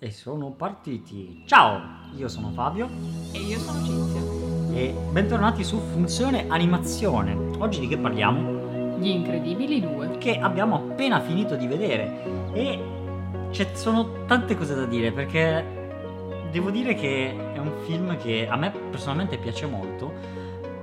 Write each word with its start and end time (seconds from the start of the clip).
E 0.00 0.12
sono 0.12 0.52
partiti. 0.52 1.42
Ciao, 1.44 1.80
io 2.14 2.28
sono 2.28 2.50
Fabio 2.50 2.88
E 3.32 3.38
io 3.40 3.58
sono 3.58 3.84
Cinzia. 3.84 4.20
e 4.72 4.94
bentornati 5.10 5.64
su 5.64 5.80
Funzione 5.90 6.46
Animazione. 6.46 7.34
Oggi 7.58 7.80
di 7.80 7.88
che 7.88 7.98
parliamo? 7.98 8.96
Gli 9.00 9.08
Incredibili 9.08 9.80
2. 9.80 10.18
Che 10.18 10.38
abbiamo 10.38 10.76
appena 10.76 11.18
finito 11.20 11.56
di 11.56 11.66
vedere 11.66 12.52
e 12.52 12.78
ci 13.50 13.66
sono 13.72 14.24
tante 14.26 14.56
cose 14.56 14.76
da 14.76 14.84
dire 14.84 15.10
perché 15.10 15.64
devo 16.52 16.70
dire 16.70 16.94
che 16.94 17.34
è 17.54 17.58
un 17.58 17.72
film 17.84 18.16
che 18.18 18.46
a 18.48 18.54
me 18.54 18.70
personalmente 18.70 19.36
piace 19.36 19.66
molto, 19.66 20.12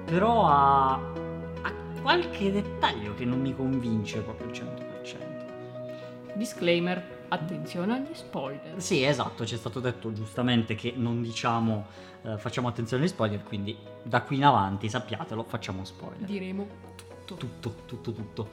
però 0.04 0.46
ha, 0.46 0.94
ha 0.96 1.74
qualche 2.02 2.52
dettaglio 2.52 3.14
che 3.16 3.24
non 3.24 3.40
mi 3.40 3.56
convince 3.56 4.20
proprio 4.20 4.48
al 4.48 4.54
100%. 4.54 6.34
Disclaimer, 6.36 7.15
attenzione 7.30 7.94
agli 7.96 8.14
spoiler. 8.14 8.74
Sì, 8.82 9.04
esatto, 9.04 9.46
ci 9.46 9.56
è 9.56 9.58
stato 9.58 9.80
detto 9.80 10.12
giustamente 10.14 10.76
che 10.76 10.94
non 10.96 11.22
diciamo, 11.22 11.86
eh, 12.24 12.38
facciamo 12.38 12.68
attenzione 12.68 13.04
agli 13.04 13.10
spoiler, 13.10 13.44
quindi 13.44 13.78
da 14.04 14.22
qui 14.22 14.38
in 14.38 14.46
avanti, 14.46 14.90
sappiatelo, 14.90 15.44
facciamo 15.44 15.84
spoiler. 15.86 16.20
Diremo 16.28 16.68
tutto. 17.26 17.36
Tutto, 17.36 17.76
tutto, 17.86 18.12
tutto. 18.14 18.50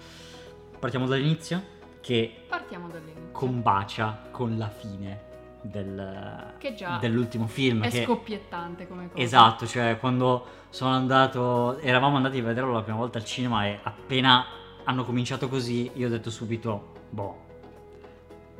Partiamo 0.78 1.06
dall'inizio, 1.06 1.62
che 2.00 2.44
Partiamo 2.48 2.88
dall'inizio. 2.88 3.30
combacia 3.32 4.28
con 4.30 4.56
la 4.58 4.68
fine 4.68 5.30
del- 5.60 6.54
Che 6.58 6.74
già 6.74 6.98
dell'ultimo 6.98 7.46
film. 7.46 7.84
È 7.84 7.88
che- 7.90 8.04
scoppiettante 8.04 8.88
come 8.88 9.08
cosa. 9.10 9.22
Esatto, 9.22 9.66
cioè 9.66 9.98
quando 10.00 10.44
sono 10.70 10.90
andato, 10.92 11.78
eravamo 11.78 12.16
andati 12.16 12.38
a 12.38 12.42
vederlo 12.42 12.72
la 12.72 12.82
prima 12.82 12.98
volta 12.98 13.18
al 13.18 13.24
cinema 13.24 13.66
e 13.66 13.78
appena 13.82 14.44
hanno 14.84 15.04
cominciato 15.04 15.48
così, 15.48 15.88
io 15.94 16.08
ho 16.08 16.10
detto 16.10 16.30
subito, 16.30 16.94
boh, 17.10 17.50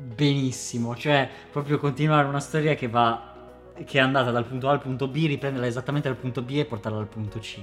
benissimo, 0.03 0.97
cioè 0.97 1.29
proprio 1.51 1.79
continuare 1.79 2.27
una 2.27 2.41
storia 2.41 2.75
che 2.75 2.89
va, 2.89 3.35
che 3.85 3.99
è 3.99 4.01
andata 4.01 4.31
dal 4.31 4.45
punto 4.45 4.69
A 4.69 4.73
al 4.73 4.81
punto 4.81 5.09
B, 5.09 5.27
riprenderla 5.27 5.67
esattamente 5.67 6.09
dal 6.09 6.19
punto 6.19 6.43
B 6.43 6.51
e 6.51 6.65
portarla 6.65 6.99
al 6.99 7.07
punto 7.07 7.39
C. 7.39 7.61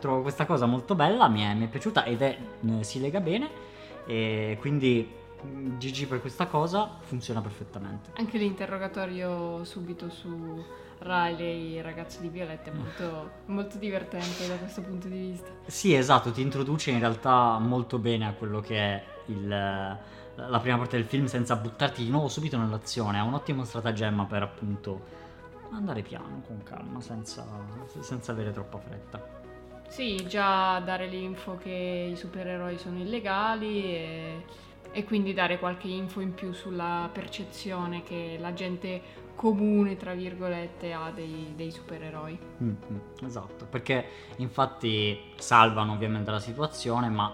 Trovo 0.00 0.22
questa 0.22 0.46
cosa 0.46 0.66
molto 0.66 0.94
bella, 0.94 1.28
mi 1.28 1.42
è, 1.42 1.54
mi 1.54 1.66
è 1.66 1.68
piaciuta 1.68 2.04
ed 2.04 2.22
è, 2.22 2.36
eh, 2.66 2.82
si 2.82 3.00
lega 3.00 3.20
bene 3.20 3.70
e 4.06 4.56
quindi 4.58 5.08
mm, 5.44 5.78
GG 5.78 6.06
per 6.06 6.20
questa 6.20 6.46
cosa 6.46 6.98
funziona 7.00 7.40
perfettamente. 7.40 8.10
Anche 8.14 8.38
l'interrogatorio 8.38 9.62
subito 9.64 10.10
su 10.10 10.64
Riley, 10.98 11.76
il 11.76 11.82
ragazzo 11.82 12.20
di 12.20 12.28
Violetta, 12.28 12.70
è 12.70 12.74
molto, 12.74 13.30
molto 13.46 13.78
divertente 13.78 14.46
da 14.48 14.56
questo 14.56 14.82
punto 14.82 15.08
di 15.08 15.18
vista. 15.18 15.48
Sì, 15.66 15.94
esatto, 15.94 16.32
ti 16.32 16.40
introduce 16.40 16.90
in 16.90 16.98
realtà 16.98 17.58
molto 17.58 17.98
bene 17.98 18.26
a 18.26 18.32
quello 18.32 18.60
che 18.60 18.76
è 18.76 19.04
il, 19.26 19.98
la 20.36 20.58
prima 20.60 20.78
parte 20.78 20.96
del 20.96 21.06
film 21.06 21.26
senza 21.26 21.56
buttarti 21.56 22.04
di 22.04 22.10
nuovo 22.10 22.28
subito 22.28 22.56
nell'azione. 22.56 23.18
È 23.18 23.22
un 23.22 23.34
ottimo 23.34 23.64
stratagemma 23.64 24.24
per 24.24 24.42
appunto 24.42 25.20
andare 25.70 26.02
piano, 26.02 26.42
con 26.46 26.62
calma, 26.62 27.00
senza, 27.00 27.44
senza 28.00 28.32
avere 28.32 28.52
troppa 28.52 28.78
fretta. 28.78 29.40
Sì, 29.88 30.26
già 30.26 30.80
dare 30.80 31.06
l'info 31.06 31.56
che 31.56 32.10
i 32.12 32.16
supereroi 32.16 32.78
sono 32.78 32.98
illegali 32.98 33.84
e, 33.84 34.44
e 34.90 35.04
quindi 35.04 35.34
dare 35.34 35.58
qualche 35.58 35.88
info 35.88 36.20
in 36.20 36.32
più 36.34 36.52
sulla 36.52 37.10
percezione 37.12 38.02
che 38.02 38.38
la 38.40 38.54
gente 38.54 39.20
comune, 39.34 39.96
tra 39.96 40.14
virgolette, 40.14 40.92
ha 40.92 41.10
dei, 41.10 41.52
dei 41.56 41.70
supereroi. 41.70 42.38
Mm, 42.62 42.68
mm, 42.68 43.26
esatto, 43.26 43.66
perché 43.66 44.06
infatti 44.36 45.18
salvano 45.36 45.92
ovviamente 45.92 46.30
la 46.30 46.40
situazione, 46.40 47.08
ma 47.08 47.30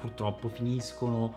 purtroppo 0.00 0.48
finiscono 0.48 1.34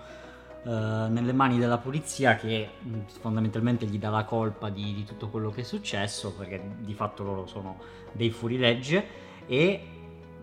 nelle 0.64 1.34
mani 1.34 1.58
della 1.58 1.80
polizia 1.80 2.36
che 2.36 2.70
mm, 2.86 3.00
fondamentalmente 3.20 3.86
gli 3.86 3.98
dà 3.98 4.10
la 4.10 4.24
colpa 4.24 4.70
di, 4.70 4.94
di 4.94 5.04
tutto 5.04 5.30
quello 5.30 5.50
che 5.50 5.62
è 5.62 5.64
successo, 5.64 6.34
perché 6.34 6.62
di 6.80 6.94
fatto 6.94 7.24
loro 7.24 7.48
sono 7.48 7.80
dei 8.12 8.30
fuorilegge 8.30 9.06
e 9.48 9.88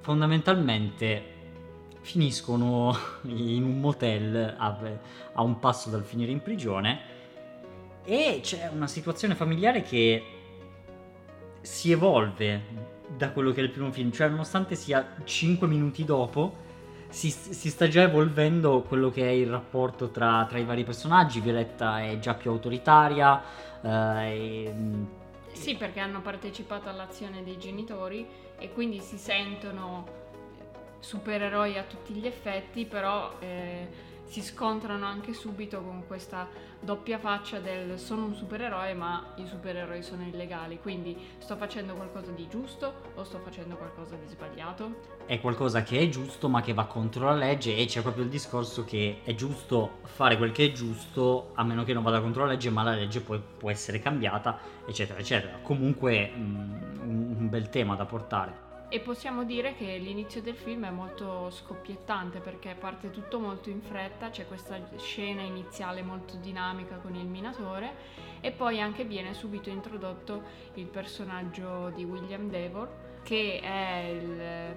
fondamentalmente 0.01 1.37
finiscono 2.01 2.97
in 3.25 3.63
un 3.63 3.81
motel 3.81 4.55
a, 4.57 4.79
a 5.35 5.43
un 5.43 5.59
passo 5.59 5.91
dal 5.91 6.05
finire 6.05 6.33
in 6.33 6.43
prigione. 6.43 7.17
E 8.05 8.41
c'è 8.43 8.71
una 8.73 8.87
situazione 8.87 9.35
familiare 9.35 9.83
che 9.83 10.25
si 11.61 11.93
evolve 11.93 12.97
da 13.15 13.31
quello 13.31 13.53
che 13.53 13.61
è 13.61 13.63
il 13.63 13.71
primo 13.71 13.93
film, 13.93 14.11
cioè 14.11 14.29
nonostante 14.29 14.75
sia 14.75 15.17
5 15.23 15.67
minuti 15.69 16.05
dopo, 16.05 16.67
si, 17.09 17.31
si 17.31 17.71
sta 17.71 17.89
già 17.89 18.03
evolvendo 18.03 18.83
quello 18.83 19.11
che 19.11 19.23
è 19.23 19.31
il 19.31 19.49
rapporto 19.49 20.11
tra, 20.11 20.47
tra 20.49 20.59
i 20.59 20.65
vari 20.65 20.85
personaggi, 20.85 21.41
Violetta 21.41 22.03
è 22.03 22.19
già 22.19 22.35
più 22.35 22.51
autoritaria, 22.51 23.43
eh, 23.83 24.31
e, 24.31 24.75
Sì, 25.53 25.77
perché 25.77 26.01
hanno 26.01 26.21
partecipato 26.21 26.89
all'azione 26.89 27.43
dei 27.43 27.59
genitori 27.59 28.27
e 28.59 28.73
quindi 28.73 29.01
si 29.01 29.17
sentono 29.17 30.27
supereroi 31.01 31.79
a 31.79 31.85
tutti 31.85 32.13
gli 32.13 32.27
effetti, 32.27 32.85
però 32.85 33.33
eh, 33.39 33.89
si 34.29 34.43
scontrano 34.43 35.07
anche 35.07 35.33
subito 35.33 35.81
con 35.83 36.05
questa 36.07 36.47
doppia 36.81 37.19
faccia 37.19 37.59
del 37.59 37.99
sono 37.99 38.27
un 38.27 38.35
supereroe 38.35 38.95
ma 38.95 39.33
i 39.37 39.47
supereroi 39.47 40.03
sono 40.03 40.23
illegali, 40.23 40.79
quindi 40.81 41.17
sto 41.39 41.57
facendo 41.57 41.95
qualcosa 41.95 42.31
di 42.31 42.47
giusto 42.49 42.93
o 43.15 43.25
sto 43.25 43.41
facendo 43.41 43.77
qualcosa 43.77 44.15
di 44.17 44.29
sbagliato? 44.29 45.17
è 45.29 45.41
qualcosa 45.41 45.83
che 45.83 45.99
è 45.99 46.09
giusto 46.09 46.49
ma 46.49 46.63
che 46.63 46.73
va 46.73 46.87
contro 46.87 47.27
la 47.27 47.35
legge 47.35 47.77
e 47.77 47.85
c'è 47.85 48.01
proprio 48.01 48.25
il 48.25 48.31
discorso 48.31 48.85
che 48.85 49.21
è 49.25 49.35
giusto 49.35 49.99
fare 50.05 50.39
quel 50.39 50.53
che 50.53 50.67
è 50.67 50.73
giusto 50.73 51.51
a 51.55 51.65
meno 51.65 51.85
che 51.85 51.93
non 51.93 52.03
vada 52.03 52.21
contro 52.21 52.45
la 52.45 52.53
legge 52.53 52.71
ma 52.71 52.83
la 52.83 52.95
legge 52.95 53.21
poi 53.21 53.39
può 53.59 53.71
essere 53.71 53.99
cambiata 53.99 54.59
eccetera 54.87 55.19
eccetera. 55.19 55.59
Comunque 55.63 56.31
mm, 56.35 56.73
un, 57.03 57.35
un 57.39 57.49
bel 57.51 57.69
tema 57.69 57.95
da 57.95 58.07
portare 58.07 58.68
E 58.91 59.01
possiamo 59.01 59.45
dire 59.45 59.75
che 59.75 59.99
l'inizio 59.99 60.41
del 60.41 60.57
film 60.57 60.87
è 60.87 60.91
molto 60.91 61.51
scoppiettante 61.51 62.39
perché 62.39 62.75
parte 62.75 63.11
tutto 63.11 63.39
molto 63.39 63.69
in 63.69 63.83
fretta, 63.83 64.31
c'è 64.31 64.47
questa 64.47 64.81
scena 64.97 65.43
iniziale 65.43 66.01
molto 66.03 66.37
dinamica 66.37 66.97
con 66.97 67.15
il 67.15 67.27
minatore 67.27 67.93
e 68.41 68.51
poi 68.51 68.81
anche 68.81 69.05
viene 69.05 69.35
subito 69.35 69.69
introdotto 69.69 70.43
il 70.75 70.87
personaggio 70.87 71.91
di 71.91 72.05
William 72.05 72.49
Devor 72.49 73.21
che 73.23 73.61
è 73.61 74.07
il 74.07 74.77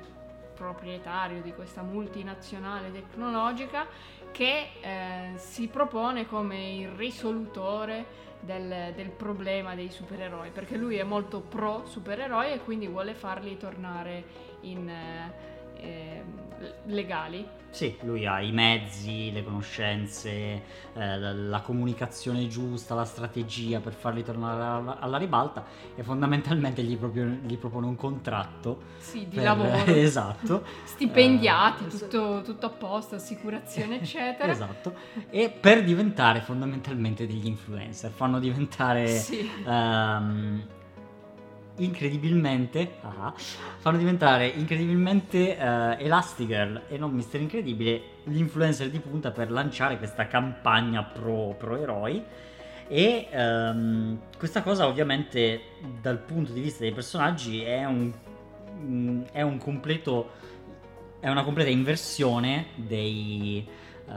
proprietario 0.56 1.42
di 1.42 1.54
questa 1.54 1.82
multinazionale 1.82 2.92
tecnologica 2.92 3.88
che 4.32 4.72
eh, 4.82 5.32
si 5.38 5.68
propone 5.70 6.28
come 6.28 6.74
il 6.74 6.90
risolutore 6.90 8.30
del, 8.41 8.94
del 8.96 9.09
problema 9.09 9.75
dei 9.75 9.90
supereroi, 9.90 10.50
perché 10.50 10.78
lui 10.78 10.97
è 10.97 11.03
molto 11.03 11.40
pro 11.41 11.85
supereroi 11.85 12.53
e 12.53 12.59
quindi 12.59 12.88
vuole 12.88 13.13
farli 13.13 13.57
tornare 13.57 14.24
in, 14.62 14.91
eh, 15.81 16.24
legali. 16.86 17.46
Sì, 17.72 17.96
lui 18.02 18.25
ha 18.25 18.42
i 18.42 18.52
mezzi, 18.52 19.31
le 19.31 19.46
conoscenze, 19.46 20.30
eh, 20.94 21.18
la, 21.19 21.62
comunicazione 21.62 22.47
giusta, 22.47 22.94
la 22.96 23.06
strategia 23.06 23.80
per 23.80 23.94
farli 23.94 24.24
tornare 24.25 24.62
alla, 24.62 25.00
alla 25.00 25.18
ribalta 25.18 25.64
e 25.96 26.03
fondamentalmente 26.03 26.84
gli, 26.84 26.97
proprio- 26.97 27.38
gli 27.46 27.58
propone 27.58 27.88
un 27.88 27.96
contratto. 27.96 28.81
Sì, 28.97 29.20
di 29.30 29.36
per- 29.36 29.44
lavoro. 29.46 29.86
esatto. 29.96 30.66
Stipendiati, 30.84 31.86
Eh, 31.86 31.88
tutto, 31.88 32.41
tutto 32.44 32.66
a 32.66 32.70
posto, 32.72 33.16
assicurazione, 33.16 34.02
eccetera. 34.02 34.52
Esatto. 34.52 34.94
E 35.30 35.50
per 35.50 35.81
diventare 35.84 36.41
fondamentalmente 36.41 37.25
degli 37.25 37.47
influencer, 37.47 38.12
fanno 38.12 38.38
diventare 38.40 39.08
Sì. 39.08 39.50
ehm, 39.66 40.68
incredibilmente 41.78 42.96
ah, 43.02 43.34
fanno 43.36 43.98
diventare 43.98 44.48
incredibilmente 44.48 45.58
eh, 45.58 45.98
Elastigirl 46.00 46.84
e 46.88 46.98
non 46.98 47.12
Mister 47.12 47.42
Incredibile 47.42 48.02
l'influencer 48.26 48.90
di 48.90 49.00
punta 49.00 49.32
per 49.32 49.52
lanciare 49.52 49.98
questa 49.98 50.28
campagna 50.28 51.04
pro, 51.04 51.56
pro 51.58 51.78
eroi 51.78 52.24
e 52.88 53.28
ehm, 53.32 54.20
questa 54.38 54.62
cosa 54.62 54.85
ovviamente 54.85 55.62
dal 56.02 56.20
punto 56.20 56.52
di 56.52 56.59
vista 56.59 56.84
dei 56.84 56.91
personaggi 56.91 57.62
è 57.62 57.85
un, 57.85 58.12
mm, 58.79 59.22
è 59.32 59.41
un 59.41 59.58
completo 59.58 60.50
è 61.22 61.29
una 61.29 61.44
completa 61.44 61.70
inversione 61.70 62.68
dei, 62.76 63.66
eh, 63.66 64.14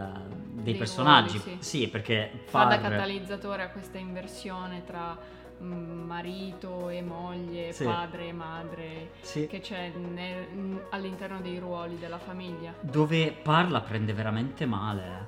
dei 0.53 0.63
Dei 0.63 0.75
personaggi 0.75 1.37
ruoli, 1.37 1.59
sì. 1.61 1.87
perché 1.89 2.45
Fa 2.47 2.65
da 2.65 2.81
catalizzatore 2.81 3.63
a 3.63 3.69
questa 3.69 3.99
inversione 3.99 4.83
tra 4.85 5.17
marito 5.59 6.89
e 6.89 7.03
moglie, 7.03 7.73
Sì. 7.73 7.85
padre 7.85 8.27
e 8.29 8.33
madre, 8.33 9.11
sì. 9.21 9.47
che 9.47 9.61
c'è 9.61 9.91
nel- 9.97 10.47
mm, 10.55 10.77
all'interno 10.91 11.41
dei 11.41 11.59
ruoli 11.59 11.99
della 11.99 12.19
famiglia. 12.19 12.73
dove 12.81 13.33
Par 13.43 13.71
la 13.71 13.81
prende 13.81 14.13
veramente 14.13 14.67
male. 14.67 15.27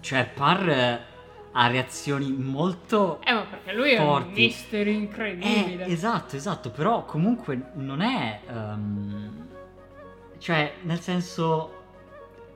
Cioè, 0.00 0.28
Par 0.34 0.68
eh, 0.68 1.00
ha 1.52 1.66
reazioni 1.66 2.32
molto. 2.32 3.20
Eh, 3.22 3.32
ma 3.32 3.42
perché 3.42 3.72
lui 3.74 3.90
è 3.90 3.98
un 3.98 4.06
Forti. 4.06 4.40
mister 4.42 4.86
incredibile. 4.86 5.84
Eh, 5.86 5.92
esatto, 5.92 6.36
esatto, 6.36 6.70
però 6.70 7.04
comunque 7.04 7.70
non 7.74 8.00
è. 8.00 8.40
ehm, 8.48 9.46
cioè, 10.38 10.74
nel 10.82 11.00
senso. 11.00 11.78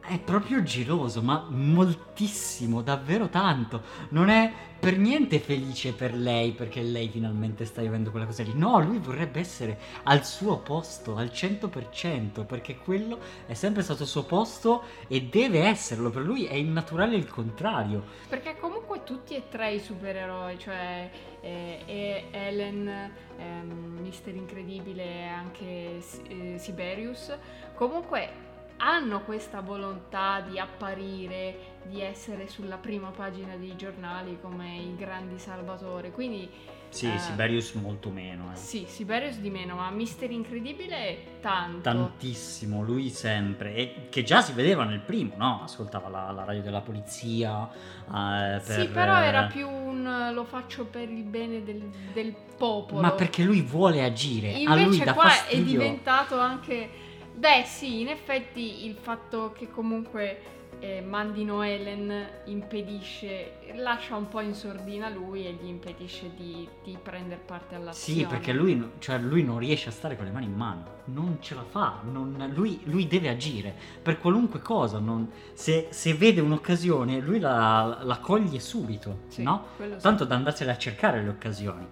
È 0.07 0.19
proprio 0.19 0.63
geloso, 0.63 1.23
ma 1.23 1.47
moltissimo, 1.49 2.83
davvero 2.83 3.29
tanto. 3.29 3.83
Non 4.11 4.29
è 4.29 4.53
per 4.79 4.99
niente 4.99 5.39
felice 5.39 5.95
per 5.95 6.15
lei 6.15 6.53
perché 6.53 6.83
lei 6.83 7.09
finalmente 7.09 7.65
sta 7.65 7.81
vivendo 7.81 8.11
quella 8.11 8.27
cosa 8.27 8.43
lì. 8.43 8.53
No, 8.55 8.81
lui 8.81 8.99
vorrebbe 8.99 9.41
essere 9.41 9.79
al 10.03 10.25
suo 10.27 10.59
posto, 10.59 11.17
al 11.17 11.31
100%, 11.33 12.45
perché 12.45 12.77
quello 12.77 13.19
è 13.47 13.55
sempre 13.55 13.83
stato 13.83 14.03
il 14.03 14.09
suo 14.09 14.25
posto 14.25 14.83
e 15.09 15.23
deve 15.23 15.61
esserlo. 15.61 16.11
Per 16.11 16.23
lui 16.23 16.45
è 16.45 16.55
innaturale 16.55 17.17
il 17.17 17.27
contrario. 17.27 18.03
Perché 18.29 18.57
comunque 18.61 19.05
tutti 19.05 19.35
e 19.35 19.45
tre 19.49 19.73
i 19.73 19.81
supereroi, 19.81 20.59
cioè 20.59 21.11
eh, 21.41 22.25
Ellen, 22.31 22.89
eh, 22.89 23.63
Mister 24.03 24.35
Incredibile 24.35 25.03
e 25.03 25.27
anche 25.27 26.03
eh, 26.29 26.59
Siberius, 26.59 27.35
comunque 27.75 28.53
hanno 28.85 29.23
questa 29.23 29.61
volontà 29.61 30.41
di 30.47 30.59
apparire, 30.59 31.79
di 31.85 32.03
essere 32.03 32.49
sulla 32.49 32.77
prima 32.77 33.09
pagina 33.11 33.57
dei 33.57 33.75
giornali 33.77 34.39
come 34.43 34.77
i 34.77 34.95
grandi 34.95 35.39
salvatori. 35.39 36.11
Quindi 36.13 36.49
sì, 36.91 37.11
eh, 37.11 37.19
Siberius 37.19 37.73
molto 37.73 38.11
meno. 38.11 38.53
Eh. 38.53 38.57
Sì, 38.57 38.85
Siberius 38.87 39.39
di 39.39 39.49
meno, 39.49 39.77
ma 39.77 39.91
Mister 39.91 40.31
Incredibile 40.31 41.39
tanto. 41.41 41.81
Tantissimo, 41.81 42.83
lui 42.83 43.09
sempre. 43.09 43.75
E 43.75 44.07
che 44.11 44.23
già 44.23 44.43
si 44.43 44.53
vedeva 44.53 44.85
nel 44.85 45.01
primo, 45.01 45.35
no? 45.37 45.63
Ascoltava 45.65 46.11
la, 46.11 46.31
la 46.31 46.45
radio 46.45 46.63
della 46.63 46.83
polizia. 46.83 47.69
Eh, 48.07 48.61
per, 48.65 48.81
sì, 48.81 48.89
però 48.89 49.17
era 49.17 49.45
più 49.45 49.67
un 49.67 50.31
lo 50.33 50.45
faccio 50.45 50.85
per 50.85 51.09
il 51.09 51.23
bene 51.23 51.65
del, 51.65 51.83
del 52.13 52.35
popolo. 52.57 53.01
Ma 53.01 53.13
perché 53.13 53.43
lui 53.43 53.63
vuole 53.63 54.05
agire. 54.05 54.51
Invece 54.51 54.83
a 54.83 54.87
lui 54.87 54.99
dà 54.99 55.15
qua 55.15 55.25
fastidio. 55.25 55.63
è 55.63 55.65
diventato 55.65 56.39
anche 56.39 57.04
Beh, 57.35 57.65
sì, 57.67 58.01
in 58.01 58.09
effetti 58.09 58.87
il 58.87 58.95
fatto 58.95 59.53
che 59.57 59.69
comunque 59.71 60.55
eh, 60.79 61.01
mandino 61.01 61.63
Helen 61.63 62.27
impedisce, 62.45 63.55
lascia 63.75 64.17
un 64.17 64.29
po' 64.29 64.41
in 64.41 64.55
sordina 64.55 65.09
lui 65.09 65.47
e 65.47 65.53
gli 65.53 65.67
impedisce 65.67 66.31
di, 66.37 66.69
di 66.83 66.97
prendere 67.03 67.41
parte 67.45 67.75
all'azione. 67.75 68.21
Sì, 68.21 68.27
perché 68.27 68.53
lui, 68.53 68.91
cioè, 68.99 69.19
lui, 69.19 69.43
non 69.43 69.59
riesce 69.59 69.89
a 69.89 69.93
stare 69.93 70.17
con 70.17 70.27
le 70.27 70.31
mani 70.31 70.47
in 70.47 70.55
mano, 70.55 70.85
non 71.07 71.39
ce 71.41 71.55
la 71.55 71.65
fa, 71.65 72.01
non, 72.05 72.37
lui, 72.55 72.81
lui, 72.85 73.07
deve 73.07 73.29
agire 73.29 73.75
per 74.03 74.19
qualunque 74.19 74.61
cosa, 74.61 74.99
non, 74.99 75.31
se, 75.55 75.89
se, 75.91 76.15
vede 76.15 76.41
un'occasione 76.41 77.19
lui 77.21 77.39
la, 77.39 78.01
la 78.03 78.19
coglie 78.19 78.61
subito, 78.61 79.21
sì, 79.29 79.43
no? 79.43 79.69
Tanto 80.01 80.25
sì. 80.25 80.29
da 80.29 80.35
andarsene 80.37 80.71
a 80.71 80.77
cercare 80.77 81.23
le 81.23 81.31
occasioni. 81.31 81.87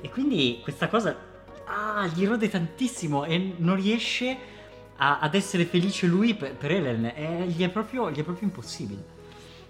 E 0.00 0.08
quindi 0.10 0.60
questa 0.62 0.88
cosa 0.88 1.16
ah, 1.64 2.06
gli 2.06 2.26
rode 2.26 2.48
tantissimo 2.48 3.24
e 3.24 3.54
non 3.58 3.76
riesce 3.76 4.56
a, 4.98 5.18
ad 5.18 5.34
essere 5.34 5.64
felice 5.64 6.06
lui 6.06 6.34
per, 6.34 6.54
per 6.54 6.70
Ellen, 6.70 7.12
è, 7.14 7.44
gli, 7.46 7.62
è 7.62 7.68
proprio, 7.68 8.10
gli 8.10 8.18
è 8.18 8.22
proprio 8.22 8.46
impossibile. 8.46 9.02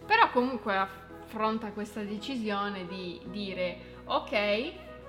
Però 0.05 0.31
comunque 0.31 0.77
affronta 0.77 1.71
questa 1.73 2.03
decisione 2.03 2.87
di 2.87 3.21
dire 3.31 3.97
ok, 4.05 4.33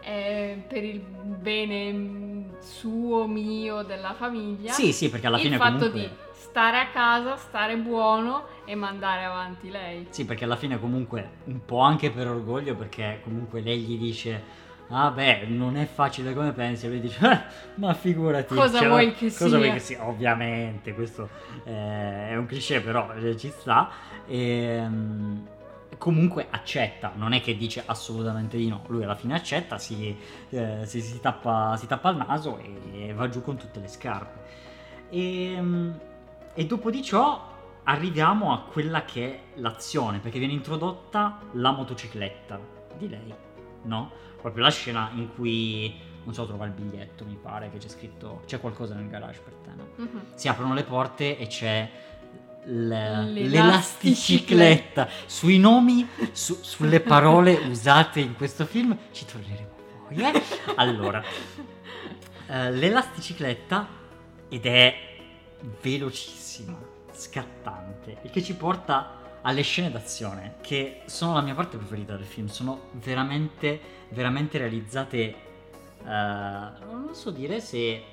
eh, 0.02 0.64
per 0.68 0.84
il 0.84 1.00
bene 1.00 2.58
suo, 2.60 3.28
mio, 3.28 3.84
della 3.84 4.14
famiglia. 4.14 4.72
Sì, 4.72 4.92
sì, 4.92 5.10
perché 5.10 5.28
alla 5.28 5.38
fine 5.38 5.56
il 5.56 5.62
fatto 5.62 5.90
comunque... 5.90 6.02
di 6.02 6.10
stare 6.32 6.80
a 6.80 6.88
casa, 6.88 7.38
stare 7.38 7.78
buono 7.78 8.46
e 8.66 8.76
mandare 8.76 9.24
avanti 9.24 9.70
lei. 9.70 10.08
Sì, 10.10 10.26
perché 10.26 10.44
alla 10.44 10.56
fine 10.56 10.80
comunque 10.80 11.38
un 11.46 11.64
po' 11.64 11.80
anche 11.80 12.12
per 12.12 12.28
orgoglio, 12.28 12.76
perché 12.76 13.22
comunque 13.24 13.62
lei 13.62 13.80
gli 13.80 13.98
dice 13.98 14.68
ah 14.90 15.12
beh, 15.12 15.46
non 15.48 15.78
è 15.78 15.86
facile 15.86 16.34
come 16.34 16.52
pensi, 16.52 16.86
e 16.86 16.90
lui 16.90 17.00
dice, 17.00 17.26
ah, 17.26 17.46
ma 17.76 17.94
figurati. 17.94 18.56
Cosa 18.56 18.88
vuoi 18.88 19.14
che 19.14 19.28
cosa 19.28 19.48
sia? 19.48 19.58
Vuoi 19.58 19.72
che 19.72 19.80
sia? 19.80 20.08
Ovviamente, 20.08 20.94
questo 20.94 21.30
eh, 21.64 22.30
è 22.30 22.36
un 22.36 22.46
cliché, 22.46 22.82
però 22.82 23.14
eh, 23.14 23.38
ci 23.38 23.50
sta. 23.50 23.90
E, 24.26 24.38
ehm, 24.40 25.48
comunque 25.98 26.48
accetta, 26.50 27.12
non 27.16 27.34
è 27.34 27.42
che 27.42 27.58
dice 27.58 27.84
assolutamente 27.86 28.58
di 28.58 28.68
no, 28.70 28.84
lui 28.88 29.04
alla 29.04 29.16
fine 29.16 29.36
accetta, 29.36 29.78
si, 29.78 30.18
eh, 30.50 30.82
si, 30.86 31.02
si, 31.02 31.20
tappa, 31.20 31.76
si 31.78 31.88
tappa, 31.88 32.10
il 32.10 32.18
naso 32.18 32.58
e, 32.94 33.14
va 33.14 33.28
giù 33.28 33.42
con 33.42 33.58
tutte 33.58 33.80
le 33.80 33.88
scarpe. 33.88 34.40
E, 35.10 35.54
ehm, 35.54 36.00
e 36.54 36.66
dopo 36.66 36.90
di 36.90 37.04
ciò 37.04 37.48
arriviamo 37.84 38.54
a 38.54 38.62
quella 38.62 39.04
che 39.04 39.26
è 39.26 39.40
l'azione, 39.56 40.20
perché 40.20 40.40
viene 40.40 40.54
introdotta 40.54 41.40
la 41.54 41.72
motocicletta 41.72 42.60
di 42.98 43.10
lei, 43.10 43.34
no? 43.84 44.12
Proprio 44.42 44.64
la 44.64 44.72
scena 44.72 45.12
in 45.14 45.34
cui 45.34 46.08
non 46.24 46.34
so 46.34 46.46
trova 46.46 46.66
il 46.66 46.72
biglietto 46.72 47.26
mi 47.26 47.38
pare 47.42 47.70
che 47.72 47.78
c'è 47.78 47.88
scritto 47.88 48.42
c'è 48.46 48.60
qualcosa 48.60 48.94
nel 48.96 49.08
garage 49.08 49.40
per 49.40 49.54
te 49.54 49.70
no? 49.76 49.88
uh-huh. 49.96 50.22
si 50.36 50.48
aprono 50.48 50.74
le 50.74 50.84
porte 50.84 51.38
e 51.38 51.48
c'è 51.48 51.90
l- 52.66 53.32
l'elasticicletta 53.32 55.08
sui 55.26 55.58
nomi 55.58 56.08
su- 56.32 56.60
sulle 56.62 57.00
parole 57.00 57.54
usate 57.68 58.20
in 58.20 58.36
questo 58.36 58.66
film 58.66 58.98
ci 59.12 59.26
torneremo 59.26 59.70
poi 60.08 60.18
eh? 60.18 60.44
allora 60.76 61.20
uh, 61.20 62.54
l'elasticicletta 62.72 63.88
ed 64.50 64.66
è 64.66 64.96
velocissima 65.82 66.78
scattante 67.12 68.18
e 68.22 68.30
che 68.30 68.42
ci 68.42 68.56
porta 68.56 69.19
alle 69.42 69.62
scene 69.62 69.92
d'azione, 69.92 70.56
che 70.62 71.02
sono 71.06 71.34
la 71.34 71.42
mia 71.42 71.56
parte 71.56 71.78
preferita 71.78 72.16
del 72.16 72.26
film, 72.26 72.48
sono 72.48 72.90
veramente, 72.94 73.80
veramente 74.10 74.58
realizzate, 74.58 75.36
uh, 76.02 76.06
non 76.06 77.10
so 77.12 77.32
dire 77.32 77.60
se 77.62 78.04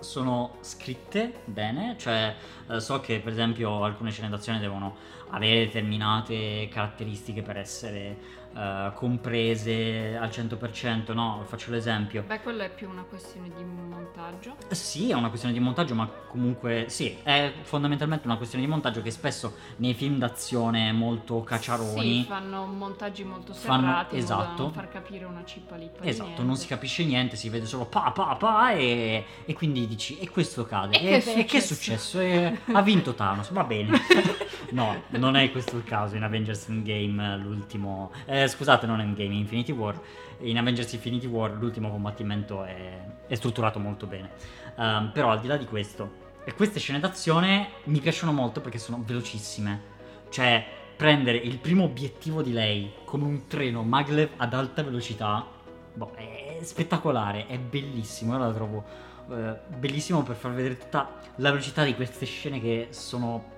sono 0.00 0.56
scritte 0.60 1.40
bene, 1.46 1.96
cioè 1.98 2.34
uh, 2.66 2.78
so 2.78 3.00
che 3.00 3.18
per 3.20 3.32
esempio 3.32 3.82
alcune 3.82 4.10
scene 4.10 4.28
d'azione 4.28 4.58
devono 4.60 4.96
avere 5.30 5.66
determinate 5.66 6.68
caratteristiche 6.70 7.42
per 7.42 7.56
essere 7.56 8.38
uh, 8.52 8.92
comprese 8.94 10.16
al 10.16 10.28
100%, 10.28 11.12
no? 11.12 11.42
Faccio 11.46 11.70
l'esempio. 11.70 12.24
Beh, 12.26 12.40
quello 12.40 12.62
è 12.62 12.70
più 12.70 12.88
una 12.88 13.02
questione 13.02 13.50
di 13.56 13.62
montaggio. 13.64 14.56
Sì, 14.70 15.10
è 15.10 15.14
una 15.14 15.28
questione 15.28 15.54
di 15.54 15.60
montaggio, 15.60 15.94
ma 15.94 16.06
comunque 16.06 16.86
sì, 16.88 17.16
è 17.22 17.52
fondamentalmente 17.62 18.26
una 18.26 18.36
questione 18.36 18.64
di 18.64 18.70
montaggio 18.70 19.02
che 19.02 19.10
spesso 19.10 19.56
nei 19.76 19.94
film 19.94 20.18
d'azione 20.18 20.92
molto 20.92 21.42
cacciaroni 21.42 22.22
sì, 22.22 22.24
fanno 22.26 22.66
montaggi 22.66 23.24
molto 23.24 23.52
serrati, 23.52 24.20
fanno, 24.20 24.22
esatto. 24.22 24.70
far 24.70 24.88
capire 24.88 25.24
una 25.24 25.44
cippa 25.44 25.76
lì. 25.76 25.90
Esatto, 26.00 26.42
non 26.42 26.56
si 26.56 26.66
capisce 26.66 27.04
niente, 27.04 27.36
si 27.36 27.48
vede 27.48 27.66
solo 27.66 27.86
pa 27.86 28.10
pa 28.10 28.36
pa 28.36 28.72
e, 28.72 29.24
e 29.44 29.52
quindi 29.54 29.86
dici 29.86 30.18
e 30.18 30.28
questo 30.28 30.64
cade. 30.64 30.98
E, 30.98 31.14
e, 31.14 31.20
che, 31.20 31.32
e 31.34 31.44
che, 31.44 31.58
è 31.58 31.60
successo? 31.60 32.18
Ha 32.18 32.82
vinto 32.82 33.14
Thanos, 33.14 33.50
va 33.50 33.64
bene. 33.64 33.98
no, 34.70 35.02
non 35.18 35.36
è 35.36 35.50
questo 35.50 35.76
il 35.76 35.84
caso 35.84 36.16
in 36.16 36.22
Avengers 36.22 36.68
Endgame 36.68 37.36
l'ultimo... 37.36 38.10
Eh, 38.24 38.48
scusate, 38.48 38.86
non 38.86 39.00
Endgame, 39.00 39.34
Infinity 39.34 39.72
War. 39.72 40.00
In 40.40 40.56
Avengers 40.56 40.92
Infinity 40.92 41.26
War 41.26 41.52
l'ultimo 41.52 41.90
combattimento 41.90 42.64
è, 42.64 43.00
è 43.26 43.34
strutturato 43.34 43.78
molto 43.78 44.06
bene. 44.06 44.30
Um, 44.76 45.10
però 45.12 45.30
al 45.30 45.40
di 45.40 45.48
là 45.48 45.56
di 45.56 45.66
questo, 45.66 46.26
queste 46.56 46.78
scene 46.78 47.00
d'azione 47.00 47.68
mi 47.84 47.98
piacciono 48.00 48.32
molto 48.32 48.60
perché 48.60 48.78
sono 48.78 49.02
velocissime. 49.04 49.96
Cioè, 50.30 50.64
prendere 50.96 51.38
il 51.38 51.58
primo 51.58 51.84
obiettivo 51.84 52.42
di 52.42 52.52
lei 52.52 52.92
come 53.04 53.24
un 53.24 53.46
treno 53.46 53.82
maglev 53.82 54.30
ad 54.36 54.52
alta 54.54 54.82
velocità, 54.82 55.46
boh, 55.94 56.12
è 56.14 56.58
spettacolare, 56.62 57.46
è 57.46 57.58
bellissimo. 57.58 58.32
Io 58.32 58.38
la 58.38 58.52
trovo 58.52 58.84
eh, 59.30 59.58
bellissimo 59.76 60.22
per 60.22 60.36
far 60.36 60.52
vedere 60.52 60.76
tutta 60.76 61.20
la 61.36 61.50
velocità 61.50 61.84
di 61.84 61.94
queste 61.94 62.26
scene 62.26 62.60
che 62.60 62.88
sono 62.90 63.56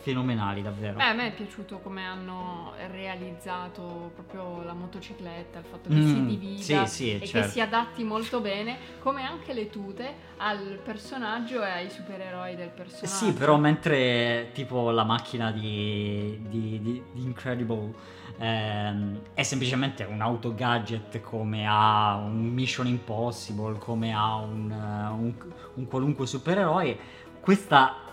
fenomenali 0.00 0.62
davvero. 0.62 0.96
Beh, 0.96 1.04
a 1.04 1.12
me 1.12 1.28
è 1.28 1.32
piaciuto 1.32 1.78
come 1.78 2.04
hanno 2.04 2.72
realizzato 2.88 4.10
proprio 4.14 4.62
la 4.62 4.72
motocicletta, 4.72 5.58
il 5.58 5.64
fatto 5.64 5.88
che 5.88 5.94
mm, 5.94 6.06
si 6.06 6.26
divida 6.26 6.86
sì, 6.86 6.94
sì, 6.94 7.14
e 7.14 7.26
certo. 7.26 7.46
che 7.46 7.52
si 7.52 7.60
adatti 7.60 8.02
molto 8.02 8.40
bene, 8.40 8.78
come 9.00 9.24
anche 9.24 9.52
le 9.52 9.68
tute 9.70 10.28
al 10.38 10.80
personaggio 10.82 11.62
e 11.62 11.70
ai 11.70 11.90
supereroi 11.90 12.56
del 12.56 12.70
personaggio. 12.70 13.06
Sì, 13.06 13.32
però 13.32 13.56
mentre 13.56 14.50
tipo 14.52 14.90
la 14.90 15.04
macchina 15.04 15.50
di, 15.50 16.40
di, 16.48 16.80
di, 16.80 17.02
di 17.12 17.22
Incredible 17.22 17.92
ehm, 18.38 19.20
è 19.34 19.42
semplicemente 19.42 20.04
un 20.04 20.20
auto 20.22 20.54
gadget 20.54 21.20
come 21.20 21.66
ha 21.68 22.16
un 22.16 22.46
Mission 22.48 22.86
Impossible, 22.86 23.78
come 23.78 24.14
ha 24.14 24.36
un, 24.36 24.70
un, 24.70 25.34
un 25.74 25.86
qualunque 25.86 26.26
supereroe, 26.26 26.98
questa 27.40 28.08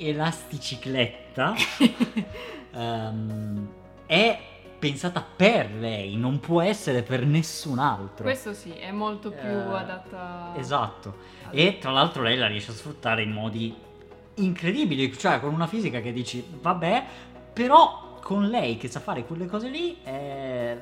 elasticicletta 0.00 1.54
um, 2.72 3.68
è 4.06 4.38
pensata 4.80 5.22
per 5.22 5.70
lei, 5.72 6.16
non 6.16 6.40
può 6.40 6.62
essere 6.62 7.02
per 7.02 7.24
nessun 7.26 7.78
altro. 7.78 8.24
Questo 8.24 8.54
sì, 8.54 8.72
è 8.72 8.90
molto 8.90 9.30
più 9.30 9.48
uh, 9.48 9.72
adatta. 9.72 10.54
Esatto. 10.56 11.16
E 11.50 11.78
tra 11.78 11.90
l'altro 11.90 12.22
lei 12.22 12.36
la 12.36 12.46
riesce 12.46 12.70
a 12.70 12.74
sfruttare 12.74 13.22
in 13.22 13.30
modi 13.30 13.76
incredibili, 14.36 15.16
cioè 15.16 15.38
con 15.38 15.52
una 15.52 15.66
fisica 15.66 16.00
che 16.00 16.12
dici, 16.12 16.44
vabbè, 16.60 17.04
però 17.52 18.18
con 18.22 18.48
lei 18.48 18.78
che 18.78 18.88
sa 18.88 19.00
fare 19.00 19.24
quelle 19.24 19.46
cose 19.46 19.68
lì, 19.68 19.98
eh, 20.02 20.80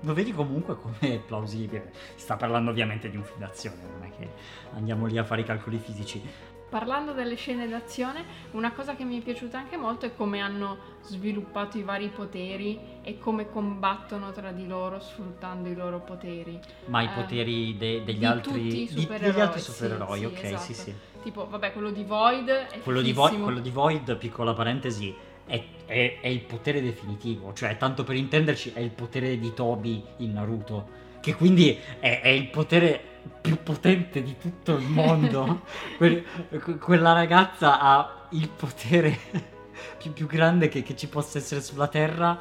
lo 0.00 0.12
vedi 0.12 0.32
comunque 0.32 0.76
come 0.76 1.22
plausibile. 1.24 1.92
Si 2.16 2.22
sta 2.22 2.36
parlando 2.36 2.70
ovviamente 2.70 3.08
di 3.08 3.16
un 3.16 3.22
film 3.22 3.38
d'azione, 3.38 3.80
non 3.80 4.02
è 4.02 4.10
che 4.16 4.28
andiamo 4.74 5.06
lì 5.06 5.18
a 5.18 5.24
fare 5.24 5.42
i 5.42 5.44
calcoli 5.44 5.78
fisici 5.78 6.20
Parlando 6.68 7.12
delle 7.12 7.36
scene 7.36 7.68
d'azione, 7.68 8.24
una 8.52 8.72
cosa 8.72 8.96
che 8.96 9.04
mi 9.04 9.20
è 9.20 9.22
piaciuta 9.22 9.56
anche 9.56 9.76
molto 9.76 10.04
è 10.04 10.16
come 10.16 10.40
hanno 10.40 10.94
sviluppato 11.02 11.78
i 11.78 11.82
vari 11.82 12.08
poteri 12.08 12.76
e 13.02 13.18
come 13.18 13.48
combattono 13.48 14.32
tra 14.32 14.50
di 14.50 14.66
loro 14.66 14.98
sfruttando 14.98 15.68
i 15.68 15.76
loro 15.76 16.00
poteri. 16.00 16.58
Ma 16.86 17.02
i 17.02 17.04
Eh, 17.04 17.08
poteri 17.10 17.76
de- 17.76 18.02
degli 18.02 18.24
altri 18.24 18.60
di- 18.62 18.68
degli 18.86 19.00
supereroi, 19.00 19.40
altri 19.40 19.60
sì, 19.60 19.70
supereroi, 19.70 20.18
sì, 20.18 20.24
ok, 20.24 20.42
esatto. 20.42 20.62
sì, 20.62 20.74
sì. 20.74 20.94
Tipo, 21.22 21.46
vabbè, 21.48 21.72
quello 21.72 21.90
di 21.90 22.02
Void 22.02 22.48
è 22.48 22.80
Quello 22.82 23.00
di, 23.00 23.12
Vo- 23.12 23.28
quello 23.28 23.60
di 23.60 23.70
Void, 23.70 24.16
piccola 24.16 24.52
parentesi, 24.52 25.14
è, 25.46 25.62
è- 25.86 26.18
è 26.20 26.26
il 26.26 26.40
potere 26.40 26.82
definitivo, 26.82 27.52
cioè 27.52 27.76
tanto 27.76 28.02
per 28.02 28.16
intenderci 28.16 28.72
è 28.74 28.80
il 28.80 28.90
potere 28.90 29.38
di 29.38 29.54
Toby 29.54 30.02
in 30.18 30.32
Naruto, 30.32 30.88
che 31.20 31.34
quindi 31.36 31.78
è, 32.00 32.20
è 32.20 32.28
il 32.28 32.48
potere 32.48 33.14
più 33.40 33.62
potente 33.62 34.22
di 34.22 34.36
tutto 34.38 34.76
il 34.76 34.86
mondo. 34.86 35.62
Que- 35.96 36.24
que- 36.62 36.78
quella 36.78 37.12
ragazza 37.12 37.78
ha 37.80 38.26
il 38.30 38.48
potere 38.48 39.16
più, 39.98 40.12
più 40.12 40.26
grande 40.26 40.68
che, 40.68 40.82
che 40.82 40.96
ci 40.96 41.08
possa 41.08 41.38
essere 41.38 41.60
sulla 41.60 41.88
Terra 41.88 42.40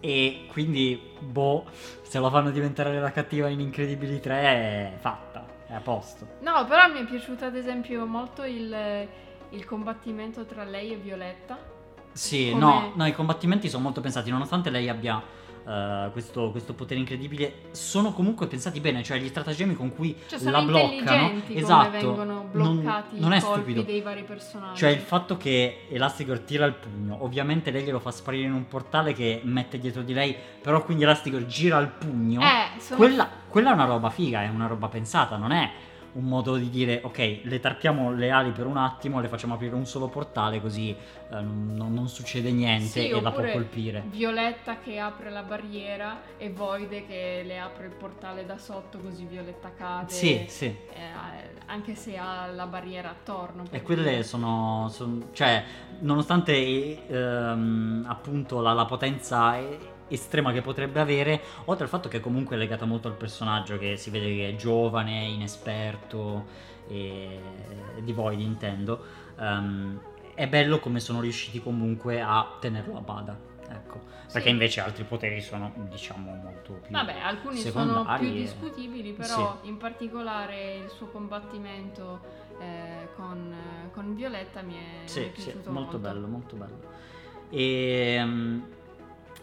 e 0.00 0.46
quindi, 0.52 1.00
boh, 1.18 1.64
se 2.02 2.18
lo 2.18 2.30
fanno 2.30 2.50
diventare 2.50 3.00
la 3.00 3.10
cattiva 3.10 3.48
in 3.48 3.60
Incredibili 3.60 4.20
3 4.20 4.34
è 4.40 4.92
fatta, 5.00 5.44
è 5.66 5.74
a 5.74 5.80
posto. 5.80 6.26
No, 6.40 6.64
però 6.66 6.88
mi 6.92 7.00
è 7.00 7.04
piaciuto 7.04 7.44
ad 7.44 7.56
esempio 7.56 8.06
molto 8.06 8.44
il, 8.44 9.08
il 9.50 9.64
combattimento 9.64 10.44
tra 10.44 10.62
lei 10.64 10.92
e 10.92 10.96
Violetta. 10.96 11.58
Sì, 12.12 12.50
Come- 12.50 12.60
no, 12.60 12.92
no, 12.94 13.06
i 13.06 13.12
combattimenti 13.12 13.68
sono 13.68 13.82
molto 13.82 14.00
pensati, 14.00 14.30
nonostante 14.30 14.70
lei 14.70 14.88
abbia 14.88 15.20
eh, 15.66 16.08
questo, 16.12 16.50
questo 16.50 16.74
potere 16.74 17.00
incredibile, 17.00 17.62
sono 17.72 18.12
comunque 18.12 18.46
pensati 18.46 18.78
bene, 18.80 19.02
cioè 19.02 19.18
gli 19.18 19.26
stratagemmi 19.26 19.74
con 19.74 19.92
cui 19.92 20.16
Cioè 20.28 20.38
sono 20.38 20.50
la 20.52 20.62
bloccano. 20.62 21.42
Esatto, 21.48 22.24
non- 22.24 22.48
bloccati 22.52 23.18
non, 23.18 23.32
i 23.32 23.36
è 23.36 23.40
stupido. 23.40 23.82
dei 23.82 24.00
vari 24.00 24.22
personaggi. 24.22 24.78
Cioè 24.78 24.90
il 24.90 25.00
fatto 25.00 25.36
che 25.36 25.86
Elastigirl 25.90 26.44
tira 26.44 26.66
il 26.66 26.74
pugno, 26.74 27.22
ovviamente 27.24 27.70
lei 27.70 27.82
glielo 27.82 27.98
fa 27.98 28.12
sparire 28.12 28.44
in 28.46 28.52
un 28.52 28.68
portale 28.68 29.12
che 29.12 29.40
mette 29.42 29.78
dietro 29.78 30.02
di 30.02 30.12
lei, 30.12 30.36
però 30.62 30.84
quindi 30.84 31.02
Elastigirl 31.02 31.46
gira 31.46 31.78
il 31.78 31.88
pugno. 31.88 32.40
Eh, 32.42 32.80
sono... 32.80 32.96
Quella, 32.96 33.28
quella 33.48 33.70
è 33.70 33.72
una 33.72 33.86
roba 33.86 34.10
figa, 34.10 34.42
è 34.42 34.48
una 34.48 34.68
roba 34.68 34.86
pensata, 34.86 35.36
non 35.36 35.50
è 35.50 35.70
un 36.16 36.24
modo 36.24 36.56
di 36.56 36.70
dire 36.70 37.00
ok, 37.02 37.40
le 37.42 37.60
tarpiamo 37.60 38.12
le 38.12 38.30
ali 38.30 38.50
per 38.50 38.66
un 38.66 38.76
attimo, 38.78 39.20
le 39.20 39.28
facciamo 39.28 39.54
aprire 39.54 39.74
un 39.74 39.86
solo 39.86 40.08
portale 40.08 40.60
così 40.60 40.90
eh, 40.90 41.40
non, 41.40 41.92
non 41.92 42.08
succede 42.08 42.50
niente 42.50 43.00
Sì, 43.02 43.08
e 43.08 43.20
la 43.20 43.30
può 43.30 43.44
colpire. 43.50 44.02
Violetta 44.06 44.78
che 44.78 44.98
apre 44.98 45.30
la 45.30 45.42
barriera 45.42 46.20
e 46.38 46.50
Void 46.50 47.06
che 47.06 47.42
le 47.44 47.58
apre 47.58 47.86
il 47.86 47.92
portale 47.92 48.46
da 48.46 48.56
sotto 48.58 48.98
così 48.98 49.24
Violetta 49.26 49.72
cade. 49.76 50.12
Sì, 50.12 50.44
sì. 50.48 50.64
eh, 50.64 51.54
anche 51.66 51.94
se 51.94 52.16
ha 52.16 52.46
la 52.46 52.66
barriera 52.66 53.10
attorno. 53.10 53.64
E 53.70 53.82
quelle 53.82 54.22
sono, 54.22 54.88
son- 54.90 55.28
cioè, 55.32 55.62
nonostante 56.00 57.06
ehm, 57.06 58.04
appunto 58.08 58.60
la, 58.60 58.72
la 58.72 58.84
potenza 58.86 59.58
e- 59.58 59.94
estrema 60.08 60.52
che 60.52 60.60
potrebbe 60.60 61.00
avere, 61.00 61.40
oltre 61.64 61.84
al 61.84 61.90
fatto 61.90 62.08
che 62.08 62.20
comunque 62.20 62.56
è 62.56 62.58
legata 62.58 62.84
molto 62.84 63.08
al 63.08 63.14
personaggio, 63.14 63.78
che 63.78 63.96
si 63.96 64.10
vede 64.10 64.34
che 64.34 64.48
è 64.50 64.56
giovane, 64.56 65.24
inesperto, 65.24 66.44
e, 66.88 67.40
di 68.00 68.12
Void 68.12 68.40
intendo, 68.40 69.04
ehm, 69.38 70.00
è 70.34 70.46
bello 70.46 70.78
come 70.78 71.00
sono 71.00 71.20
riusciti 71.20 71.60
comunque 71.60 72.20
a 72.20 72.56
tenerlo 72.60 72.98
a 72.98 73.00
bada. 73.00 73.54
Ecco, 73.68 74.00
perché 74.30 74.46
Sì. 74.46 74.50
invece 74.50 74.80
altri 74.80 75.02
poteri 75.02 75.40
sono, 75.40 75.72
diciamo, 75.74 76.32
molto 76.34 76.74
più 76.74 76.92
Vabbè, 76.92 77.18
alcuni 77.20 77.56
sono 77.56 78.04
più 78.16 78.30
discutibili, 78.30 79.12
però 79.12 79.58
in 79.62 79.76
particolare 79.76 80.76
il 80.76 80.88
suo 80.88 81.08
combattimento 81.08 82.20
eh, 82.60 83.08
con, 83.16 83.52
con 83.92 84.14
Violetta 84.14 84.62
mi 84.62 84.74
è, 84.74 85.02
mi 85.02 85.08
Sì, 85.08 85.20
è 85.20 85.30
sì, 85.34 85.42
piaciuto 85.42 85.72
molto 85.72 85.98
bello, 85.98 86.26
molto 86.28 86.54
bello. 86.54 86.80
E 87.50 88.22
mm, 88.24 88.60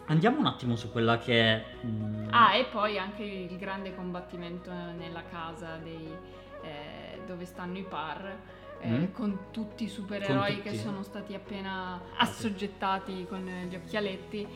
andiamo 0.06 0.38
un 0.38 0.46
attimo 0.46 0.76
su 0.76 0.90
quella 0.90 1.18
che 1.18 1.40
è. 1.40 1.64
mm, 1.84 2.28
Ah, 2.30 2.54
e 2.54 2.64
poi 2.66 2.98
anche 2.98 3.22
il 3.22 3.56
grande 3.56 3.94
combattimento 3.94 4.70
nella 4.72 5.22
casa 5.30 5.76
dei, 5.82 6.08
eh, 6.62 7.20
dove 7.26 7.44
stanno 7.44 7.78
i 7.78 7.82
par. 7.88 8.26
eh, 8.80 8.88
Mm. 8.88 9.04
Con 9.12 9.38
tutti 9.50 9.84
i 9.84 9.88
supereroi 9.88 10.54
Con 10.56 10.62
che 10.62 10.70
tutti. 10.70 10.82
sono 10.82 11.02
stati 11.02 11.32
appena 11.34 11.98
assoggettati 12.18 13.24
con 13.26 13.42
gli 13.68 13.74
occhialetti. 13.74 14.46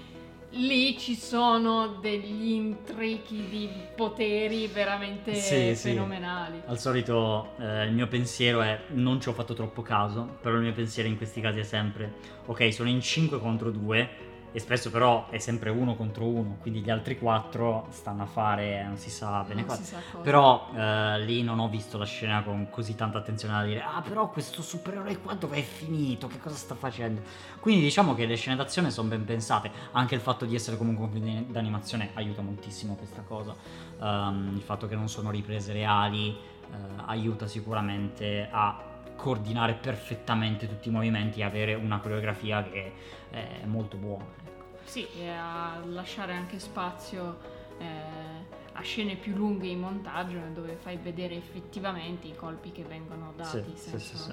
Lì 0.52 0.98
ci 0.98 1.14
sono 1.14 1.86
degli 2.00 2.50
intrichi 2.52 3.46
di 3.48 3.70
poteri 3.96 4.66
veramente 4.66 5.34
Sì, 5.34 5.74
sì. 5.74 5.90
fenomenali. 5.90 6.60
Al 6.66 6.78
solito 6.78 7.52
eh, 7.58 7.84
il 7.84 7.92
mio 7.92 8.06
pensiero 8.06 8.60
è 8.62 8.80
non 8.88 9.18
ci 9.20 9.28
ho 9.28 9.32
fatto 9.32 9.54
troppo 9.54 9.80
caso, 9.82 10.38
però 10.42 10.56
il 10.56 10.62
mio 10.62 10.72
pensiero 10.72 11.08
in 11.08 11.16
questi 11.16 11.40
casi 11.40 11.60
è 11.60 11.64
sempre 11.64 12.14
ok, 12.46 12.70
sono 12.72 12.88
in 12.90 13.00
5 13.00 13.38
contro 13.38 13.70
2 13.70 14.08
e 14.52 14.58
spesso 14.60 14.90
però 14.90 15.28
è 15.28 15.38
sempre 15.38 15.70
uno 15.70 15.94
contro 15.94 16.24
uno, 16.26 16.56
quindi 16.60 16.80
gli 16.80 16.90
altri 16.90 17.18
4 17.18 17.88
stanno 17.90 18.22
a 18.22 18.26
fare 18.26 18.84
non 18.84 18.96
si 18.96 19.10
sa 19.10 19.42
bene 19.42 19.64
cosa. 19.64 20.00
Però 20.22 20.70
eh, 20.74 21.20
lì 21.20 21.42
non 21.42 21.58
ho 21.58 21.68
visto 21.68 21.98
la 21.98 22.06
scena 22.06 22.42
con 22.42 22.68
così 22.70 22.94
tanta 22.94 23.18
attenzione 23.18 23.54
da 23.54 23.64
dire 23.64 23.82
ah 23.82 24.02
però 24.02 24.28
questo 24.30 24.62
supereroe 24.62 25.18
qua 25.18 25.34
dove 25.34 25.56
è 25.56 25.62
finito, 25.62 26.26
che 26.26 26.38
cosa 26.38 26.56
sta 26.56 26.74
facendo? 26.74 27.22
Quindi 27.60 27.82
diciamo 27.82 28.14
che 28.14 28.26
le 28.26 28.36
scene 28.36 28.56
d'azione 28.56 28.90
sono 28.90 29.08
ben 29.08 29.24
pensate, 29.24 29.70
anche 29.92 30.14
il 30.14 30.20
fatto 30.20 30.44
di 30.44 30.54
essere 30.54 30.76
comunque 30.76 31.04
un 31.04 31.10
film 31.10 31.44
d'animazione 31.50 32.10
aiuta 32.14 32.42
moltissimo 32.42 32.94
questa 32.94 33.22
cosa, 33.22 33.54
Ehm, 34.00 34.52
il 34.54 34.62
fatto 34.62 34.86
che 34.86 34.94
non 34.94 35.08
sono 35.08 35.30
riprese 35.30 35.72
reali 35.72 36.30
eh, 36.30 36.76
aiuta 37.06 37.46
sicuramente 37.46 38.48
a 38.50 38.84
coordinare 39.16 39.74
perfettamente 39.74 40.68
tutti 40.68 40.88
i 40.88 40.92
movimenti 40.92 41.40
e 41.40 41.42
avere 41.42 41.74
una 41.74 41.98
coreografia 41.98 42.62
che 42.62 42.92
è 43.30 43.64
molto 43.64 43.96
buona. 43.96 44.24
ecco. 44.24 44.64
Sì, 44.84 45.06
e 45.18 45.28
a 45.28 45.80
lasciare 45.86 46.32
anche 46.32 46.58
spazio 46.58 47.38
eh, 47.78 47.86
a 48.72 48.80
scene 48.82 49.16
più 49.16 49.34
lunghe 49.34 49.66
in 49.68 49.80
montaggio 49.80 50.38
dove 50.54 50.76
fai 50.76 50.96
vedere 50.96 51.34
effettivamente 51.36 52.26
i 52.26 52.34
colpi 52.36 52.72
che 52.72 52.84
vengono 52.84 53.32
dati 53.36 53.72
Sì, 53.74 53.76
sì, 53.76 53.88
senza 53.90 53.98
sì, 53.98 54.16
sì. 54.16 54.32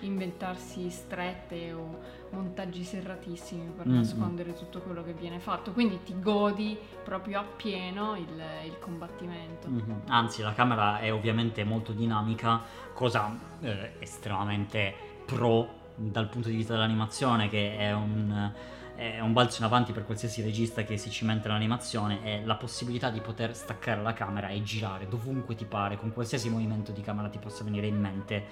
inventarsi 0.00 0.90
strette 0.90 1.72
o 1.72 1.98
montaggi 2.30 2.82
serratissimi 2.84 3.70
per 3.70 3.86
Mm, 3.86 3.94
nascondere 3.94 4.52
tutto 4.54 4.80
quello 4.80 5.02
che 5.04 5.12
viene 5.14 5.38
fatto. 5.38 5.72
Quindi 5.72 6.02
ti 6.02 6.18
godi 6.20 6.76
proprio 7.02 7.38
appieno 7.40 8.16
il, 8.16 8.42
il 8.66 8.78
combattimento. 8.80 9.68
Mhm. 9.68 10.02
Anzi, 10.08 10.42
la 10.42 10.52
camera 10.52 10.98
è 10.98 11.12
ovviamente 11.12 11.64
molto 11.64 11.92
dinamica, 11.92 12.60
cosa 12.92 13.32
eh, 13.60 13.92
estremamente 14.00 14.94
pro 15.24 15.82
dal 15.96 16.28
punto 16.28 16.48
di 16.48 16.56
vista 16.56 16.74
dell'animazione, 16.74 17.48
che 17.48 17.76
è 17.76 17.92
un, 17.92 18.52
è 18.96 19.18
un 19.20 19.32
balzo 19.32 19.58
in 19.58 19.64
avanti 19.64 19.92
per 19.92 20.04
qualsiasi 20.04 20.40
regista 20.42 20.84
che 20.84 20.96
si 20.96 21.10
cimenta 21.10 21.48
nell'animazione, 21.48 22.22
è 22.22 22.42
la 22.44 22.54
possibilità 22.54 23.10
di 23.10 23.20
poter 23.20 23.54
staccare 23.54 24.00
la 24.02 24.12
camera 24.12 24.48
e 24.48 24.62
girare 24.62 25.08
dovunque 25.08 25.54
ti 25.54 25.64
pare, 25.64 25.96
con 25.96 26.12
qualsiasi 26.12 26.48
movimento 26.48 26.92
di 26.92 27.00
camera 27.02 27.28
ti 27.28 27.38
possa 27.38 27.64
venire 27.64 27.86
in 27.86 27.98
mente, 27.98 28.44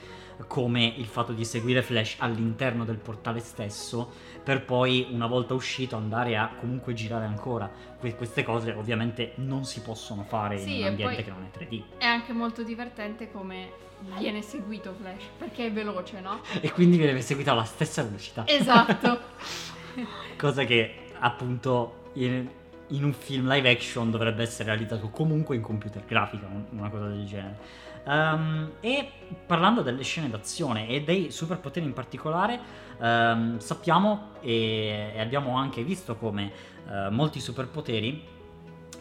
come 0.49 0.85
il 0.85 1.07
fatto 1.07 1.33
di 1.33 1.45
seguire 1.45 1.83
Flash 1.83 2.17
all'interno 2.19 2.85
del 2.85 2.97
portale 2.97 3.39
stesso, 3.39 4.11
per 4.43 4.65
poi 4.65 5.07
una 5.11 5.27
volta 5.27 5.55
uscito 5.55 5.97
andare 5.97 6.37
a 6.37 6.51
comunque 6.59 6.93
girare 6.95 7.27
ancora. 7.27 7.71
Que- 7.99 8.17
queste 8.17 8.43
cose 8.43 8.73
ovviamente 8.73 9.33
non 9.37 9.65
si 9.65 9.81
possono 9.81 10.25
fare 10.25 10.59
Sì, 10.59 10.75
in 10.77 10.81
un 10.83 10.89
ambiente 10.89 11.23
che 11.23 11.31
non 11.31 11.45
è 11.45 11.57
3D. 11.57 11.83
È 11.99 12.05
anche 12.05 12.33
molto 12.33 12.65
divertente 12.65 13.31
come 13.31 13.71
viene 14.19 14.43
seguito 14.43 14.93
Flash, 14.99 15.23
perché 15.39 15.67
è 15.67 15.73
veloce, 15.73 16.21
no? 16.21 16.41
E 16.61 16.73
quindi 16.73 16.97
viene 16.97 17.21
seguito 17.21 17.53
alla 17.53 17.65
stessa 17.65 18.03
velocità. 18.03 18.45
Esatto. 18.47 19.71
Cosa 20.37 20.65
che 20.65 20.95
appunto 21.19 22.11
in, 22.15 22.49
in 22.89 23.05
un 23.05 23.13
film 23.13 23.49
live 23.49 23.71
action 23.71 24.11
dovrebbe 24.11 24.43
essere 24.43 24.71
realizzato 24.71 25.09
comunque 25.09 25.57
in 25.57 25.63
computer 25.63 26.05
grafica, 26.05 26.47
un- 26.47 26.65
una 26.79 26.89
cosa 26.91 27.07
del 27.09 27.25
genere. 27.27 27.59
Ehm, 28.05 28.73
e 28.81 29.09
parlando 29.47 29.83
delle 29.83 30.03
scene 30.03 30.29
d'azione 30.29 30.89
e 30.89 31.03
dei 31.03 31.31
superpoteri 31.31 31.87
in 31.87 31.93
particolare, 31.93 32.59
ehm, 33.01 33.59
sappiamo 33.59 34.31
e, 34.41 35.13
e 35.15 35.21
abbiamo 35.21 35.57
anche 35.57 35.83
visto 35.85 36.17
come 36.17 36.51
eh, 36.89 37.11
molti 37.11 37.39
superpoteri, 37.41 38.25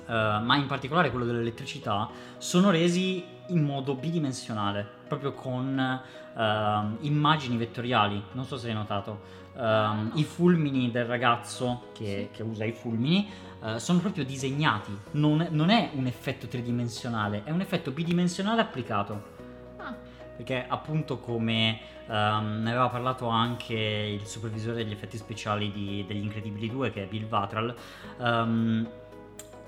eh, 0.08 0.12
ma 0.14 0.56
in 0.56 0.68
particolare 0.68 1.10
quello 1.10 1.26
dell'elettricità, 1.26 2.10
sono 2.38 2.70
resi 2.70 3.24
in 3.48 3.64
modo 3.64 3.96
bidimensionale, 3.96 4.88
proprio 5.08 5.34
con 5.34 6.02
ehm, 6.38 6.98
immagini 7.02 7.58
vettoriali. 7.58 8.24
Non 8.34 8.46
so 8.46 8.58
se 8.58 8.68
hai 8.68 8.74
notato. 8.76 9.40
Ehm, 9.58 10.12
I 10.16 10.24
fulmini 10.24 10.92
del 10.92 11.06
ragazzo 11.06 11.90
che, 11.94 12.30
Sì. 12.32 12.38
che 12.38 12.44
usa 12.44 12.64
i 12.66 12.72
fulmini 12.72 13.30
eh, 13.64 13.80
sono 13.80 14.00
proprio 14.00 14.24
disegnati, 14.26 14.96
non, 15.12 15.48
non 15.52 15.70
è 15.70 15.90
un 15.94 16.08
effetto 16.08 16.48
tridimensionale, 16.48 17.44
è 17.44 17.52
un 17.52 17.62
effetto 17.62 17.92
bidimensionale 17.92 18.62
applicato. 18.62 19.40
Ah, 19.78 19.94
Perché 20.36 20.66
appunto 20.68 21.20
come 21.20 21.80
ehm, 22.08 22.62
ne 22.64 22.70
aveva 22.70 22.90
parlato 22.90 23.28
anche 23.28 23.76
il 23.76 24.26
supervisore 24.26 24.76
degli 24.78 24.92
effetti 24.92 25.18
speciali 25.18 25.72
di- 25.72 26.04
degli 26.08 26.24
Incredibili 26.24 26.70
2 26.70 26.90
che 26.92 27.04
è 27.04 27.08
Bill 27.08 27.28
Vatral, 27.28 27.76
ehm, 28.20 28.90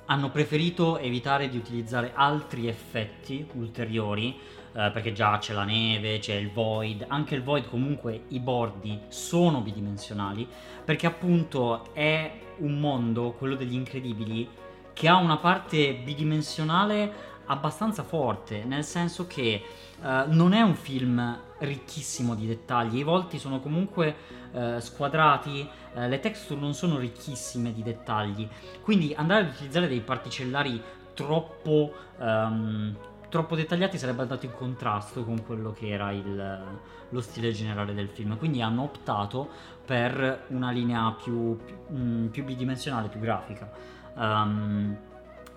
hanno 0.05 0.29
preferito 0.31 0.97
evitare 0.97 1.47
di 1.49 1.57
utilizzare 1.57 2.11
altri 2.15 2.67
effetti 2.67 3.45
ulteriori 3.53 4.37
eh, 4.73 4.91
perché 4.91 5.13
già 5.13 5.37
c'è 5.37 5.53
la 5.53 5.63
neve, 5.63 6.19
c'è 6.19 6.35
il 6.35 6.51
void, 6.51 7.05
anche 7.07 7.35
il 7.35 7.43
void 7.43 7.67
comunque 7.67 8.23
i 8.29 8.39
bordi 8.39 8.99
sono 9.07 9.61
bidimensionali 9.61 10.47
perché 10.83 11.05
appunto 11.05 11.93
è 11.93 12.39
un 12.57 12.79
mondo, 12.79 13.31
quello 13.31 13.55
degli 13.55 13.73
incredibili, 13.73 14.47
che 14.93 15.07
ha 15.07 15.15
una 15.15 15.37
parte 15.37 15.93
bidimensionale 15.95 17.31
abbastanza 17.45 18.03
forte, 18.03 18.63
nel 18.63 18.83
senso 18.83 19.27
che 19.27 19.61
uh, 19.99 20.05
non 20.27 20.53
è 20.53 20.61
un 20.61 20.75
film 20.75 21.39
ricchissimo 21.59 22.35
di 22.35 22.45
dettagli, 22.45 22.97
i 22.97 23.03
volti 23.03 23.37
sono 23.37 23.59
comunque 23.59 24.15
uh, 24.51 24.79
squadrati, 24.79 25.67
uh, 25.93 26.07
le 26.07 26.19
texture 26.19 26.59
non 26.59 26.73
sono 26.73 26.97
ricchissime 26.97 27.73
di 27.73 27.83
dettagli, 27.83 28.47
quindi 28.81 29.13
andare 29.15 29.41
ad 29.41 29.53
utilizzare 29.53 29.87
dei 29.87 30.01
particellari 30.01 30.81
troppo, 31.13 31.93
um, 32.17 32.95
troppo 33.33 33.55
dettagliati 33.55 33.97
sarebbe 33.97 34.21
andato 34.21 34.45
in 34.45 34.53
contrasto 34.53 35.23
con 35.25 35.43
quello 35.43 35.71
che 35.71 35.89
era 35.89 36.11
il, 36.11 36.79
lo 37.09 37.19
stile 37.19 37.51
generale 37.51 37.95
del 37.95 38.07
film, 38.07 38.37
quindi 38.37 38.61
hanno 38.61 38.83
optato 38.83 39.49
per 39.83 40.45
una 40.49 40.69
linea 40.69 41.11
più, 41.19 41.57
più, 41.57 41.75
mm, 41.91 42.27
bidimensionale, 42.27 43.07
più 43.07 43.19
grafica. 43.19 43.71
Um, 44.13 44.95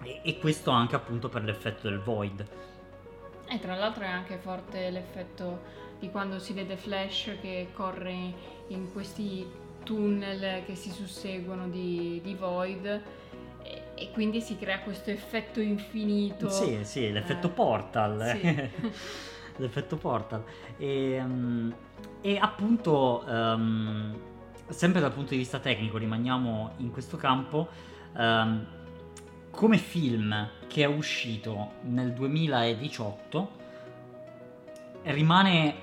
e, 0.03 0.21
e 0.23 0.39
questo 0.39 0.71
anche 0.71 0.97
appunto 0.97 1.29
per 1.29 1.45
l'effetto 1.45 1.91
del 1.91 1.99
void. 1.99 2.47
E 3.47 3.61
tra 3.61 3.75
l'altro 3.75 4.05
è 4.05 4.09
anche 4.09 4.39
forte 4.39 4.89
l'effetto 4.89 5.61
di 5.99 6.11
quando 6.11 6.39
si 6.39 6.55
vede 6.55 6.79
Flash 6.79 7.37
che 7.43 7.69
corre 7.75 8.33
in 8.69 8.91
questi 8.91 9.47
tunnel 9.83 10.65
che 10.65 10.75
si 10.75 10.91
susseguono 10.91 11.69
di, 11.69 12.23
di 12.25 12.35
Void 12.35 13.03
e, 13.97 14.11
quindi 14.13 14.41
si 14.41 14.57
crea 14.57 14.81
questo 14.81 15.11
effetto 15.11 15.61
infinito. 15.61 16.49
Sì, 16.49 16.81
sì, 16.83 17.11
l'effetto 17.11 17.49
eh, 17.49 17.51
Portal. 17.51 18.39
Sì. 18.41 18.71
l'effetto 19.57 19.97
Portal. 19.97 20.45
E, 20.77 21.21
um, 21.21 21.75
e 22.21 22.37
appunto, 22.37 23.25
um, 23.27 24.19
sempre 24.69 25.01
dal 25.01 25.13
punto 25.13 25.31
di 25.31 25.39
vista 25.39 25.59
tecnico, 25.59 25.99
rimaniamo 25.99 26.75
in 26.79 26.91
questo 26.91 27.17
campo. 27.17 27.69
Um, 28.15 28.67
come 29.51 29.79
film 29.79 30.51
che 30.67 30.83
è 30.83 30.87
uscito 30.87 31.73
nel 31.85 32.13
2018 32.13 33.51
rimane 35.05 35.75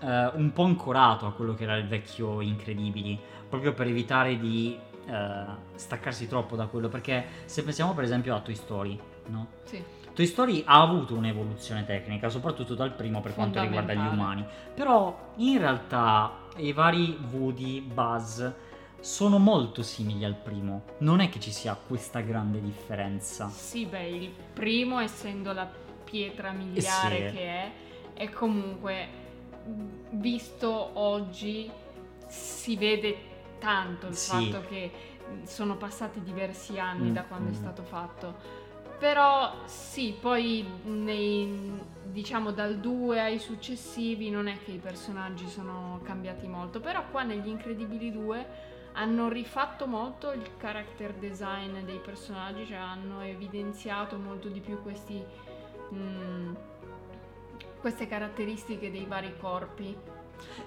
eh, 0.00 0.30
un 0.34 0.52
po' 0.52 0.64
ancorato 0.64 1.26
a 1.26 1.32
quello 1.32 1.54
che 1.54 1.64
era 1.64 1.76
il 1.76 1.86
vecchio 1.86 2.40
Incredibili, 2.40 3.18
proprio 3.48 3.72
per 3.72 3.86
evitare 3.86 4.38
di 4.38 4.78
eh, 5.06 5.44
staccarsi 5.74 6.26
troppo 6.26 6.56
da 6.56 6.66
quello, 6.66 6.88
perché 6.88 7.24
se 7.44 7.62
pensiamo 7.62 7.94
per 7.94 8.04
esempio 8.04 8.34
a 8.34 8.40
Toy 8.40 8.54
Story, 8.54 8.98
no? 9.26 9.46
Sì. 9.64 9.82
Toy 10.14 10.26
Story 10.26 10.62
ha 10.64 10.80
avuto 10.80 11.14
un'evoluzione 11.14 11.84
tecnica, 11.84 12.28
soprattutto 12.28 12.74
dal 12.74 12.92
primo 12.92 13.20
per 13.20 13.34
quanto 13.34 13.60
riguarda 13.60 13.92
gli 13.92 14.06
umani, 14.06 14.44
però 14.74 15.32
in 15.36 15.58
realtà 15.58 16.44
i 16.56 16.72
vari 16.72 17.18
Woody, 17.30 17.80
Buzz, 17.80 18.42
sono 18.98 19.38
molto 19.38 19.82
simili 19.82 20.24
al 20.24 20.34
primo. 20.34 20.84
Non 20.98 21.20
è 21.20 21.28
che 21.28 21.38
ci 21.38 21.52
sia 21.52 21.74
questa 21.74 22.20
grande 22.20 22.60
differenza. 22.60 23.48
Sì, 23.50 23.84
beh, 23.84 24.08
il 24.08 24.32
primo, 24.52 25.00
essendo 25.00 25.52
la 25.52 25.68
pietra 26.04 26.50
miliare 26.50 27.28
sì. 27.28 27.36
che 27.36 27.46
è, 27.46 27.72
è 28.14 28.30
comunque 28.30 29.08
visto 30.10 30.90
oggi 30.94 31.70
si 32.26 32.76
vede 32.76 33.34
tanto 33.66 34.06
il 34.06 34.14
sì. 34.14 34.30
fatto 34.30 34.64
che 34.68 34.92
sono 35.42 35.76
passati 35.76 36.22
diversi 36.22 36.78
anni 36.78 37.10
mm, 37.10 37.14
da 37.14 37.24
quando 37.24 37.50
mm. 37.50 37.52
è 37.52 37.56
stato 37.56 37.82
fatto. 37.82 38.64
Però 38.96 39.52
sì, 39.64 40.16
poi 40.18 40.64
nei, 40.84 41.80
diciamo 42.04 42.52
dal 42.52 42.78
2 42.78 43.20
ai 43.20 43.38
successivi 43.40 44.30
non 44.30 44.46
è 44.46 44.56
che 44.64 44.70
i 44.70 44.78
personaggi 44.78 45.48
sono 45.48 46.00
cambiati 46.04 46.46
molto, 46.46 46.78
però 46.78 47.02
qua 47.10 47.24
negli 47.24 47.48
Incredibili 47.48 48.12
2 48.12 48.46
hanno 48.92 49.28
rifatto 49.28 49.86
molto 49.86 50.30
il 50.30 50.56
character 50.58 51.12
design 51.14 51.80
dei 51.80 51.98
personaggi, 51.98 52.66
cioè 52.66 52.78
hanno 52.78 53.20
evidenziato 53.20 54.16
molto 54.16 54.48
di 54.48 54.60
più 54.60 54.80
questi, 54.80 55.22
mh, 55.90 56.56
queste 57.80 58.06
caratteristiche 58.06 58.92
dei 58.92 59.04
vari 59.06 59.36
corpi. 59.38 60.15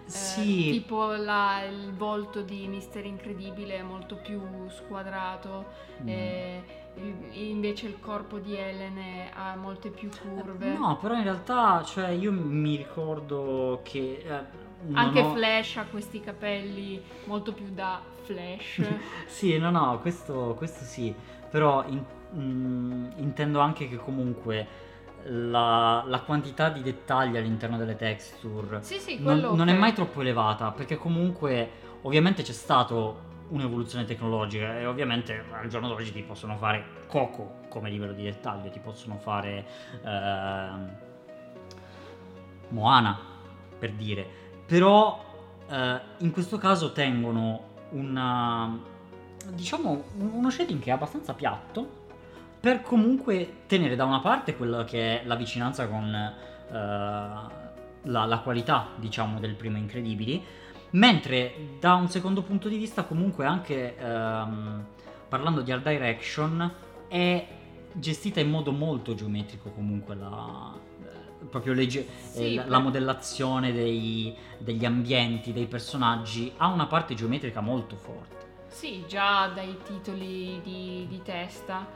Sì. 0.05 0.69
Eh, 0.69 0.71
tipo 0.71 1.13
la, 1.13 1.63
il 1.63 1.93
volto 1.93 2.41
di 2.41 2.67
Mister 2.67 3.05
Incredibile 3.05 3.77
è 3.77 3.81
molto 3.81 4.15
più 4.15 4.41
squadrato, 4.69 5.65
mm. 6.01 6.07
eh, 6.07 6.63
invece 7.33 7.87
il 7.87 7.99
corpo 7.99 8.39
di 8.39 8.55
Helen 8.55 8.97
ha 9.33 9.55
molte 9.55 9.89
più 9.89 10.09
curve. 10.09 10.77
No, 10.77 10.97
però 10.97 11.15
in 11.15 11.23
realtà 11.23 11.83
cioè, 11.83 12.09
io 12.09 12.31
mi 12.31 12.75
ricordo 12.75 13.81
che... 13.83 14.23
Eh, 14.25 14.67
anche 14.93 15.19
ho... 15.19 15.33
Flash 15.33 15.77
ha 15.77 15.85
questi 15.85 16.21
capelli 16.21 17.01
molto 17.25 17.53
più 17.53 17.69
da 17.71 18.01
Flash. 18.23 18.81
sì, 19.27 19.57
no, 19.57 19.69
no, 19.69 19.99
questo, 19.99 20.55
questo 20.57 20.83
sì, 20.83 21.13
però 21.49 21.83
in, 21.87 22.03
mh, 22.31 22.39
mm, 22.39 23.05
intendo 23.17 23.59
anche 23.59 23.87
che 23.87 23.97
comunque 23.97 24.87
la, 25.25 26.03
la, 26.05 26.21
quantità 26.21 26.69
di 26.69 26.81
dettagli 26.81 27.37
all'interno 27.37 27.77
delle 27.77 27.95
texture 27.95 28.81
sì, 28.81 28.97
sì, 28.99 29.19
non, 29.19 29.39
non 29.39 29.67
è 29.67 29.73
mai 29.73 29.93
troppo 29.93 30.21
elevata, 30.21 30.71
perché 30.71 30.97
comunque 30.97 31.69
ovviamente 32.01 32.43
c'è 32.43 32.53
stato 32.53 33.27
un'evoluzione 33.49 34.05
tecnologica 34.05 34.79
e 34.79 34.85
ovviamente 34.85 35.43
al 35.51 35.67
giorno 35.67 35.87
d'oggi 35.87 36.11
ti 36.11 36.21
possono 36.21 36.55
fare 36.57 36.97
Coco 37.07 37.61
come 37.69 37.89
livello 37.89 38.13
di 38.13 38.23
dettaglio, 38.23 38.69
ti 38.69 38.79
possono 38.79 39.17
fare 39.17 39.65
eh, 40.03 40.69
Moana 42.69 43.19
per 43.77 43.91
dire, 43.93 44.25
però 44.65 45.23
eh, 45.67 45.99
in 46.17 46.31
questo 46.31 46.57
caso 46.57 46.91
tengono 46.91 47.67
una, 47.91 48.79
diciamo, 49.51 50.03
uno 50.17 50.49
shading 50.49 50.81
che 50.81 50.91
è 50.91 50.93
abbastanza 50.93 51.33
piatto 51.33 51.98
per 52.59 52.81
comunque 52.81 53.61
tenere 53.67 53.95
da 53.95 54.05
una 54.05 54.19
parte 54.19 54.55
quella 54.55 54.83
che 54.83 55.21
è 55.21 55.25
la 55.25 55.35
vicinanza 55.35 55.87
con 55.87 56.03
uh, 56.05 56.73
la, 56.73 58.25
la, 58.25 58.39
qualità, 58.39 58.89
diciamo, 58.95 59.39
del 59.39 59.55
primo 59.55 59.77
Incredibili, 59.77 60.43
mentre 60.91 61.77
da 61.79 61.93
un 61.93 62.09
secondo 62.09 62.41
punto 62.41 62.67
di 62.67 62.77
vista 62.77 63.03
comunque 63.03 63.45
anche 63.45 63.95
um, 64.01 64.83
parlando 65.27 65.61
di 65.61 65.71
art 65.71 65.87
direction 65.87 66.71
è 67.07 67.47
gestita 67.93 68.39
in 68.39 68.49
modo 68.49 68.71
molto 68.71 69.13
geometrico 69.13 69.69
comunque 69.69 70.15
la, 70.15 70.73
proprio 71.49 71.73
legge, 71.73 72.05
sì, 72.31 72.55
eh, 72.55 72.63
la, 72.65 72.79
modellazione 72.79 73.71
dei, 73.71 74.35
degli 74.57 74.85
ambienti, 74.85 75.53
dei 75.53 75.67
personaggi, 75.67 76.51
ha 76.57 76.67
una 76.67 76.87
parte 76.87 77.13
geometrica 77.13 77.61
molto 77.61 77.95
forte. 77.95 78.47
Sì, 78.67 79.03
già 79.07 79.47
dai 79.47 79.77
titoli 79.83 80.59
di, 80.63 81.05
di 81.09 81.21
testa 81.23 81.87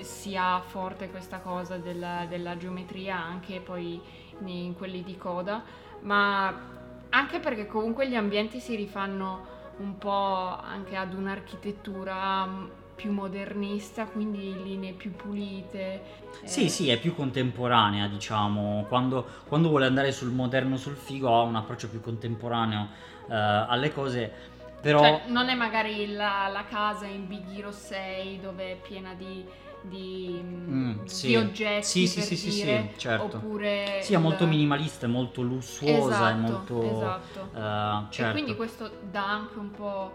si 0.00 0.36
ha 0.36 0.60
forte 0.60 1.10
questa 1.10 1.38
cosa 1.38 1.76
della, 1.76 2.26
della, 2.28 2.56
geometria 2.56 3.16
anche 3.16 3.60
poi 3.60 4.00
in 4.44 4.74
quelli 4.74 5.02
di 5.02 5.16
coda, 5.16 5.62
ma 6.00 6.74
anche 7.08 7.40
perché 7.40 7.66
comunque 7.66 8.08
gli 8.08 8.14
ambienti 8.14 8.60
si 8.60 8.74
rifanno 8.74 9.54
un 9.78 9.98
po' 9.98 10.58
anche 10.60 10.96
ad 10.96 11.12
un'architettura 11.12 12.84
più 12.96 13.12
modernista, 13.12 14.06
quindi 14.06 14.62
linee 14.62 14.92
più 14.92 15.12
pulite. 15.12 16.02
Sì, 16.42 16.64
eh. 16.64 16.68
sì, 16.68 16.88
è 16.88 16.98
più 16.98 17.14
contemporanea, 17.14 18.08
diciamo. 18.08 18.86
Quando, 18.88 19.26
quando, 19.46 19.68
vuole 19.68 19.84
andare 19.84 20.10
sul 20.12 20.30
moderno, 20.30 20.76
sul 20.78 20.96
figo, 20.96 21.28
ha 21.28 21.42
un 21.42 21.56
approccio 21.56 21.88
più 21.88 22.00
contemporaneo 22.00 22.88
eh, 23.28 23.34
alle 23.34 23.92
cose. 23.92 24.54
Però... 24.80 25.00
Cioè, 25.00 25.22
non 25.26 25.48
è 25.48 25.54
magari 25.54 26.12
la, 26.12 26.48
la, 26.48 26.64
casa 26.64 27.06
in 27.06 27.26
Big 27.26 27.44
Hero 27.54 27.72
6 27.72 28.40
dove 28.40 28.72
è 28.72 28.76
piena 28.76 29.14
di, 29.14 29.44
di, 29.88 30.40
mm, 30.42 31.04
sì. 31.04 31.26
di 31.28 31.36
oggetti 31.36 31.84
sì, 31.84 32.06
sì, 32.06 32.36
sì, 32.36 32.50
dire, 32.50 32.90
sì, 32.92 32.98
certo. 32.98 33.36
oppure 33.36 34.00
sì, 34.02 34.14
è 34.14 34.18
molto 34.18 34.46
minimalista, 34.46 35.06
è 35.06 35.08
molto 35.08 35.42
lussuosa, 35.42 36.14
esatto, 36.14 36.30
è 36.30 36.34
molto 36.34 36.82
esatto. 36.82 37.40
Uh, 37.52 38.10
certo. 38.10 38.22
E 38.22 38.32
quindi 38.32 38.56
questo 38.56 38.90
dà 39.10 39.28
anche 39.28 39.58
un 39.58 39.70
po' 39.70 40.12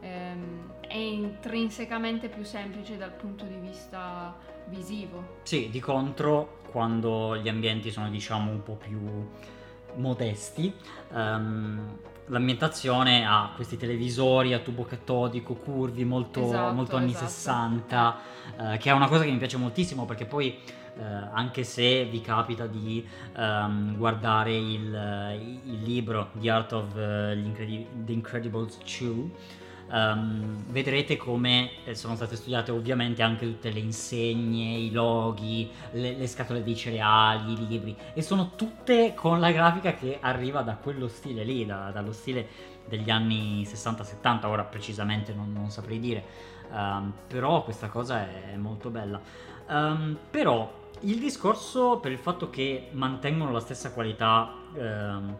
ehm, 0.00 0.72
è 0.80 0.96
intrinsecamente 0.96 2.28
più 2.28 2.44
semplice 2.44 2.96
dal 2.96 3.12
punto 3.12 3.44
di 3.44 3.56
vista 3.56 4.36
visivo. 4.66 5.38
Sì, 5.42 5.68
di 5.70 5.80
contro, 5.80 6.60
quando 6.70 7.36
gli 7.36 7.48
ambienti 7.48 7.90
sono 7.90 8.08
diciamo 8.08 8.50
un 8.50 8.62
po' 8.62 8.74
più 8.74 8.98
modesti, 9.96 10.72
um, 11.12 11.98
l'ambientazione 12.26 13.24
ha 13.26 13.52
questi 13.54 13.76
televisori 13.76 14.52
a 14.52 14.58
tubo 14.58 14.84
catodico, 14.84 15.54
curvi, 15.54 16.04
molto, 16.04 16.44
esatto, 16.44 16.74
molto 16.74 16.96
anni 16.96 17.10
esatto. 17.10 17.26
60, 17.26 18.18
uh, 18.56 18.76
che 18.78 18.90
è 18.90 18.92
una 18.92 19.08
cosa 19.08 19.24
che 19.24 19.30
mi 19.30 19.38
piace 19.38 19.56
moltissimo 19.56 20.04
perché 20.04 20.26
poi 20.26 20.78
Uh, 20.92 21.28
anche 21.32 21.62
se 21.62 22.04
vi 22.04 22.20
capita 22.20 22.66
di 22.66 23.06
um, 23.36 23.96
guardare 23.96 24.54
il, 24.54 25.60
il, 25.64 25.82
libro 25.82 26.30
The 26.32 26.50
Art 26.50 26.72
of 26.72 26.88
uh, 26.94 27.54
The 28.04 28.12
Incredibles 28.12 28.76
2, 28.98 29.30
um, 29.90 30.64
vedrete 30.68 31.16
come 31.16 31.70
eh, 31.84 31.94
sono 31.94 32.14
state 32.14 32.36
studiate 32.36 32.70
ovviamente 32.70 33.22
anche 33.22 33.46
tutte 33.46 33.70
le 33.70 33.80
insegne, 33.80 34.76
i 34.76 34.90
loghi, 34.90 35.70
le, 35.92 36.14
le, 36.14 36.26
scatole 36.26 36.62
dei 36.62 36.76
cereali, 36.76 37.52
i 37.52 37.66
libri 37.66 37.96
e 38.14 38.22
sono 38.22 38.52
tutte 38.54 39.14
con 39.14 39.40
la 39.40 39.50
grafica 39.50 39.94
che 39.94 40.18
arriva 40.20 40.62
da 40.62 40.76
quello 40.76 41.08
stile 41.08 41.44
lì, 41.44 41.66
da, 41.66 41.90
dallo 41.90 42.12
stile 42.12 42.46
degli 42.88 43.10
anni 43.10 43.62
60-70, 43.62 44.46
ora 44.46 44.64
precisamente 44.64 45.32
non, 45.32 45.52
non 45.52 45.70
saprei 45.70 46.00
dire, 46.00 46.24
um, 46.70 47.12
però 47.26 47.62
questa 47.62 47.88
cosa 47.88 48.26
è 48.28 48.56
molto 48.56 48.90
bella. 48.90 49.20
Um, 49.68 50.18
però 50.30 50.78
il 51.02 51.18
discorso 51.18 51.98
per 51.98 52.12
il 52.12 52.18
fatto 52.18 52.50
che 52.50 52.88
mantengono 52.92 53.52
la 53.52 53.60
stessa 53.60 53.92
qualità 53.92 54.52
ehm, 54.74 55.38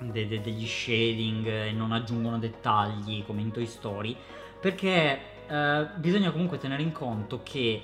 de- 0.00 0.26
de- 0.26 0.40
degli 0.40 0.66
shading 0.66 1.46
e 1.46 1.72
non 1.72 1.92
aggiungono 1.92 2.38
dettagli 2.38 3.24
come 3.24 3.40
in 3.40 3.50
Toy 3.50 3.66
Story, 3.66 4.16
perché 4.60 5.20
eh, 5.46 5.86
bisogna 5.96 6.30
comunque 6.30 6.58
tenere 6.58 6.82
in 6.82 6.92
conto 6.92 7.42
che 7.42 7.82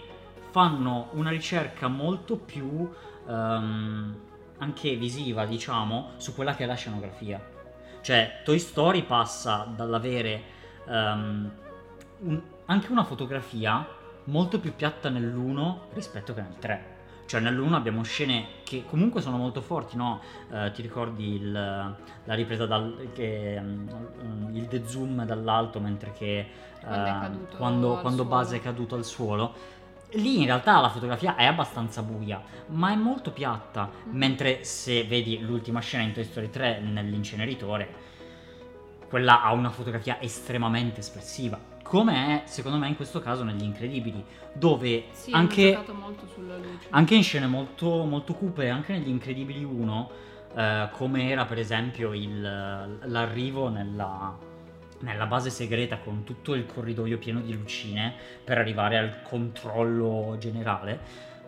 fanno 0.50 1.08
una 1.12 1.30
ricerca 1.30 1.88
molto 1.88 2.36
più 2.36 2.90
ehm, 3.28 4.20
anche 4.58 4.96
visiva, 4.96 5.44
diciamo, 5.44 6.12
su 6.16 6.34
quella 6.34 6.54
che 6.54 6.64
è 6.64 6.66
la 6.66 6.74
scenografia. 6.74 7.44
Cioè, 8.00 8.40
Toy 8.44 8.58
Story 8.58 9.02
passa 9.02 9.70
dall'avere 9.74 10.42
um, 10.86 11.50
un, 12.20 12.42
anche 12.66 12.90
una 12.90 13.04
fotografia 13.04 13.86
molto 14.24 14.58
più 14.58 14.74
piatta 14.74 15.08
nell'1 15.08 15.78
rispetto 15.92 16.32
che 16.32 16.40
nel 16.40 16.56
3 16.58 16.95
cioè 17.26 17.40
nell'1 17.40 17.72
abbiamo 17.74 18.02
scene 18.02 18.46
che 18.62 18.84
comunque 18.88 19.20
sono 19.20 19.36
molto 19.36 19.60
forti, 19.60 19.96
no? 19.96 20.20
Uh, 20.48 20.70
ti 20.70 20.80
ricordi 20.80 21.34
il, 21.34 21.52
la 21.52 22.34
ripresa 22.34 22.66
dal 22.66 23.10
che, 23.12 23.60
um, 23.60 24.50
il 24.52 24.64
de 24.64 24.86
zoom 24.86 25.24
dall'alto 25.24 25.80
mentre 25.80 26.12
che 26.12 26.46
uh, 26.84 27.56
quando, 27.56 27.98
quando 28.00 28.24
Base 28.24 28.56
è 28.56 28.60
caduto 28.60 28.94
al 28.94 29.04
suolo. 29.04 29.74
Lì 30.12 30.38
in 30.38 30.46
realtà 30.46 30.80
la 30.80 30.88
fotografia 30.88 31.34
è 31.34 31.44
abbastanza 31.44 32.00
buia, 32.00 32.40
ma 32.68 32.92
è 32.92 32.94
molto 32.94 33.32
piatta. 33.32 33.90
Mm. 33.90 34.16
Mentre 34.16 34.64
se 34.64 35.04
vedi 35.04 35.40
l'ultima 35.40 35.80
scena 35.80 36.04
in 36.04 36.12
Toy 36.12 36.24
Story 36.24 36.48
3 36.48 36.80
nell'inceneritore, 36.80 38.04
quella 39.08 39.42
ha 39.42 39.52
una 39.52 39.70
fotografia 39.70 40.20
estremamente 40.20 41.00
espressiva 41.00 41.74
come 41.86 42.42
è 42.44 42.48
secondo 42.48 42.78
me 42.78 42.88
in 42.88 42.96
questo 42.96 43.20
caso 43.20 43.44
negli 43.44 43.62
Incredibili, 43.62 44.24
dove 44.52 45.04
sì, 45.12 45.30
anche, 45.32 45.78
anche, 46.90 47.14
in 47.14 47.22
scene 47.22 47.46
molto, 47.46 48.04
molto 48.04 48.34
cupe, 48.34 48.68
anche 48.68 48.92
negli 48.92 49.08
Incredibili 49.08 49.62
1, 49.62 50.10
eh, 50.54 50.88
come 50.92 51.30
era 51.30 51.44
per 51.44 51.58
esempio 51.58 52.12
il, 52.12 52.40
l'arrivo 52.40 53.68
nella, 53.68 54.36
nella 55.00 55.26
base 55.26 55.50
segreta 55.50 55.98
con 55.98 56.24
tutto 56.24 56.54
il 56.54 56.66
corridoio 56.66 57.18
pieno 57.18 57.40
di 57.40 57.54
lucine 57.54 58.14
per 58.42 58.58
arrivare 58.58 58.98
al 58.98 59.22
controllo 59.22 60.36
generale, 60.38 61.00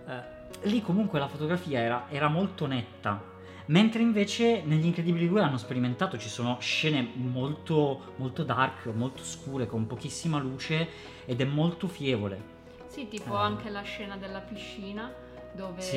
eh, 0.07 0.69
lì 0.69 0.81
comunque 0.81 1.19
la 1.19 1.29
fotografia 1.29 1.81
era, 1.81 2.07
era 2.11 2.29
molto 2.29 2.67
netta 2.67 3.37
Mentre 3.69 4.01
invece 4.01 4.63
negli 4.65 4.87
Incredibili 4.87 5.29
2 5.29 5.43
hanno 5.43 5.59
sperimentato, 5.59 6.17
ci 6.17 6.29
sono 6.29 6.57
scene 6.61 7.07
molto, 7.15 8.15
molto 8.17 8.43
dark, 8.43 8.87
molto 8.87 9.23
scure, 9.23 9.67
con 9.67 9.87
pochissima 9.87 10.39
luce 10.39 10.89
ed 11.27 11.41
è 11.41 11.45
molto 11.45 11.87
fievole. 11.87 12.57
Sì, 12.87 13.09
tipo 13.09 13.35
eh. 13.35 13.39
anche 13.39 13.69
la 13.69 13.83
scena 13.83 14.17
della 14.17 14.41
piscina 14.41 15.13
dove 15.53 15.81
sì. 15.83 15.97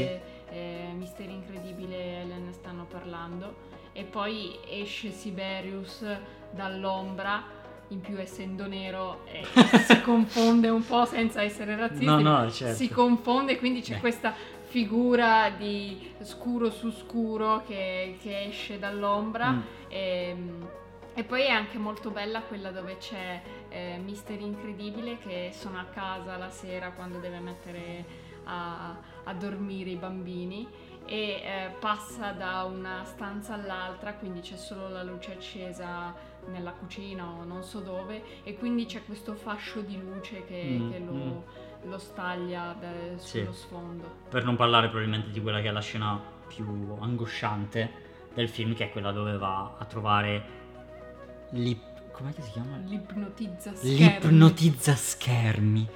eh, 0.50 0.92
Mister 0.98 1.30
Incredibile 1.30 1.96
e 1.96 2.08
Ellen 2.22 2.52
stanno 2.52 2.86
parlando 2.86 3.70
e 3.94 4.04
poi 4.04 4.58
esce 4.70 5.12
Siberius 5.12 6.06
dall'ombra 6.52 7.60
in 7.90 8.00
più 8.00 8.18
essendo 8.18 8.68
nero 8.68 9.26
eh, 9.26 9.44
si 9.86 10.02
confonde 10.02 10.70
un 10.70 10.86
po' 10.86 11.04
senza 11.06 11.42
essere 11.42 11.76
razzisti 11.76 12.06
no, 12.06 12.20
no, 12.22 12.50
certo. 12.50 12.76
si 12.76 12.88
confonde 12.88 13.58
quindi 13.58 13.82
c'è 13.82 13.96
Beh. 13.96 14.00
questa 14.00 14.34
figura 14.72 15.50
di 15.50 16.14
scuro 16.22 16.72
su 16.72 16.92
scuro 16.92 17.62
che, 17.68 18.18
che 18.22 18.46
esce 18.46 18.80
dall'ombra. 18.80 19.52
Mm. 19.52 19.60
E, 19.90 20.28
ehm, 20.30 20.70
e, 21.14 21.24
poi 21.26 21.42
è 21.42 21.50
anche 21.50 21.78
molto 21.78 22.10
bella 22.10 22.42
quella 22.42 22.72
dove 22.72 22.96
c'è 22.98 23.42
eh, 23.68 24.00
Mister 24.02 24.40
Incredibile 24.40 25.18
che 25.18 25.50
sono 25.52 25.78
a 25.78 25.84
casa 25.84 26.38
la 26.38 26.50
sera 26.50 26.92
quando 26.92 27.20
deve 27.20 27.40
mettere 27.40 28.06
a, 28.46 28.98
a 29.26 29.34
dormire 29.34 29.90
i 29.90 29.98
bambini 29.98 30.66
e 31.06 31.42
eh, 31.44 31.76
passa 31.78 32.32
da 32.32 32.64
una 32.64 33.04
stanza 33.04 33.56
all'altra, 33.56 34.14
quindi 34.14 34.40
c'è 34.40 34.56
solo 34.56 34.88
la 34.88 35.04
luce 35.04 35.34
accesa 35.34 36.16
nella 36.48 36.72
cucina 36.72 37.28
o 37.28 37.44
non 37.44 37.64
so 37.64 37.82
dove 37.82 38.24
e 38.44 38.56
quindi 38.56 38.86
c'è 38.86 39.04
questo 39.04 39.36
fascio 39.36 39.82
di 39.82 40.00
luce 40.00 40.46
che, 40.46 40.64
mm, 40.64 40.92
che 40.92 41.00
lo... 41.00 41.70
Lo 41.86 41.98
staglia 41.98 42.76
beh, 42.80 43.18
sullo 43.18 43.52
sì. 43.52 43.60
sfondo. 43.60 44.10
Per 44.30 44.44
non 44.44 44.56
parlare 44.56 44.88
probabilmente 44.88 45.32
di 45.32 45.42
quella 45.42 45.62
che 45.62 45.70
è 45.70 45.72
la 45.72 45.82
scena 45.82 46.20
più 46.48 46.96
angosciante 47.00 48.10
del 48.34 48.50
film, 48.50 48.76
che 48.76 48.86
è 48.86 48.92
quella 48.92 49.12
dove 49.12 49.38
va 49.38 49.76
a 49.78 49.86
trovare 49.86 50.60
l'ip... 51.52 52.12
come 52.12 52.34
si 52.38 52.52
chiama? 52.52 52.78
L'ipnotizza 52.86 53.74
schermi. 53.76 53.98
L'ipnotizza 53.98 54.96
schermi. 54.96 55.90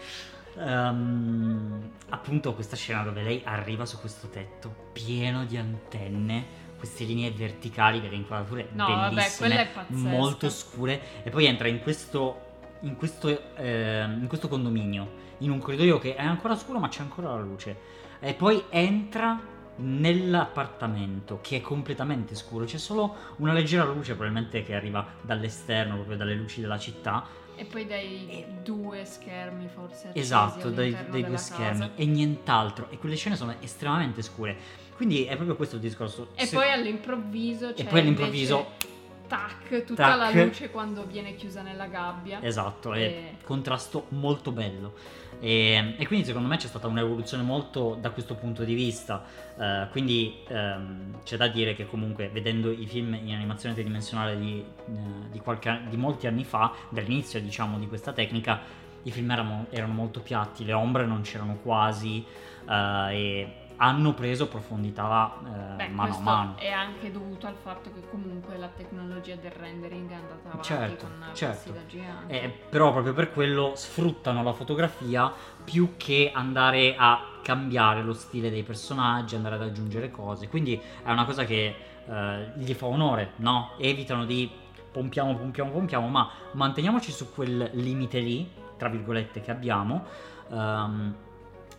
Um, 0.55 1.91
appunto 2.09 2.53
questa 2.53 2.77
scena 2.77 3.03
dove 3.03 3.21
lei 3.23 3.41
arriva 3.43 3.85
su 3.85 3.99
questo 3.99 4.29
tetto 4.29 4.73
pieno 4.93 5.43
di 5.43 5.57
antenne 5.57 6.63
queste 6.77 7.03
linee 7.03 7.31
verticali 7.31 7.99
delle 7.99 8.15
inquadrature 8.15 8.69
no, 8.71 8.85
bellissime, 8.85 9.67
vabbè, 9.73 9.85
molto 9.89 10.49
scure 10.49 11.23
e 11.23 11.29
poi 11.29 11.45
entra 11.45 11.67
in 11.67 11.81
questo, 11.81 12.44
in 12.81 12.95
questo, 12.95 13.55
eh, 13.55 14.03
in 14.03 14.25
questo 14.27 14.47
condominio 14.47 15.23
in 15.39 15.51
un 15.51 15.59
corridoio 15.59 15.97
che 15.99 16.15
è 16.15 16.23
ancora 16.23 16.55
scuro 16.55 16.79
ma 16.79 16.87
c'è 16.87 17.01
ancora 17.01 17.29
la 17.29 17.41
luce. 17.41 17.93
E 18.19 18.33
poi 18.33 18.63
entra 18.69 19.39
nell'appartamento 19.77 21.39
che 21.41 21.57
è 21.57 21.61
completamente 21.61 22.35
scuro. 22.35 22.65
C'è 22.65 22.77
solo 22.77 23.15
una 23.37 23.53
leggera 23.53 23.83
luce 23.83 24.13
probabilmente 24.13 24.63
che 24.63 24.73
arriva 24.73 25.05
dall'esterno 25.21 25.95
proprio 25.95 26.17
dalle 26.17 26.35
luci 26.35 26.61
della 26.61 26.79
città. 26.79 27.43
E 27.57 27.65
poi 27.65 27.85
dai 27.85 28.27
e... 28.29 28.45
due 28.63 29.05
schermi 29.05 29.67
forse 29.67 30.11
esatto 30.13 30.69
dai, 30.69 30.95
dai 31.09 31.23
due 31.23 31.37
schermi. 31.37 31.91
E 31.95 32.05
nient'altro. 32.05 32.87
E 32.89 32.97
quelle 32.97 33.15
scene 33.15 33.35
sono 33.35 33.55
estremamente 33.59 34.21
scure. 34.21 34.83
Quindi 34.95 35.25
è 35.25 35.35
proprio 35.35 35.57
questo 35.57 35.75
il 35.75 35.81
discorso. 35.81 36.29
E 36.35 36.45
Se... 36.45 36.55
poi 36.55 36.71
all'improvviso 36.71 37.75
e 37.75 37.83
poi 37.83 37.99
all'improvviso 37.99 38.57
invece 38.57 38.93
tac, 39.27 39.83
tutta 39.83 40.17
tac. 40.17 40.17
la 40.17 40.43
luce 40.43 40.69
quando 40.69 41.05
viene 41.05 41.35
chiusa 41.35 41.61
nella 41.61 41.87
gabbia. 41.87 42.41
Esatto, 42.41 42.93
e... 42.93 43.05
è 43.05 43.33
contrasto 43.43 44.05
molto 44.09 44.51
bello. 44.51 44.93
E, 45.39 45.95
e, 45.97 46.07
quindi 46.07 46.25
secondo 46.25 46.47
me 46.47 46.57
c'è 46.57 46.67
stata 46.67 46.87
un'evoluzione 46.87 47.43
molto 47.43 47.97
da 47.99 48.11
questo 48.11 48.35
punto 48.35 48.63
di 48.63 48.73
vista. 48.73 49.23
Uh, 49.55 49.89
quindi 49.91 50.43
um, 50.49 51.21
c'è 51.23 51.37
da 51.37 51.47
dire 51.47 51.73
che 51.75 51.85
comunque 51.85 52.29
vedendo 52.29 52.71
i 52.71 52.85
film 52.85 53.13
in 53.13 53.33
animazione 53.33 53.75
tridimensionale 53.75 54.37
di, 54.37 54.63
uh, 54.85 55.29
di, 55.29 55.39
qualche, 55.39 55.81
di 55.89 55.97
molti 55.97 56.27
anni 56.27 56.43
fa, 56.43 56.73
dall'inizio 56.89 57.39
diciamo 57.41 57.77
di 57.77 57.87
questa 57.87 58.13
tecnica, 58.13 58.61
i 59.03 59.11
film 59.11 59.29
erano, 59.31 59.67
erano 59.69 59.93
molto 59.93 60.19
piatti, 60.21 60.65
le 60.65 60.73
ombre 60.73 61.05
non 61.05 61.21
c'erano 61.21 61.57
quasi 61.61 62.25
uh, 62.65 63.09
e 63.09 63.64
hanno 63.77 64.13
preso 64.13 64.47
profondità 64.47 65.33
eh, 65.43 65.75
Beh, 65.75 65.87
mano 65.89 66.15
a 66.15 66.19
mano. 66.19 66.57
È 66.57 66.69
anche 66.69 67.11
dovuto 67.11 67.47
al 67.47 67.55
fatto 67.55 67.91
che 67.91 68.01
comunque 68.09 68.57
la 68.57 68.67
tecnologia 68.67 69.35
del 69.35 69.51
rendering 69.51 70.09
è 70.09 70.13
andata 70.13 70.49
avanti 70.49 70.67
certo, 70.67 71.07
con 71.07 71.29
certo. 71.33 71.73
gigante. 71.87 72.41
Eh, 72.41 72.49
però 72.49 72.91
proprio 72.91 73.13
per 73.13 73.31
quello 73.31 73.73
sfruttano 73.75 74.43
la 74.43 74.53
fotografia 74.53 75.31
più 75.63 75.93
che 75.97 76.31
andare 76.33 76.95
a 76.97 77.33
cambiare 77.41 78.01
lo 78.01 78.13
stile 78.13 78.49
dei 78.49 78.63
personaggi, 78.63 79.35
andare 79.35 79.55
ad 79.55 79.61
aggiungere 79.61 80.11
cose. 80.11 80.47
Quindi 80.47 80.79
è 81.03 81.11
una 81.11 81.25
cosa 81.25 81.43
che 81.43 81.75
eh, 82.07 82.51
gli 82.55 82.73
fa 82.73 82.85
onore, 82.85 83.33
no? 83.37 83.73
Evitano 83.77 84.25
di 84.25 84.49
pompiamo, 84.91 85.35
pompiamo, 85.35 85.71
pompiamo, 85.71 86.07
ma 86.07 86.29
manteniamoci 86.53 87.11
su 87.11 87.33
quel 87.33 87.69
limite 87.73 88.19
lì, 88.19 88.49
tra 88.77 88.89
virgolette, 88.89 89.41
che 89.41 89.51
abbiamo. 89.51 90.05
Um, 90.47 91.15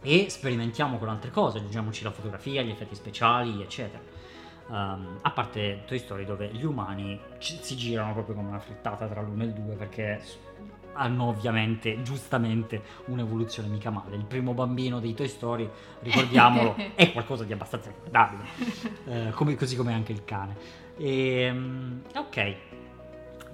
e 0.03 0.27
sperimentiamo 0.29 0.99
con 0.99 1.09
altre 1.09 1.31
cose, 1.31 1.59
aggiungiamoci 1.59 2.05
la 2.05 2.11
fotografia, 2.11 2.63
gli 2.63 2.71
effetti 2.71 2.95
speciali, 2.95 3.61
eccetera. 3.63 4.03
Um, 4.69 5.19
a 5.23 5.31
parte 5.31 5.83
Toy 5.87 5.99
Story 5.99 6.25
dove 6.25 6.49
gli 6.53 6.65
umani 6.65 7.21
ci, 7.39 7.57
si 7.61 7.77
girano 7.77 8.13
proprio 8.15 8.35
come 8.35 8.49
una 8.49 8.59
frittata 8.59 9.07
tra 9.07 9.21
l'uno 9.21 9.45
e 9.45 9.47
il 9.47 9.53
due 9.53 9.77
perché 9.77 10.21
hanno 10.97 11.25
ovviamente 11.25 12.03
giustamente 12.03 12.83
un'evoluzione 13.07 13.69
mica 13.69 13.91
male. 13.91 14.17
Il 14.17 14.25
primo 14.25 14.55
bambino 14.55 14.99
dei 14.99 15.15
Toy 15.15 15.29
Story, 15.29 15.71
ricordiamolo, 16.01 16.75
è 16.95 17.13
qualcosa 17.13 17.45
di 17.45 17.53
abbastanza 17.53 17.91
ricordabile, 17.91 18.45
eh, 19.07 19.31
come, 19.33 19.55
così 19.55 19.77
come 19.77 19.93
anche 19.93 20.13
il 20.13 20.25
cane. 20.25 20.57
E, 20.97 21.51
um, 21.51 22.03
ok, 22.15 22.55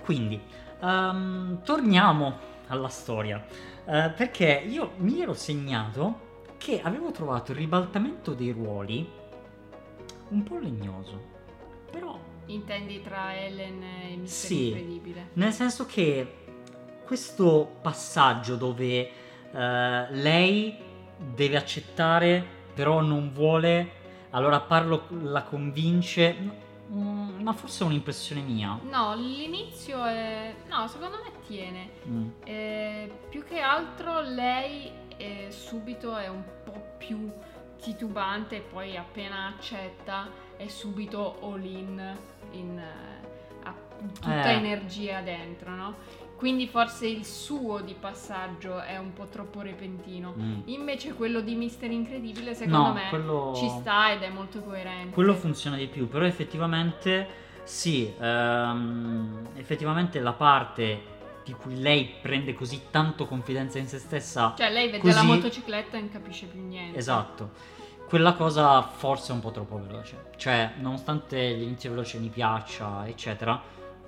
quindi 0.04 0.40
um, 0.80 1.60
torniamo 1.62 2.50
alla 2.68 2.88
storia, 2.88 3.44
uh, 3.84 4.12
perché 4.16 4.64
io 4.66 4.92
mi 4.98 5.20
ero 5.20 5.34
segnato 5.34 6.30
che 6.62 6.80
avevo 6.80 7.10
trovato 7.10 7.50
il 7.50 7.58
ribaltamento 7.58 8.34
dei 8.34 8.52
ruoli 8.52 9.08
un 10.28 10.42
po' 10.44 10.58
legnoso. 10.58 11.30
Però... 11.90 12.30
Intendi 12.46 13.00
tra 13.02 13.36
Ellen 13.36 13.82
e 13.82 14.16
Mister 14.16 14.48
sì, 14.48 14.66
Incredibile? 14.68 15.28
Nel 15.34 15.52
senso 15.52 15.86
che 15.86 16.44
questo 17.04 17.76
passaggio 17.80 18.56
dove 18.56 19.10
eh, 19.52 20.06
lei 20.10 20.76
deve 21.16 21.56
accettare, 21.56 22.44
però 22.74 23.00
non 23.00 23.32
vuole, 23.32 23.90
allora 24.30 24.60
Parlo 24.60 25.06
la 25.22 25.42
convince, 25.42 26.36
mm, 26.90 27.42
ma 27.42 27.52
forse 27.52 27.84
è 27.84 27.86
un'impressione 27.86 28.40
mia. 28.40 28.78
No, 28.88 29.14
l'inizio 29.14 30.04
è... 30.04 30.54
No, 30.68 30.86
secondo 30.88 31.18
me 31.22 31.30
tiene. 31.46 31.90
Mm. 32.08 32.28
Eh, 32.44 33.12
più 33.28 33.44
che 33.44 33.60
altro 33.60 34.20
lei 34.20 34.90
eh, 35.22 35.50
subito 35.50 36.16
è 36.16 36.28
un 36.28 36.42
po' 36.64 36.94
più 36.98 37.30
titubante 37.80 38.56
e 38.56 38.60
poi 38.60 38.96
appena 38.96 39.48
accetta 39.48 40.28
è 40.56 40.68
subito 40.68 41.38
all 41.42 41.64
in, 41.64 42.16
in 42.52 42.80
ha 43.64 43.74
tutta 44.20 44.50
Eh. 44.50 44.54
energia 44.54 45.20
dentro, 45.20 45.70
no? 45.74 45.94
Quindi 46.36 46.66
forse 46.66 47.06
il 47.06 47.24
suo 47.24 47.80
di 47.80 47.94
passaggio 47.94 48.80
è 48.80 48.98
un 48.98 49.12
po' 49.12 49.26
troppo 49.26 49.60
repentino. 49.60 50.34
Mm. 50.36 50.60
Invece 50.64 51.14
quello 51.14 51.40
di 51.40 51.54
Mister 51.54 51.88
Incredibile 51.90 52.54
secondo 52.54 52.88
No, 52.88 52.92
me 52.94 53.08
quello... 53.10 53.52
ci 53.54 53.68
sta 53.68 54.10
ed 54.10 54.22
è 54.22 54.28
molto 54.28 54.60
coerente. 54.60 55.14
Quello 55.14 55.34
funziona 55.34 55.76
di 55.76 55.86
più, 55.86 56.08
però 56.08 56.24
effettivamente 56.24 57.28
sì, 57.62 58.12
ehm, 58.18 59.50
effettivamente 59.54 60.18
la 60.18 60.32
parte 60.32 61.11
di 61.44 61.52
cui 61.54 61.80
lei 61.80 62.14
prende 62.20 62.54
così 62.54 62.82
tanto 62.90 63.26
confidenza 63.26 63.78
in 63.78 63.88
se 63.88 63.98
stessa, 63.98 64.54
Cioè 64.56 64.70
lei 64.70 64.86
vede 64.86 64.98
Così- 64.98 65.14
la 65.14 65.22
motocicletta 65.22 65.96
e 65.96 66.00
non 66.00 66.10
capisce 66.10 66.46
più 66.46 66.60
niente. 66.64 66.96
esatto, 66.98 67.50
quella 68.08 68.34
cosa 68.34 68.82
forse 68.82 69.32
è 69.32 69.34
un 69.34 69.40
po' 69.40 69.50
troppo 69.50 69.80
veloce. 69.80 70.30
Cioè, 70.36 70.72
nonostante 70.78 71.52
l'inizio 71.52 71.90
veloce 71.90 72.18
mi 72.18 72.28
piaccia, 72.28 73.06
eccetera, 73.06 73.60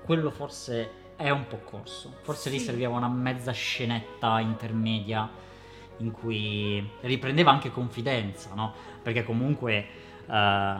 quello 0.04 0.30
forse 0.30 1.02
è 1.16 1.30
un 1.30 1.46
po' 1.46 1.58
corso. 1.64 2.14
Forse 2.22 2.50
lì 2.50 2.58
Sì. 2.58 2.66
serviva 2.66 2.90
una 2.90 3.08
mezza 3.08 3.52
scenetta 3.52 4.40
intermedia 4.40 5.28
in 5.98 6.10
cui 6.10 6.86
riprendeva 7.02 7.50
anche 7.52 7.70
confidenza, 7.70 8.50
no? 8.54 8.72
Perché 9.02 9.24
comunque 9.24 9.86
eh, 10.28 10.76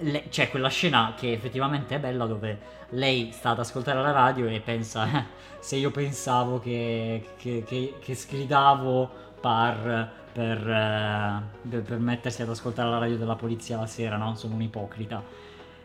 le- 0.00 0.28
c'è 0.28 0.50
quella 0.50 0.68
scena 0.68 1.14
che 1.16 1.32
effettivamente 1.32 1.94
è 1.96 1.98
bella 2.00 2.26
dove 2.26 2.58
lei 2.90 3.30
sta 3.32 3.50
ad 3.50 3.58
ascoltare 3.60 4.00
la 4.00 4.10
radio 4.12 4.46
e 4.48 4.60
pensa 4.60 5.06
"Eh, 5.06 5.24
se 5.60 5.76
io 5.76 5.90
pensavo 5.90 6.58
che, 6.60 7.30
che, 7.36 7.62
che- 7.66 7.94
che 8.00 8.14
sgridavo 8.14 9.10
par 9.40 10.10
per, 10.32 10.68
eh, 10.68 11.42
per- 11.82 11.98
mettersi 11.98 12.42
ad 12.42 12.48
ascoltare 12.50 12.88
la 12.88 12.98
radio 12.98 13.16
della 13.16 13.34
polizia 13.36 13.78
la 13.78 13.86
sera, 13.86 14.16
no? 14.16 14.34
Sono 14.36 14.54
un 14.54 14.62
ipocrita. 14.62 15.22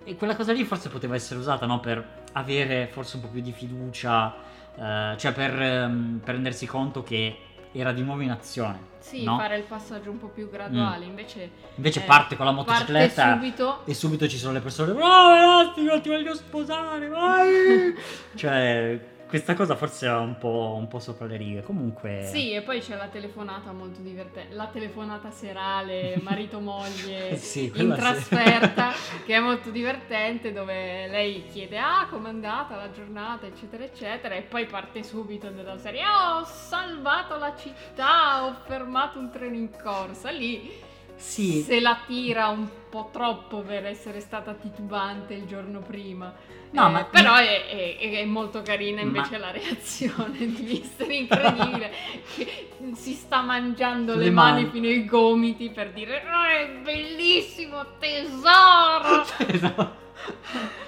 E 0.04 0.16
quella 0.16 0.36
cosa 0.36 0.54
lì 0.54 0.64
forse 0.66 0.90
poteva 0.90 1.16
essere 1.16 1.40
usata, 1.40 1.66
no? 1.66 1.80
Per 1.80 2.04
avere 2.34 2.88
forse 2.92 3.16
un 3.16 3.24
po' 3.24 3.30
più 3.30 3.42
di 3.42 3.52
fiducia, 3.52 4.36
eh, 4.78 5.16
cioè 5.18 5.32
per, 5.34 5.60
ehm, 5.62 6.22
per 6.24 6.36
rendersi 6.36 6.66
conto 6.68 7.02
che 7.02 7.38
era 7.80 7.92
di 7.92 8.02
nuovo 8.02 8.22
in 8.22 8.32
azione. 8.32 8.94
Sì, 9.00 9.24
no? 9.24 9.38
fare 9.38 9.58
il 9.58 9.64
passaggio 9.64 10.10
un 10.10 10.18
po' 10.18 10.28
più 10.28 10.50
graduale. 10.50 11.06
Invece 11.06 11.52
Invece 11.76 12.02
eh, 12.02 12.06
parte 12.06 12.36
con 12.36 12.46
la 12.46 12.52
motocicletta 12.52 13.34
subito. 13.34 13.86
e 13.86 13.94
subito 13.94 14.28
ci 14.28 14.38
sono 14.38 14.54
le 14.54 14.62
persone 14.62 14.94
Bravo 14.94 15.36
Elastico, 15.36 16.02
ti 16.02 16.10
voglio 16.10 16.34
sposare, 16.34 17.08
vai! 17.08 17.94
cioè, 18.36 19.00
questa 19.36 19.54
cosa 19.54 19.76
forse 19.76 20.08
è 20.08 20.14
un 20.14 20.38
po', 20.38 20.76
un 20.78 20.88
po' 20.88 21.00
sopra 21.00 21.26
le 21.26 21.36
righe. 21.36 21.62
Comunque... 21.62 22.30
Sì, 22.32 22.54
e 22.54 22.62
poi 22.62 22.80
c'è 22.80 22.96
la 22.96 23.08
telefonata 23.08 23.74
molto 23.74 24.00
divertente. 24.00 24.56
La 24.56 24.68
telefonata 24.68 25.30
serale, 25.30 26.16
marito-moglie 26.24 27.36
Sì, 27.36 27.66
in 27.66 27.92
sì. 27.92 28.00
trasferta, 28.00 28.94
che 29.26 29.36
è 29.36 29.40
molto 29.40 29.72
divertente, 29.72 30.54
dove 30.54 31.08
lei 31.08 31.44
chiede: 31.52 31.78
Ah, 31.78 32.08
com'è 32.10 32.30
andata 32.30 32.78
la 32.78 32.90
giornata, 32.92 33.46
eccetera, 33.46 33.84
eccetera. 33.84 34.36
E 34.36 34.44
poi 34.44 34.68
parte 34.68 35.04
subito 35.04 35.50
nella 35.50 35.78
serie: 35.78 36.02
"Ah, 36.02 36.40
Ho 36.40 36.46
salvato 36.46 37.38
la 37.38 37.54
città, 37.58 38.46
ho 38.46 38.56
fermato 38.66 39.20
un 39.20 39.32
treno 39.32 39.56
in 39.56 39.70
corsa. 39.82 40.30
Lì 40.30 40.72
Sì, 41.18 41.62
se 41.62 41.80
la 41.80 41.98
tira 42.06 42.50
un 42.50 42.68
po' 42.90 43.10
troppo 43.12 43.62
per 43.62 43.86
essere 43.86 44.20
stata 44.20 44.54
titubante 44.54 45.34
il 45.34 45.46
giorno 45.46 45.80
prima. 45.80 46.34
No, 46.72 46.88
Eh, 46.88 46.92
ma- 46.92 47.04
però 47.06 47.36
è, 47.36 47.68
è- 47.98 47.98
è 48.20 48.26
molto 48.26 48.62
carina 48.62 48.98
Ma- 49.02 49.08
invece 49.08 49.38
la 49.38 49.52
reazione 49.52 50.38
di 50.38 50.62
Mister 50.62 51.10
Incredibile 51.10 51.92
che 52.36 52.70
si 52.96 53.14
sta 53.14 53.42
mangiando 53.42 54.16
le, 54.16 54.26
Le 54.26 54.30
mani. 54.32 54.62
mani. 54.64 54.72
fino 54.74 54.88
ai 54.88 55.06
gomiti 55.06 55.70
per 55.70 55.92
dire 55.94 56.22
"Ah, 56.24 56.58
è 56.60 56.68
bellissimo 56.84 57.86
tesoro. 57.98 59.24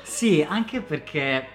Sì, 0.04 0.46
anche 0.48 0.82
perché 0.82 1.48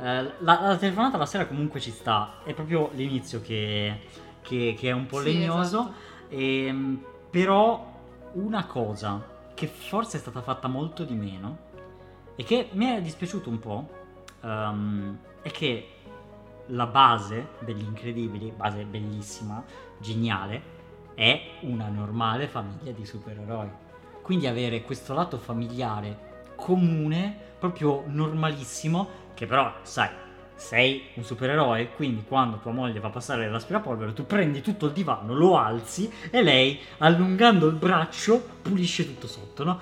eh, 0.00 0.22
la, 0.22 0.32
la 0.40 0.76
telefonata 0.76 1.16
la 1.16 1.26
sera 1.26 1.46
comunque 1.46 1.80
ci 1.80 1.90
sta. 1.90 2.40
È 2.44 2.52
proprio 2.52 2.90
l'inizio 2.94 3.40
che, 3.40 4.00
che- 4.42 4.74
che 4.78 4.88
è 4.88 4.92
un 4.92 5.06
po' 5.06 5.20
Sì, 5.20 5.32
legnoso. 5.38 5.80
esatto. 5.80 5.94
Ehm, 6.30 7.02
però 7.30 7.96
una 8.38 8.66
cosa 8.66 9.36
che 9.54 9.66
forse 9.66 10.16
è 10.16 10.20
stata 10.20 10.40
fatta 10.40 10.68
molto 10.68 11.04
di 11.04 11.14
meno 11.14 11.66
e 12.36 12.44
che 12.44 12.68
mi 12.72 12.86
è 12.86 13.02
dispiaciuto 13.02 13.50
un 13.50 13.58
po' 13.58 13.88
ehm, 14.42 15.18
è 15.42 15.50
che 15.50 15.88
la 16.66 16.86
base 16.86 17.48
degli 17.60 17.82
incredibili, 17.82 18.52
base 18.54 18.84
bellissima, 18.84 19.64
geniale, 19.98 20.76
è 21.14 21.40
una 21.62 21.88
normale 21.88 22.46
famiglia 22.46 22.92
di 22.92 23.04
supereroi. 23.04 23.68
Quindi 24.22 24.46
avere 24.46 24.82
questo 24.82 25.14
lato 25.14 25.38
familiare 25.38 26.52
comune, 26.54 27.36
proprio 27.58 28.04
normalissimo, 28.06 29.08
che 29.34 29.46
però, 29.46 29.72
sai, 29.82 30.10
sei 30.58 31.04
un 31.14 31.22
supereroe, 31.24 31.90
quindi 31.94 32.24
quando 32.26 32.58
tua 32.58 32.72
moglie 32.72 32.98
va 32.98 33.08
a 33.08 33.12
passare 33.12 33.48
l'aspirapolvere, 33.48 34.12
tu 34.12 34.26
prendi 34.26 34.60
tutto 34.60 34.86
il 34.86 34.92
divano, 34.92 35.32
lo 35.34 35.56
alzi 35.56 36.12
e 36.30 36.42
lei, 36.42 36.78
allungando 36.98 37.66
il 37.68 37.76
braccio, 37.76 38.44
pulisce 38.60 39.06
tutto 39.06 39.28
sotto, 39.28 39.62
no? 39.64 39.80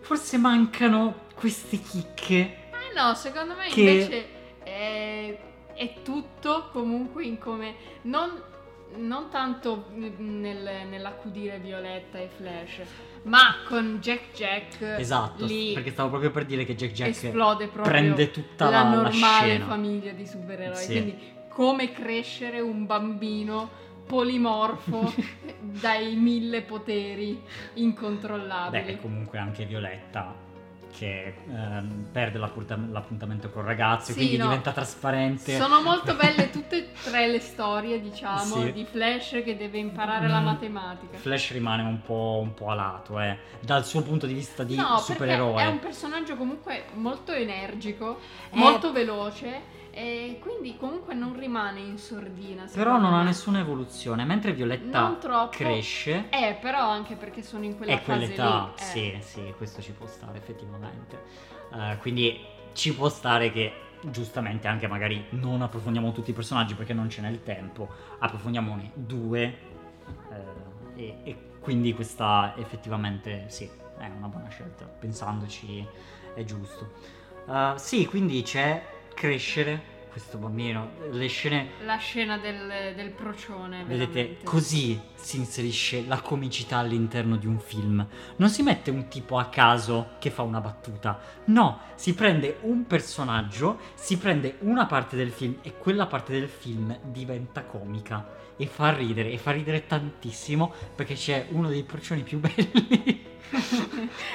Forse 0.00 0.38
mancano 0.38 1.26
queste 1.34 1.80
chicche. 1.80 2.36
Eh 2.36 2.94
no, 2.94 3.14
secondo 3.14 3.54
me 3.54 3.68
Che- 3.68 3.80
invece 3.80 4.26
è, 4.62 5.38
è 5.74 5.94
tutto 6.02 6.68
comunque 6.70 7.24
in 7.24 7.38
come 7.38 7.74
non, 8.02 8.30
non 8.96 9.28
tanto 9.28 9.86
nel- 9.94 10.86
nell'accudire 10.88 11.58
Violetta 11.58 12.18
e 12.18 12.28
Flash, 12.36 12.80
ma 13.24 13.56
con 13.66 13.98
Jack 14.00 14.32
Jack 14.34 14.82
Esatto, 14.98 15.44
lì 15.44 15.72
perché 15.74 15.90
stavo 15.90 16.08
proprio 16.08 16.30
per 16.30 16.44
dire 16.44 16.64
che 16.64 16.74
Jack 16.74 16.92
Jack 16.92 17.10
esplode 17.10 17.66
proprio 17.66 17.92
prende 17.92 18.30
tutta 18.30 18.64
la 18.68 18.70
la, 18.70 18.82
la 18.82 18.94
normale 19.02 19.48
scena. 19.48 19.66
famiglia 19.66 20.12
di 20.12 20.26
supereroi. 20.26 20.76
Sì. 20.76 20.86
Quindi 20.92 21.18
come 21.48 21.92
crescere 21.92 22.60
un 22.60 22.86
bambino 22.86 23.70
polimorfo 24.06 25.14
dai 25.60 26.16
mille 26.16 26.62
poteri 26.62 27.40
incontrollabili. 27.74 28.82
Beh, 28.82 28.98
comunque 29.00 29.38
anche 29.38 29.64
Violetta 29.64 30.50
che 30.96 31.34
ehm, 31.48 32.06
perde 32.12 32.38
l'appunta- 32.38 32.78
l'appuntamento 32.90 33.48
col 33.50 33.64
ragazzo 33.64 34.10
e 34.10 34.14
Sì, 34.14 34.18
quindi 34.20 34.36
no. 34.36 34.44
diventa 34.44 34.72
trasparente. 34.72 35.56
Sono 35.56 35.80
molto 35.80 36.14
belle 36.14 36.50
tutte 36.52 36.76
e 36.76 36.88
tre 37.02 37.28
le 37.28 37.40
storie, 37.40 38.00
diciamo, 38.00 38.44
Sì. 38.62 38.72
di 38.72 38.84
Flash 38.84 39.40
che 39.44 39.56
deve 39.56 39.78
imparare 39.78 40.28
la 40.28 40.40
Mm, 40.40 40.44
matematica. 40.44 41.16
Flash 41.18 41.52
rimane 41.52 41.82
un 41.82 42.02
po', 42.02 42.38
un 42.42 42.54
po' 42.54 42.68
a 42.70 42.74
lato, 42.74 43.18
eh, 43.20 43.38
dal 43.60 43.84
suo 43.84 44.02
punto 44.02 44.26
di 44.26 44.34
vista 44.34 44.62
di 44.64 44.76
no, 44.76 44.98
supereroe. 44.98 45.62
è 45.62 45.66
un 45.66 45.78
personaggio 45.78 46.36
comunque 46.36 46.84
molto 46.94 47.32
energico, 47.32 48.18
Eh. 48.50 48.56
molto 48.56 48.92
veloce 48.92 49.80
e 49.94 50.38
quindi 50.40 50.76
comunque 50.78 51.12
non 51.14 51.38
rimane 51.38 51.80
in 51.80 51.98
sordina. 51.98 52.64
Però 52.72 52.98
non 52.98 53.12
ha 53.12 53.18
me. 53.18 53.24
nessuna 53.24 53.58
evoluzione, 53.60 54.24
mentre 54.24 54.52
Violetta 54.52 55.18
cresce. 55.50 56.30
Eh, 56.30 56.56
però 56.60 56.88
anche 56.88 57.14
perché 57.14 57.42
sono 57.42 57.64
in 57.64 57.76
quella 57.76 57.92
E 57.92 57.98
fase 57.98 58.18
quell'età, 58.18 58.72
lì. 58.74 58.82
eh. 58.82 58.84
sì, 58.84 59.18
sì, 59.20 59.54
questo 59.56 59.82
ci 59.82 59.92
può 59.92 60.06
stare 60.06 60.38
effettivamente. 60.38 61.22
Eh, 61.74 61.98
quindi 61.98 62.40
ci 62.72 62.94
può 62.94 63.08
stare 63.10 63.52
che 63.52 63.72
giustamente 64.04 64.66
anche 64.66 64.88
magari 64.88 65.26
non 65.30 65.62
approfondiamo 65.62 66.10
tutti 66.12 66.30
i 66.30 66.34
personaggi 66.34 66.74
perché 66.74 66.94
non 66.94 67.08
ce 67.10 67.20
n'è 67.20 67.28
il 67.28 67.42
tempo, 67.42 67.88
approfondiamone 68.18 68.90
due 68.94 69.42
eh, 70.96 71.00
e, 71.02 71.16
e 71.22 71.36
quindi 71.60 71.92
questa 71.94 72.54
effettivamente 72.56 73.44
sì, 73.48 73.68
è 73.98 74.10
una 74.16 74.26
buona 74.26 74.48
scelta, 74.48 74.84
pensandoci 74.86 75.86
è 76.34 76.42
giusto. 76.44 76.92
Eh, 77.46 77.74
sì, 77.76 78.06
quindi 78.06 78.42
c'è 78.42 78.82
crescere 79.22 79.90
questo 80.10 80.36
bambino, 80.36 80.90
le 81.12 81.28
scene 81.28 81.70
La 81.84 81.96
scena 81.96 82.38
del, 82.38 82.92
del 82.96 83.10
procione. 83.10 83.84
Vedete, 83.84 84.12
veramente. 84.12 84.44
così 84.44 85.00
si 85.14 85.36
inserisce 85.36 86.04
la 86.08 86.20
comicità 86.20 86.78
all'interno 86.78 87.36
di 87.36 87.46
un 87.46 87.60
film. 87.60 88.04
Non 88.36 88.50
si 88.50 88.62
mette 88.62 88.90
un 88.90 89.06
tipo 89.06 89.38
a 89.38 89.46
caso 89.46 90.16
che 90.18 90.30
fa 90.30 90.42
una 90.42 90.60
battuta. 90.60 91.20
No, 91.44 91.78
si 91.94 92.14
prende 92.14 92.58
un 92.62 92.84
personaggio, 92.84 93.78
si 93.94 94.18
prende 94.18 94.56
una 94.62 94.86
parte 94.86 95.14
del 95.14 95.30
film 95.30 95.58
e 95.62 95.78
quella 95.78 96.06
parte 96.06 96.32
del 96.32 96.48
film 96.48 96.98
diventa 97.04 97.62
comica 97.62 98.41
e 98.56 98.66
fa 98.66 98.94
ridere, 98.94 99.30
e 99.30 99.38
fa 99.38 99.50
ridere 99.50 99.86
tantissimo 99.86 100.72
perché 100.94 101.14
c'è 101.14 101.46
uno 101.50 101.68
dei 101.68 101.82
procioni 101.82 102.22
più 102.22 102.38
belli 102.40 103.30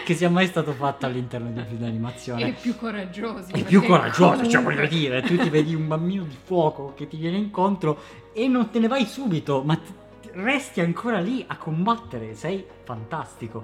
che 0.06 0.14
sia 0.14 0.30
mai 0.30 0.48
stato 0.48 0.74
fatto 0.74 1.06
all'interno 1.06 1.50
di 1.50 1.60
un 1.60 1.66
film 1.66 1.80
d'animazione. 1.80 2.50
E 2.50 2.52
più 2.54 2.76
coraggioso. 2.76 3.54
È 3.54 3.64
più 3.64 3.82
coraggioso, 3.84 4.48
cioè 4.48 4.62
voglio 4.62 4.86
dire, 4.86 5.22
tu 5.22 5.38
ti 5.38 5.50
vedi 5.50 5.74
un 5.74 5.88
bambino 5.88 6.24
di 6.24 6.38
fuoco 6.44 6.94
che 6.96 7.08
ti 7.08 7.18
viene 7.18 7.38
incontro 7.38 8.00
e 8.34 8.48
non 8.48 8.70
te 8.70 8.80
ne 8.80 8.88
vai 8.88 9.06
subito, 9.06 9.64
ma 9.64 9.76
t- 9.76 10.32
resti 10.34 10.82
ancora 10.82 11.20
lì 11.20 11.44
a 11.48 11.58
combattere, 11.58 12.36
sei 12.36 12.66
fantastico. 12.84 13.64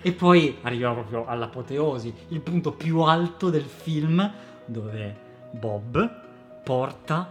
E 0.00 0.12
poi 0.12 0.56
arriviamo 0.62 0.94
proprio 0.94 1.26
all'apoteosi, 1.26 2.12
il 2.28 2.40
punto 2.40 2.72
più 2.72 3.00
alto 3.00 3.50
del 3.50 3.64
film 3.64 4.32
dove 4.64 5.16
Bob 5.50 6.26
porta 6.62 7.30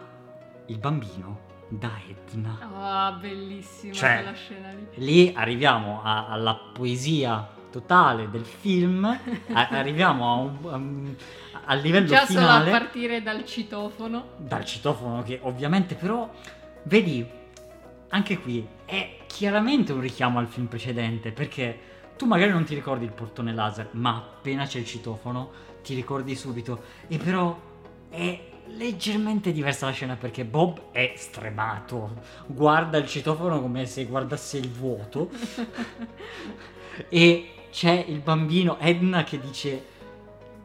il 0.67 0.77
bambino 0.77 1.46
da 1.67 1.91
Edna. 2.07 2.57
Ah, 2.73 3.11
bellissima 3.19 3.93
Cioè, 3.93 4.15
quella 4.15 4.33
scena 4.33 4.69
lì. 4.71 4.87
Lì 4.95 5.33
arriviamo 5.35 6.01
a- 6.03 6.27
alla 6.27 6.55
poesia 6.73 7.47
totale 7.71 8.29
del 8.29 8.45
film, 8.45 9.03
a- 9.05 9.67
arriviamo 9.69 10.31
a 10.31 10.35
un- 10.35 10.57
a 10.71 10.75
un- 10.75 11.15
al 11.65 11.79
livello 11.79 12.07
Già 12.07 12.25
solo 12.25 12.39
a 12.39 12.43
finale 12.61 12.71
partire 12.71 13.21
dal 13.21 13.43
citofono. 13.45 14.29
dal 14.37 14.63
citofono 14.65 15.21
che 15.23 15.39
ovviamente 15.43 15.95
però 15.95 16.31
vedi 16.83 17.25
anche 18.09 18.39
qui 18.39 18.65
è 18.85 19.17
chiaramente 19.27 19.91
un 19.91 19.99
richiamo 19.99 20.39
al 20.39 20.47
film 20.47 20.67
precedente 20.67 21.31
perché 21.33 21.77
tu 22.15 22.25
magari 22.25 22.51
non 22.51 22.63
ti 22.63 22.73
ricordi 22.73 23.03
il 23.03 23.11
portone 23.11 23.53
laser 23.53 23.89
ma 23.91 24.15
appena 24.15 24.65
c'è 24.65 24.79
il 24.79 24.85
citofono 24.85 25.51
ti 25.83 25.93
ricordi 25.93 26.33
subito 26.35 26.81
e 27.09 27.17
però 27.17 27.59
è 28.09 28.41
leggermente 28.69 29.51
diversa 29.51 29.85
la 29.85 29.91
scena 29.91 30.15
perché 30.15 30.45
Bob 30.45 30.91
è 30.91 31.13
stremato. 31.15 32.21
Guarda 32.45 32.97
il 32.97 33.07
citofono 33.07 33.61
come 33.61 33.85
se 33.85 34.05
guardasse 34.05 34.57
il 34.57 34.69
vuoto. 34.69 35.29
E 37.09 37.51
c'è 37.69 38.05
il 38.07 38.21
bambino 38.21 38.79
Edna 38.79 39.23
che 39.23 39.39
dice 39.39 39.85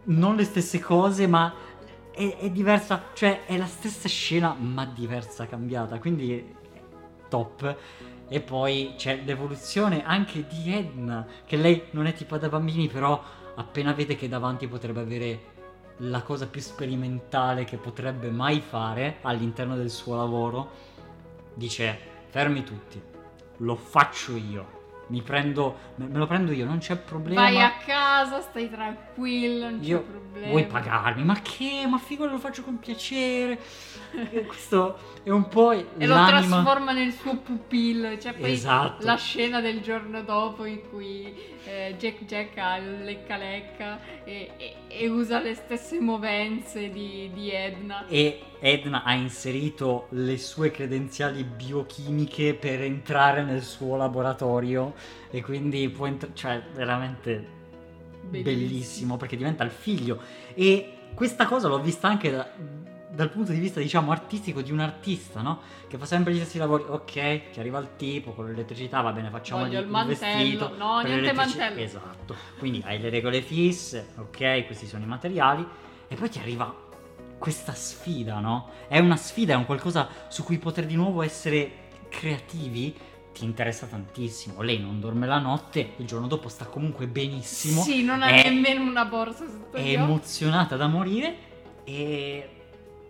non 0.05 0.35
le 0.35 0.45
stesse 0.45 0.79
cose 0.79 1.27
ma 1.27 1.53
è, 2.11 2.37
è 2.39 2.51
diversa, 2.51 3.05
cioè 3.13 3.45
è 3.45 3.57
la 3.59 3.67
stessa 3.67 4.09
scena 4.09 4.55
ma 4.59 4.87
diversa, 4.87 5.47
cambiata, 5.47 5.99
quindi 5.99 6.33
è 6.33 6.45
top. 7.29 7.77
E 8.29 8.41
poi 8.41 8.95
c'è 8.97 9.21
l'evoluzione 9.25 10.05
anche 10.05 10.47
di 10.47 10.73
Edna, 10.73 11.27
che 11.45 11.57
lei 11.57 11.83
non 11.91 12.07
è 12.07 12.15
tipo 12.15 12.39
da 12.39 12.49
bambini, 12.49 12.89
però 12.89 13.23
appena 13.57 13.93
vede 13.93 14.17
che 14.17 14.29
davanti 14.29 14.67
potrebbe 14.67 15.01
avere 15.01 15.41
la 15.99 16.23
cosa 16.23 16.47
più 16.47 16.61
sperimentale 16.61 17.65
che 17.65 17.77
potrebbe 17.77 18.31
mai 18.31 18.61
fare 18.61 19.19
all'interno 19.23 19.77
del 19.77 19.91
suo 19.91 20.17
lavoro, 20.17 20.71
dice 21.55 21.99
fermi 22.29 22.65
tutti, 22.65 23.01
lo 23.59 23.77
faccio 23.77 24.37
io. 24.37 24.82
Mi 25.13 25.21
prendo, 25.21 25.77
me 25.97 26.17
lo 26.19 26.27
prendo 26.27 26.53
io, 26.53 26.65
non 26.65 26.79
c'è 26.79 26.97
problema. 26.97 27.43
Vai 27.43 27.61
a 27.61 27.75
casa, 27.85 28.41
stai 28.41 28.71
tranquillo, 28.71 29.69
non 29.69 29.81
c'è 29.81 29.87
Io 29.87 30.01
problema. 30.01 30.47
vuoi 30.49 30.65
pagarmi? 30.65 31.23
Ma 31.23 31.39
che? 31.43 31.85
Ma 31.87 31.99
figura 31.99 32.31
lo 32.31 32.39
faccio 32.39 32.63
con 32.63 32.79
piacere. 32.79 33.61
Questo 34.47 34.99
è 35.23 35.29
un 35.29 35.49
po' 35.49 35.73
E 35.99 36.07
lo 36.07 36.15
trasforma 36.15 36.93
nel 36.93 37.13
suo 37.13 37.37
pupillo. 37.37 38.17
C'è 38.17 38.33
poi 38.33 38.53
Esatto. 38.53 39.05
la 39.05 39.17
scena 39.17 39.61
del 39.61 39.83
giorno 39.83 40.23
dopo 40.23 40.65
in 40.65 40.81
cui 40.89 41.31
eh, 41.65 41.95
Jack 41.99 42.25
Jack 42.25 42.57
ha 42.57 42.79
il 42.79 43.03
lecca 43.05 43.37
lecca 43.37 43.99
e, 44.25 44.51
e- 44.57 44.75
e 44.89 45.09
usa 45.09 45.41
le 45.41 45.55
stesse 45.55 46.01
movenze 46.01 46.89
di, 46.89 47.31
di 47.35 47.51
Edna. 47.51 48.07
E 48.09 48.41
Edna 48.65 49.03
ha 49.03 49.13
inserito 49.15 50.07
le 50.11 50.39
sue 50.39 50.71
credenziali 50.71 51.43
biochimiche 51.43 52.55
per 52.55 52.81
entrare 52.83 53.43
nel 53.43 53.63
suo 53.63 53.97
laboratorio 53.97 54.95
e 55.31 55.43
quindi 55.43 55.89
può 55.89 56.07
entrare, 56.07 56.33
cioè 56.37 56.63
veramente 56.73 57.45
bellissimo. 58.29 59.17
perché 59.17 59.37
diventa 59.37 59.65
il 59.65 59.71
figlio 59.73 60.21
e 60.55 60.93
questa 61.15 61.45
cosa 61.47 61.67
l'ho 61.69 61.81
vista 61.81 62.07
anche 62.09 62.31
da- 62.31 62.49
dal 63.11 63.29
punto 63.31 63.53
di 63.53 63.59
vista 63.59 63.81
diciamo 63.81 64.11
artistico 64.13 64.63
di 64.63 64.71
un 64.73 64.79
artista 64.79 65.43
no? 65.43 65.61
che 65.89 65.99
fa 65.99 66.07
sempre 66.07 66.33
gli 66.33 66.37
stessi 66.39 66.57
lavori 66.57 66.85
ok 66.87 67.51
ci 67.53 67.59
arriva 67.59 67.79
il 67.81 67.89
tipo 67.97 68.31
con 68.33 68.47
l'elettricità 68.47 69.01
va 69.03 69.13
bene 69.13 69.29
facciamo 69.29 69.65
Voglio 69.65 69.81
il, 69.81 69.85
il 69.85 69.91
mantello. 69.91 70.19
vestito 70.39 70.77
No, 70.79 71.01
niente 71.01 71.33
mantello. 71.33 71.81
esatto 71.81 72.35
quindi 72.59 72.81
hai 72.87 72.99
le 73.01 73.11
regole 73.11 73.43
fisse 73.43 74.11
ok 74.17 74.65
questi 74.67 74.87
sono 74.87 75.03
i 75.05 75.09
materiali 75.09 75.67
e 76.09 76.15
poi 76.15 76.31
ti 76.31 76.39
arriva 76.39 76.75
questa 77.43 77.75
sfida 77.75 78.39
no? 78.39 78.69
è 78.87 79.01
una 79.01 79.17
sfida 79.17 79.55
è 79.55 79.57
un 79.57 79.67
qualcosa 79.67 80.09
su 80.29 80.45
cui 80.45 80.59
poter 80.59 80.87
di 80.87 80.95
nuovo 80.95 81.23
essere 81.23 81.89
creativi 82.09 82.95
ti 83.33 83.43
interessa 83.43 83.87
tantissimo 83.87 84.63
lei 84.63 84.79
non 84.79 85.01
dorme 85.01 85.27
la 85.27 85.41
notte 85.41 85.95
il 85.97 86.07
giorno 86.07 86.29
dopo 86.29 86.49
sta 86.49 86.67
comunque 86.67 87.09
benissimo 87.09 87.83
Sì, 87.83 88.05
non 88.05 88.23
ha 88.23 88.29
è- 88.29 88.49
nemmeno 88.49 88.83
una 88.83 89.05
borsa 89.07 89.49
sotto 89.49 89.77
è 89.77 89.93
emozionata 89.95 90.77
da 90.77 90.87
morire 90.87 91.51
e, 91.85 92.49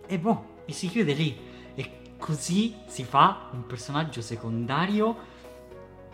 e 0.06 0.18
boh, 0.18 0.62
e 0.64 0.72
si 0.72 0.88
chiude 0.88 1.12
lì. 1.12 1.36
E 1.74 1.90
così 2.18 2.74
si 2.86 3.04
fa 3.04 3.48
un 3.52 3.66
personaggio 3.66 4.20
secondario 4.20 5.16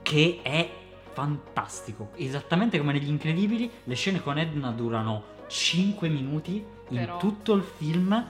che 0.03 0.41
è 0.43 0.69
fantastico. 1.13 2.11
Esattamente 2.17 2.79
come 2.79 2.93
negli 2.93 3.09
Incredibili, 3.09 3.71
le 3.85 3.95
scene 3.95 4.21
con 4.23 4.39
Edna 4.39 4.71
durano 4.71 5.37
5 5.47 6.09
minuti 6.09 6.65
in 6.91 7.15
tutto 7.19 7.55
il 7.55 7.63
film 7.63 8.27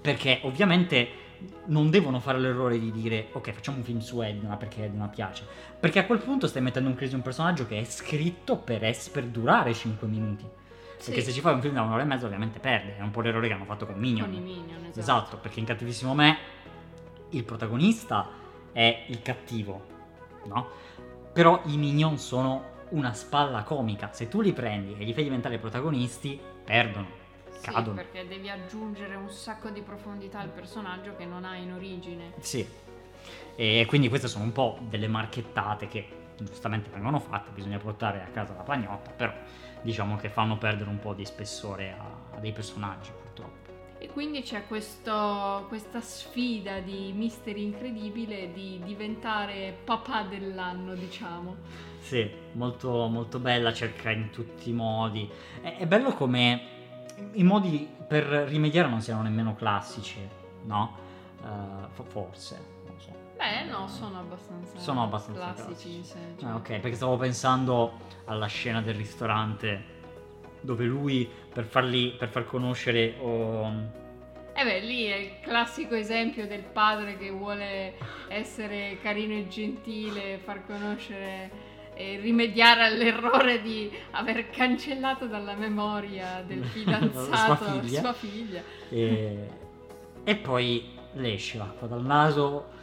perché 0.00 0.40
ovviamente 0.42 1.20
non 1.66 1.90
devono 1.90 2.20
fare 2.20 2.38
l'errore 2.38 2.78
di 2.78 2.92
dire 2.92 3.28
ok 3.32 3.50
facciamo 3.50 3.78
un 3.78 3.82
film 3.82 3.98
su 3.98 4.20
Edna 4.20 4.56
perché 4.56 4.84
Edna 4.84 5.08
piace 5.08 5.44
perché 5.78 5.98
a 5.98 6.06
quel 6.06 6.18
punto 6.20 6.46
stai 6.46 6.62
mettendo 6.62 6.88
in 6.88 6.94
crisi 6.94 7.14
un 7.14 7.22
personaggio 7.22 7.66
che 7.66 7.78
è 7.80 7.84
scritto 7.84 8.56
per, 8.58 8.84
es- 8.84 9.08
per 9.08 9.24
durare 9.26 9.74
5 9.74 10.06
minuti 10.06 10.44
perché 11.04 11.20
Sì, 11.20 11.26
se 11.26 11.32
ci 11.32 11.40
fai 11.40 11.54
un 11.54 11.60
film 11.60 11.74
da 11.74 11.82
un'ora 11.82 12.02
e 12.02 12.04
mezza 12.04 12.26
ovviamente 12.26 12.60
perde, 12.60 12.96
è 12.96 13.00
un 13.00 13.10
po' 13.10 13.22
l'errore 13.22 13.48
che 13.48 13.54
hanno 13.54 13.64
fatto 13.64 13.86
con 13.86 13.96
Minion. 13.98 14.26
con 14.30 14.36
i 14.36 14.40
Minion, 14.40 14.84
esatto. 14.84 15.00
Esatto, 15.00 15.36
perché 15.38 15.58
in 15.58 15.66
Cattivissimo 15.66 16.14
Me 16.14 16.36
il 17.30 17.42
protagonista 17.42 18.28
è 18.70 19.06
il 19.08 19.20
cattivo, 19.20 19.84
no? 20.44 20.68
Però 21.32 21.60
i 21.64 21.76
Minion 21.76 22.18
sono 22.18 22.70
una 22.90 23.12
spalla 23.14 23.64
comica, 23.64 24.10
se 24.12 24.28
tu 24.28 24.40
li 24.42 24.52
prendi 24.52 24.94
e 24.96 25.04
li 25.04 25.12
fai 25.12 25.24
diventare 25.24 25.58
protagonisti, 25.58 26.38
perdono, 26.64 27.08
Sì, 27.52 27.70
cadono. 27.70 27.96
perché 27.96 28.26
devi 28.26 28.50
aggiungere 28.50 29.14
un 29.14 29.30
sacco 29.30 29.70
di 29.70 29.82
profondità 29.82 30.40
al 30.40 30.48
personaggio 30.48 31.14
che 31.16 31.24
non 31.24 31.44
ha 31.44 31.56
in 31.56 31.72
origine. 31.72 32.32
Sì. 32.40 32.66
E 33.54 33.84
quindi 33.86 34.08
queste 34.08 34.28
sono 34.28 34.44
un 34.44 34.52
po' 34.52 34.78
delle 34.88 35.06
marchettate 35.08 35.86
che 35.86 36.20
giustamente 36.38 36.90
vengono 36.90 37.20
fatte, 37.20 37.50
bisogna 37.52 37.78
portare 37.78 38.22
a 38.22 38.26
casa 38.32 38.54
la 38.54 38.62
pagnotta, 38.62 39.10
però 39.10 39.32
diciamo 39.82 40.16
che 40.16 40.28
fanno 40.28 40.56
perdere 40.58 40.90
un 40.90 40.98
po' 40.98 41.12
di 41.14 41.24
spessore 41.24 41.92
a, 41.92 42.36
a 42.36 42.40
dei 42.40 42.52
personaggi 42.52 43.10
purtroppo. 43.10 43.70
E 43.98 44.08
quindi 44.08 44.42
c'è 44.42 44.66
questo- 44.66 45.64
questa 45.68 46.00
sfida 46.00 46.80
di 46.80 47.12
Mister 47.14 47.56
Incredibile 47.56 48.52
di 48.52 48.80
diventare 48.82 49.76
papà 49.84 50.22
dell'anno, 50.24 50.94
diciamo. 50.94 51.54
Sì, 52.00 52.28
molto, 52.54 53.06
molto 53.06 53.38
bella, 53.38 53.72
cerca 53.72 54.10
in 54.10 54.30
tutti 54.30 54.70
i 54.70 54.72
modi. 54.72 55.30
È, 55.60 55.76
è 55.76 55.86
bello 55.86 56.14
come 56.14 56.71
i 57.32 57.42
modi 57.42 57.88
per 58.06 58.24
rimediare 58.24 58.88
non 58.88 59.00
siano 59.00 59.22
nemmeno 59.22 59.54
classici, 59.54 60.18
no? 60.64 60.96
Fo- 61.92 62.04
forse, 62.04 62.58
non 62.86 63.00
so. 63.00 63.10
Beh, 63.36 63.64
no, 63.68 63.88
sono 63.88 64.20
abbastanza, 64.20 64.78
Sono 64.78 65.02
abbastanza 65.02 65.52
classici, 65.52 66.00
classici. 66.00 66.36
cioè. 66.38 66.48
Ah, 66.48 66.54
ok, 66.56 66.78
perché 66.78 66.94
stavo 66.94 67.16
pensando 67.16 67.98
alla 68.26 68.46
scena 68.46 68.80
del 68.80 68.94
ristorante 68.94 69.90
dove 70.60 70.84
lui 70.84 71.28
per, 71.52 71.64
farli, 71.64 72.14
per 72.16 72.28
far 72.28 72.44
conoscere 72.44 73.16
oh, 73.18 73.66
Eh 74.54 74.64
beh, 74.64 74.80
lì 74.80 75.06
è 75.06 75.16
il 75.16 75.40
classico 75.40 75.96
esempio 75.96 76.46
del 76.46 76.62
padre 76.62 77.16
che 77.16 77.30
vuole 77.30 77.94
essere 78.28 78.98
carino 79.02 79.34
e 79.34 79.48
gentile, 79.48 80.38
far 80.38 80.64
conoscere 80.64 81.50
e 82.02 82.18
rimediare 82.20 82.84
all'errore 82.84 83.62
di 83.62 83.88
aver 84.12 84.50
cancellato 84.50 85.26
dalla 85.26 85.54
memoria 85.54 86.42
del 86.44 86.64
fidanzato 86.72 87.36
Sua 87.36 87.56
figlia. 87.56 88.00
sua 88.00 88.12
figlia. 88.12 88.62
e, 88.88 89.48
e 90.24 90.36
poi 90.36 90.90
le 91.14 91.34
esce 91.34 91.58
l'acqua 91.58 91.86
dal 91.86 92.02
naso. 92.04 92.80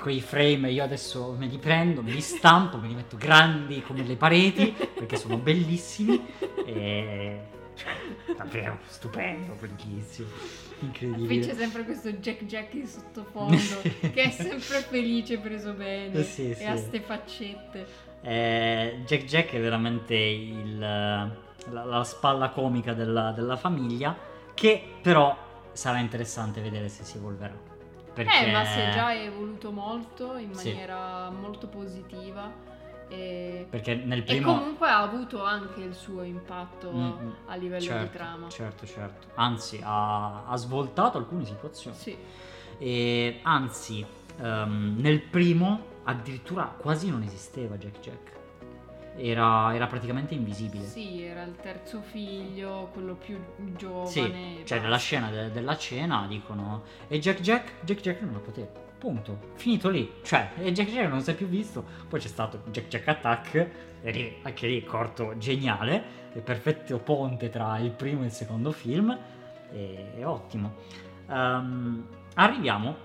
Quei 0.00 0.20
frame 0.20 0.70
io 0.70 0.84
adesso 0.84 1.34
me 1.36 1.46
li 1.46 1.58
prendo, 1.58 2.02
me 2.02 2.12
li 2.12 2.20
stampo, 2.20 2.76
me 2.78 2.86
li 2.86 2.94
metto 2.94 3.16
grandi 3.16 3.82
come 3.82 4.04
le 4.04 4.14
pareti 4.14 4.72
perché 4.94 5.16
sono 5.16 5.36
bellissimi 5.38 6.24
e 6.64 7.40
cioè, 7.78 8.34
davvero 8.36 8.78
stupendo, 8.86 9.54
bellissimo, 9.54 10.28
Qui 10.28 10.90
c'è 10.90 11.04
incredibile. 11.04 11.54
sempre 11.54 11.84
questo 11.84 12.10
Jack 12.12 12.44
Jack 12.44 12.74
in 12.74 12.86
sottofondo 12.86 13.56
che 14.00 14.22
è 14.22 14.30
sempre 14.30 14.80
felice, 14.80 15.38
preso 15.38 15.72
bene 15.72 16.22
Sì, 16.24 16.50
e 16.50 16.54
sì. 16.54 16.64
ha 16.64 16.76
ste 16.76 17.00
faccette. 17.00 17.86
Eh, 18.20 19.02
Jack 19.06 19.24
Jack 19.24 19.52
è 19.52 19.60
veramente 19.60 20.14
il, 20.16 20.78
la, 20.78 21.30
la 21.84 22.04
spalla 22.04 22.50
comica 22.50 22.92
della, 22.92 23.30
della 23.32 23.56
famiglia 23.56 24.16
che 24.54 24.82
però 25.00 25.36
sarà 25.72 25.98
interessante 26.00 26.60
vedere 26.60 26.88
se 26.88 27.04
si 27.04 27.16
evolverà. 27.16 27.54
Perché... 28.12 28.46
Eh, 28.46 28.50
ma 28.50 28.64
si 28.64 28.80
è 28.80 28.90
già 28.92 29.14
evoluto 29.14 29.70
molto 29.70 30.36
in 30.36 30.52
Sì. 30.54 30.70
maniera 30.72 31.30
molto 31.30 31.68
positiva 31.68 32.52
E, 33.08 33.66
Perché 33.70 33.94
nel 33.94 34.18
e 34.20 34.22
primo... 34.22 34.54
comunque 34.58 34.88
ha 34.88 35.00
avuto 35.00 35.42
anche 35.42 35.80
il 35.80 35.94
suo 35.94 36.22
impatto 36.22 36.92
Mm, 36.92 37.04
mm. 37.04 37.30
a 37.46 37.54
livello 37.56 37.80
certo, 37.84 38.04
di 38.04 38.10
trama. 38.10 38.48
Certo, 38.48 38.86
certo. 38.86 39.26
Anzi, 39.34 39.80
ha, 39.82 40.44
ha 40.46 40.56
svoltato 40.56 41.16
alcune 41.18 41.44
situazioni. 41.44 41.96
Sì, 41.96 42.16
E 42.78 43.40
anzi, 43.42 44.04
ehm, 44.40 44.96
nel 44.98 45.20
primo 45.22 45.96
addirittura 46.04 46.64
quasi 46.64 47.10
non 47.10 47.22
esisteva 47.22 47.76
Jack 47.76 48.00
Jack. 48.00 48.36
Era, 49.16 49.74
era 49.74 49.86
praticamente 49.88 50.34
invisibile. 50.34 50.84
sì, 50.84 51.22
era 51.22 51.42
il 51.42 51.56
terzo 51.56 52.00
figlio, 52.02 52.88
quello 52.92 53.14
più 53.16 53.36
giovane. 53.74 54.06
Sì, 54.08 54.20
e 54.20 54.62
cioè 54.64 54.78
nella 54.78 54.96
scena 54.98 55.28
de- 55.30 55.50
della 55.50 55.76
cena 55.76 56.26
dicono 56.28 56.84
e 57.08 57.18
Jack 57.18 57.40
Jack, 57.40 57.72
Jack 57.84 58.00
Jack 58.00 58.20
non 58.20 58.36
ha 58.36 58.38
potere. 58.38 58.86
Punto. 58.98 59.52
Finito 59.54 59.88
lì. 59.88 60.12
Cioè, 60.22 60.50
Jack 60.72 60.90
Jack 60.90 61.08
non 61.08 61.22
si 61.22 61.30
è 61.30 61.34
più 61.34 61.46
visto. 61.46 61.84
Poi 62.08 62.18
c'è 62.18 62.28
stato 62.28 62.62
Jack 62.70 62.88
Jack 62.88 63.08
Attack, 63.08 63.70
e 64.02 64.10
lì, 64.10 64.36
anche 64.42 64.66
lì 64.66 64.84
corto 64.84 65.36
geniale, 65.38 66.02
il 66.34 66.42
perfetto 66.42 66.98
ponte 66.98 67.48
tra 67.48 67.78
il 67.78 67.90
primo 67.92 68.22
e 68.22 68.26
il 68.26 68.32
secondo 68.32 68.72
film. 68.72 69.16
E, 69.70 70.24
ottimo. 70.24 70.74
Ehm, 71.28 72.06
arriviamo, 72.34 72.96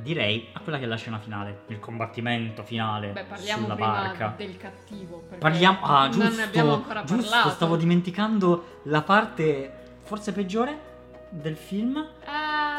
direi, 0.00 0.48
a 0.52 0.60
quella 0.60 0.78
che 0.78 0.84
è 0.84 0.86
la 0.86 0.96
scena 0.96 1.18
finale, 1.18 1.62
il 1.66 1.80
combattimento 1.80 2.62
finale 2.62 3.10
Beh, 3.10 3.26
sulla 3.36 3.74
barca. 3.74 4.34
del 4.36 4.56
cattivo. 4.56 5.24
Parliamo, 5.38 5.78
ah, 5.82 6.08
giusto, 6.08 6.28
non 6.28 6.36
ne 6.36 6.42
abbiamo 6.42 6.74
ancora 6.74 7.04
giusto, 7.04 7.30
parlato. 7.30 7.50
stavo 7.50 7.76
dimenticando 7.76 8.80
la 8.84 9.02
parte 9.02 9.80
forse 10.02 10.32
peggiore 10.32 10.90
del 11.30 11.56
film. 11.56 11.96
Eh, 11.96 12.71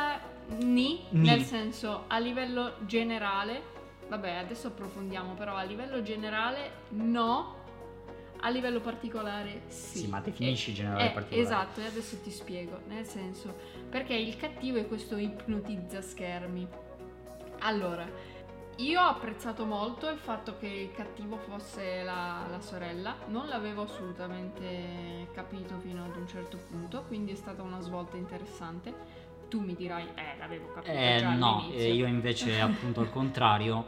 ni, 0.57 1.05
Ni. 1.09 1.27
nel 1.27 1.41
senso 1.43 2.05
a 2.07 2.17
livello 2.19 2.75
generale, 2.85 3.61
vabbè 4.07 4.31
adesso 4.35 4.67
approfondiamo, 4.67 5.33
però 5.33 5.55
a 5.55 5.63
livello 5.63 6.01
generale 6.01 6.71
no, 6.89 7.61
a 8.41 8.49
livello 8.49 8.81
particolare 8.81 9.61
sì. 9.67 9.99
Sì, 9.99 10.07
ma 10.07 10.19
definisci 10.19 10.71
Eh, 10.71 10.73
generale 10.73 11.09
eh, 11.09 11.11
particolare. 11.11 11.41
Esatto, 11.45 11.79
e 11.79 11.85
adesso 11.85 12.19
ti 12.21 12.31
spiego, 12.31 12.81
nel 12.87 13.05
senso, 13.05 13.55
perché 13.89 14.13
il 14.13 14.35
cattivo 14.35 14.77
è 14.79 14.87
questo 14.87 15.15
ipnotizza 15.17 16.01
schermi. 16.01 16.67
Allora, 17.59 18.05
io 18.77 18.99
ho 19.01 19.05
apprezzato 19.07 19.65
molto 19.65 20.09
il 20.09 20.17
fatto 20.17 20.57
che 20.57 20.67
il 20.67 20.91
cattivo 20.91 21.37
fosse 21.37 22.01
la, 22.03 22.45
la 22.49 22.59
sorella, 22.59 23.15
non 23.27 23.47
l'avevo 23.47 23.83
assolutamente 23.83 25.29
capito 25.31 25.77
fino 25.79 26.03
ad 26.03 26.15
un 26.17 26.27
certo 26.27 26.57
punto, 26.69 27.03
quindi 27.07 27.31
è 27.31 27.35
stata 27.35 27.61
una 27.61 27.79
svolta 27.79 28.17
interessante. 28.17 29.12
Tu 29.53 29.59
mi 29.59 29.75
dirai, 29.75 30.07
eh, 30.15 30.35
l'avevo 30.39 30.71
capito 30.73 30.91
Eh, 30.91 31.17
già 31.19 31.35
no, 31.35 31.69
eh, 31.71 31.93
io 31.93 32.07
invece 32.07 32.57
appunto 32.59 33.01
al 33.01 33.11
contrario, 33.11 33.85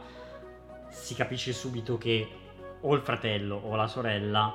si 0.90 1.16
capisce 1.16 1.52
subito 1.52 1.98
che 1.98 2.28
o 2.82 2.94
il 2.94 3.00
fratello 3.00 3.56
o 3.56 3.74
la 3.74 3.88
sorella, 3.88 4.54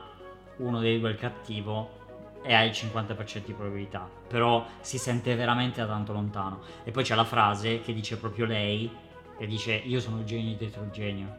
uno 0.59 0.80
dei 0.80 1.01
due 1.01 1.09
è 1.09 1.12
il 1.12 1.18
cattivo 1.18 2.39
e 2.41 2.53
ha 2.53 2.64
il 2.64 2.72
50% 2.72 3.43
di 3.43 3.51
probabilità, 3.51 4.09
però 4.26 4.66
si 4.80 4.97
sente 4.97 5.36
veramente 5.36 5.82
da 5.82 5.88
tanto 5.88 6.14
lontano. 6.14 6.62
E 6.86 6.91
poi 6.91 7.03
c'è 7.03 7.16
la 7.16 7.26
frase 7.26 7.82
che 7.82 7.93
dice 7.93 8.16
proprio 8.16 8.45
lei, 8.45 8.89
che 9.38 9.45
dice 9.47 9.74
io 9.74 9.99
sono 9.99 10.20
il 10.20 10.24
genio 10.24 10.55
dietro 10.55 10.82
il 10.84 10.91
genio. 10.91 11.38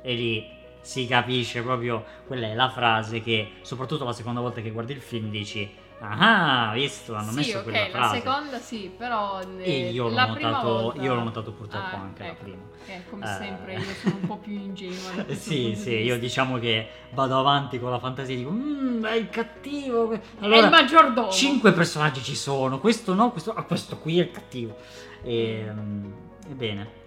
E 0.00 0.14
lì 0.14 0.50
si 0.80 1.06
capisce 1.06 1.60
proprio, 1.60 2.02
quella 2.26 2.46
è 2.46 2.54
la 2.54 2.70
frase 2.70 3.20
che 3.20 3.56
soprattutto 3.60 4.04
la 4.04 4.14
seconda 4.14 4.40
volta 4.40 4.62
che 4.62 4.70
guardi 4.70 4.94
il 4.94 5.02
film 5.02 5.28
dici 5.28 5.70
ah, 6.04 6.72
visto, 6.74 7.14
hanno 7.14 7.30
sì, 7.30 7.36
messo 7.36 7.58
ok, 7.58 7.62
quella 7.64 7.78
la 7.80 7.86
frase. 7.88 8.16
seconda 8.18 8.58
sì, 8.58 8.90
però 8.96 9.40
E 9.40 9.46
eh, 9.62 9.90
io 9.90 10.08
l'ho, 10.08 10.14
la 10.14 10.26
notato, 10.26 10.68
volta... 10.68 11.02
io 11.02 11.14
l'ho 11.14 11.22
notato 11.22 11.52
purtroppo 11.52 11.96
Ah, 11.96 12.00
anche 12.00 12.22
la 12.22 12.28
ecco. 12.30 12.42
prima. 12.42 12.62
Eh, 12.86 13.02
come 13.08 13.24
Eh. 13.24 13.28
sempre 13.36 13.74
io 13.74 13.94
sono 14.00 14.14
un 14.16 14.26
po' 14.26 14.36
più 14.38 14.52
ingenua. 14.52 15.24
Sì, 15.34 15.74
sì, 15.76 15.90
io 15.90 16.18
diciamo 16.18 16.58
che 16.58 16.88
vado 17.12 17.38
avanti 17.38 17.78
con 17.78 17.90
la 17.90 17.98
fantasia 17.98 18.34
e 18.34 18.38
dico, 18.38 18.50
mmm, 18.50 19.04
è 19.06 19.14
il 19.14 19.28
cattivo. 19.28 20.10
è 20.12 20.14
il 20.14 20.20
Allora, 20.40 20.68
maggiordomo. 20.68 21.30
cinque 21.30 21.72
personaggi 21.72 22.22
ci 22.22 22.34
sono, 22.36 22.78
questo 22.80 23.14
no, 23.14 23.30
questo, 23.30 23.52
ah, 23.54 23.62
questo 23.62 23.98
qui 23.98 24.18
è 24.18 24.22
il 24.22 24.30
cattivo. 24.30 24.76
E, 25.22 25.66
mm, 25.72 26.12
Ebbene, 26.50 27.00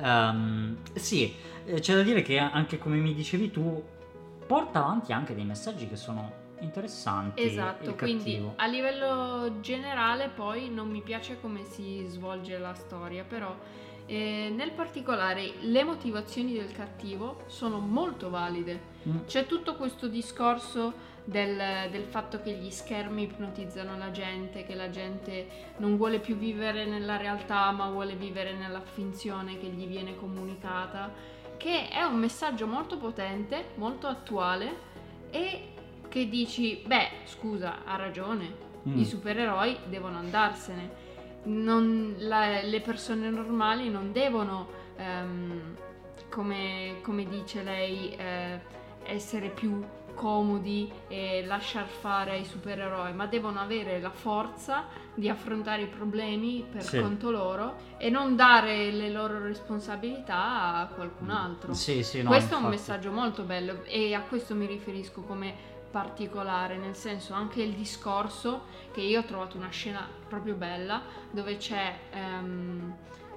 Ehm, 0.00 0.76
sì, 0.94 1.34
eh, 1.64 1.80
c'è 1.80 1.94
da 1.94 2.02
dire 2.02 2.22
che 2.22 2.38
anche 2.38 2.78
come 2.78 2.96
mi 2.96 3.14
dicevi 3.14 3.50
tu, 3.50 3.82
porta 4.46 4.80
avanti 4.80 5.12
anche 5.12 5.34
dei 5.34 5.44
messaggi 5.44 5.88
che 5.88 5.96
sono 5.96 6.46
interessanti. 6.60 7.42
Esatto, 7.42 7.94
quindi 7.94 8.42
a 8.56 8.66
livello 8.66 9.60
generale 9.60 10.28
poi 10.28 10.70
non 10.70 10.88
mi 10.88 11.02
piace 11.02 11.40
come 11.40 11.64
si 11.64 12.04
svolge 12.06 12.58
la 12.58 12.74
storia, 12.74 13.24
però 13.24 13.54
eh, 14.06 14.50
nel 14.54 14.70
particolare 14.70 15.52
le 15.60 15.84
motivazioni 15.84 16.54
del 16.54 16.72
cattivo 16.72 17.42
sono 17.46 17.78
molto 17.78 18.30
valide. 18.30 18.80
Mm. 19.06 19.24
C'è 19.26 19.46
tutto 19.46 19.76
questo 19.76 20.08
discorso 20.08 21.16
del, 21.24 21.90
del 21.90 22.04
fatto 22.04 22.40
che 22.40 22.52
gli 22.52 22.70
schermi 22.70 23.24
ipnotizzano 23.24 23.98
la 23.98 24.10
gente, 24.10 24.64
che 24.64 24.74
la 24.74 24.88
gente 24.88 25.46
non 25.76 25.98
vuole 25.98 26.20
più 26.20 26.36
vivere 26.36 26.86
nella 26.86 27.18
realtà 27.18 27.70
ma 27.70 27.90
vuole 27.90 28.14
vivere 28.14 28.54
nella 28.54 28.80
finzione 28.80 29.58
che 29.58 29.66
gli 29.66 29.86
viene 29.86 30.16
comunicata, 30.16 31.12
che 31.58 31.88
è 31.90 32.02
un 32.02 32.16
messaggio 32.16 32.66
molto 32.66 32.96
potente, 32.96 33.72
molto 33.74 34.06
attuale 34.06 34.86
e 35.30 35.74
che 36.08 36.28
dici, 36.28 36.82
beh, 36.86 37.08
scusa, 37.24 37.84
ha 37.84 37.96
ragione, 37.96 38.66
Mm. 38.88 38.98
i 38.98 39.04
supereroi 39.04 39.76
devono 39.86 40.18
andarsene. 40.18 41.06
Non- 41.44 42.14
la- 42.18 42.62
le 42.62 42.80
persone 42.80 43.28
normali 43.30 43.88
non 43.90 44.12
devono, 44.12 44.68
ehm, 44.96 45.74
come, 46.30 46.96
come 47.02 47.24
dice 47.28 47.62
lei, 47.62 48.14
eh, 48.16 48.60
essere 49.04 49.48
più 49.48 49.82
comodi 50.14 50.90
e 51.06 51.44
lasciar 51.46 51.86
fare 51.86 52.32
ai 52.32 52.44
supereroi, 52.44 53.12
ma 53.14 53.26
devono 53.26 53.60
avere 53.60 54.00
la 54.00 54.10
forza 54.10 54.86
di 55.14 55.28
affrontare 55.28 55.82
i 55.82 55.86
problemi 55.86 56.64
per 56.68 56.82
Sì. 56.82 57.00
conto 57.00 57.30
loro 57.30 57.76
e 57.98 58.10
non 58.10 58.34
dare 58.34 58.90
le 58.90 59.10
loro 59.10 59.38
responsabilità 59.40 60.74
a 60.74 60.86
qualcun 60.86 61.30
altro. 61.30 61.72
Sì, 61.72 62.02
sì, 62.02 62.22
no, 62.22 62.30
questo 62.30 62.54
è 62.54 62.56
un 62.58 62.64
infatti. 62.64 62.80
messaggio 62.90 63.12
molto 63.12 63.42
bello 63.44 63.84
e 63.84 64.12
a 64.14 64.20
questo 64.22 64.54
mi 64.56 64.66
riferisco 64.66 65.22
come 65.22 65.76
particolare, 65.90 66.76
nel 66.76 66.94
senso 66.94 67.34
anche 67.34 67.62
il 67.62 67.72
discorso 67.72 68.62
che 68.92 69.00
io 69.00 69.20
ho 69.20 69.24
trovato 69.24 69.56
una 69.56 69.70
scena 69.70 70.06
proprio 70.28 70.54
bella 70.54 71.02
dove 71.30 71.56
c'è 71.56 71.94
ehm, 72.10 72.96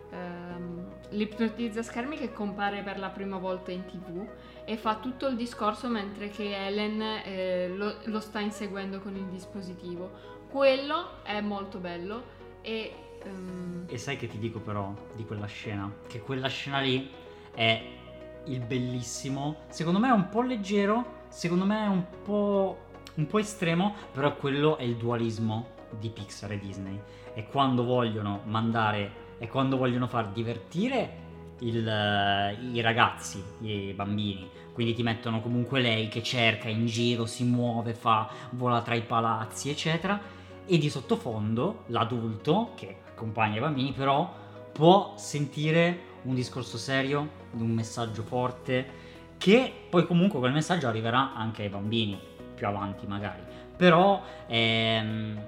ehm, 0.10 0.92
l'ipnotizza 1.10 1.82
schermi 1.82 2.18
che 2.18 2.32
compare 2.32 2.82
per 2.84 3.00
la 3.00 3.10
prima 3.10 3.38
volta 3.38 3.72
in 3.72 3.86
tv 3.86 4.28
e 4.66 4.78
fa 4.78 4.96
tutto 4.96 5.28
il 5.28 5.36
discorso 5.36 5.88
mentre 5.88 6.30
che 6.30 6.56
Ellen 6.56 7.02
eh, 7.02 7.70
lo, 7.70 7.96
lo 8.04 8.20
sta 8.20 8.40
inseguendo 8.40 9.00
con 9.00 9.16
il 9.16 9.26
dispositivo. 9.26 10.40
Quello 10.50 11.24
è 11.24 11.40
molto 11.42 11.80
bello 11.80 12.24
e 12.62 12.94
ehm, 13.24 13.86
E 13.88 13.98
sai 13.98 14.18
che 14.18 14.28
ti 14.28 14.38
dico 14.38 14.60
però 14.60 14.94
di 15.16 15.26
quella 15.26 15.48
scena? 15.48 15.92
Che 16.08 16.20
quella 16.20 16.48
scena 16.48 16.80
lì 16.80 17.10
è 17.54 18.00
il 18.46 18.60
bellissimo. 18.62 19.62
Secondo 19.70 20.00
me 20.00 20.10
è 20.10 20.12
un 20.12 20.30
po' 20.30 20.42
leggero, 20.42 21.20
secondo 21.32 21.66
me 21.66 21.86
è 21.86 21.88
un 21.88 22.04
po', 22.24 22.78
un 23.16 23.26
po' 23.26 23.40
estremo, 23.40 23.96
però 24.12 24.36
quello 24.36 24.78
è 24.78 24.84
il 24.84 24.98
dualismo 24.98 25.70
di 25.98 26.10
Pixar 26.10 26.52
e 26.52 26.60
Disney. 26.60 27.02
E 27.34 27.48
quando 27.48 27.84
vogliono 27.84 28.42
mandare, 28.46 29.30
e 29.38 29.48
quando 29.48 29.78
vogliono 29.78 30.08
far 30.08 30.30
divertire 30.30 31.30
il, 31.60 32.58
i 32.74 32.82
ragazzi, 32.82 33.44
i 33.62 33.94
bambini. 33.94 34.50
Quindi 34.74 34.94
ti 34.94 35.04
mettono 35.04 35.42
comunque 35.42 35.80
lei 35.80 36.10
che 36.10 36.22
cerca 36.22 36.68
in 36.68 36.86
giro, 36.86 37.26
si 37.26 37.44
muove, 37.46 37.94
fa, 37.94 38.30
vola 38.52 38.82
tra 38.82 38.96
i 38.96 39.02
palazzi, 39.02 39.70
eccetera. 39.70 40.20
E 40.66 40.78
di 40.78 40.90
sottofondo 40.90 41.84
l'adulto 41.88 42.72
che 42.76 42.98
accompagna 43.08 43.58
i 43.58 43.62
bambini, 43.62 43.94
però 43.94 44.32
può 44.72 45.14
sentire 45.16 46.10
un 46.24 46.36
discorso 46.36 46.78
serio, 46.78 47.40
un 47.54 47.70
messaggio 47.72 48.24
forte, 48.24 49.10
che 49.42 49.74
poi 49.90 50.06
comunque 50.06 50.38
quel 50.38 50.54
messaggio 50.54 50.88
arriverà 50.88 51.34
anche 51.34 51.64
ai 51.64 51.70
bambini, 51.70 52.16
più 52.54 52.68
avanti 52.68 53.08
magari. 53.08 53.42
Però 53.76 54.22
ehm, 54.46 55.40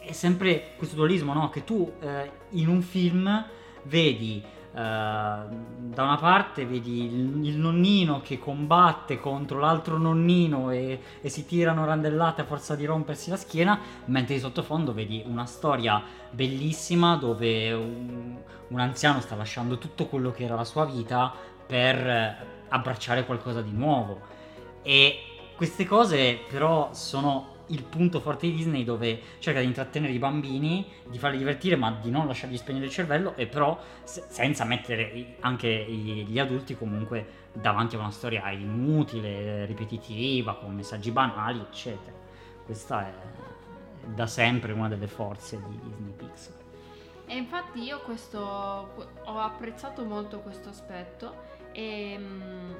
è 0.00 0.12
sempre 0.12 0.72
questo 0.76 0.96
dualismo, 0.96 1.32
no? 1.32 1.48
Che 1.48 1.64
tu 1.64 1.90
eh, 1.98 2.30
in 2.50 2.68
un 2.68 2.82
film 2.82 3.42
vedi 3.84 4.44
eh, 4.44 4.74
da 4.74 6.02
una 6.02 6.18
parte 6.18 6.66
vedi 6.66 7.04
il, 7.04 7.56
nonnino 7.56 8.20
che 8.20 8.38
combatte 8.38 9.18
contro 9.18 9.60
l'altro 9.60 9.96
nonnino 9.96 10.70
e, 10.70 11.00
e 11.22 11.28
si 11.30 11.46
tirano 11.46 11.86
randellate 11.86 12.42
a 12.42 12.44
forza 12.44 12.76
di 12.76 12.84
rompersi 12.84 13.30
la 13.30 13.36
schiena, 13.36 13.80
mentre 14.04 14.34
di 14.34 14.40
sottofondo 14.40 14.92
vedi 14.92 15.24
una 15.26 15.46
storia 15.46 16.02
bellissima 16.30 17.16
dove 17.16 17.72
un, 17.72 18.36
un 18.68 18.78
anziano 18.78 19.20
sta 19.20 19.36
lasciando 19.36 19.78
tutto 19.78 20.04
quello 20.04 20.32
che 20.32 20.44
era 20.44 20.54
la 20.54 20.64
sua 20.64 20.84
vita 20.84 21.32
per 21.66 22.56
abbracciare 22.68 23.24
qualcosa 23.24 23.62
di 23.62 23.72
nuovo. 23.72 24.20
E 24.82 25.20
queste 25.56 25.84
cose 25.84 26.38
però 26.48 26.92
sono 26.92 27.56
il 27.68 27.82
punto 27.82 28.20
forte 28.20 28.46
di 28.46 28.54
Disney 28.54 28.84
dove 28.84 29.20
cerca 29.38 29.60
di 29.60 29.66
intrattenere 29.66 30.12
i 30.12 30.18
bambini, 30.18 30.86
di 31.06 31.18
farli 31.18 31.38
divertire 31.38 31.76
ma 31.76 31.90
di 32.00 32.10
non 32.10 32.26
lasciargli 32.26 32.56
spegnere 32.56 32.86
il 32.86 32.90
cervello 32.90 33.34
e 33.36 33.46
però 33.46 33.78
se- 34.04 34.24
senza 34.28 34.64
mettere 34.64 35.36
anche 35.40 35.68
gli 35.68 36.38
adulti 36.38 36.76
comunque 36.76 37.46
davanti 37.52 37.96
a 37.96 37.98
una 37.98 38.10
storia 38.10 38.50
inutile, 38.50 39.66
ripetitiva, 39.66 40.54
con 40.54 40.74
messaggi 40.74 41.10
banali, 41.10 41.60
eccetera. 41.60 42.16
Questa 42.64 43.06
è 43.06 43.12
da 44.06 44.26
sempre 44.26 44.72
una 44.72 44.88
delle 44.88 45.06
forze 45.06 45.60
di 45.68 45.78
Disney 45.82 46.12
Pixar. 46.12 46.54
E 47.26 47.36
infatti 47.36 47.82
io 47.82 48.00
questo 48.00 48.38
ho 48.38 49.38
apprezzato 49.38 50.04
molto 50.04 50.40
questo 50.40 50.70
aspetto 50.70 51.56
e 51.78 52.18
mm, 52.18 52.72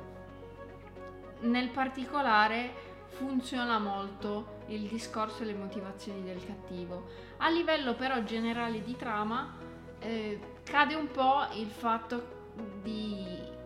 nel 1.43 1.69
particolare 1.69 2.87
funziona 3.11 3.79
molto 3.79 4.57
il 4.67 4.89
discorso 4.89 5.45
e 5.45 5.47
le 5.47 5.55
motivazioni 5.55 6.25
del 6.25 6.45
cattivo. 6.45 7.07
A 7.37 7.49
livello 7.49 7.95
però 7.95 8.21
generale 8.25 8.83
di 8.83 8.97
trama 8.97 9.57
eh, 10.01 10.41
cade 10.65 10.97
un 10.97 11.09
po' 11.13 11.47
il 11.55 11.69
fatto 11.69 12.37
di 12.83 13.57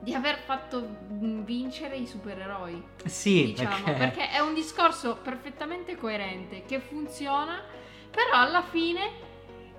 di 0.00 0.14
aver 0.14 0.38
fatto 0.38 0.96
vincere 1.08 1.96
i 1.96 2.08
supereroi. 2.08 2.82
Sì, 3.04 3.44
diciamo, 3.54 3.84
perché... 3.84 3.92
perché 3.92 4.30
è 4.30 4.40
un 4.40 4.52
discorso 4.52 5.16
perfettamente 5.22 5.96
coerente 5.96 6.64
che 6.66 6.80
funziona, 6.80 7.62
però 8.10 8.32
alla 8.32 8.62
fine 8.62 9.30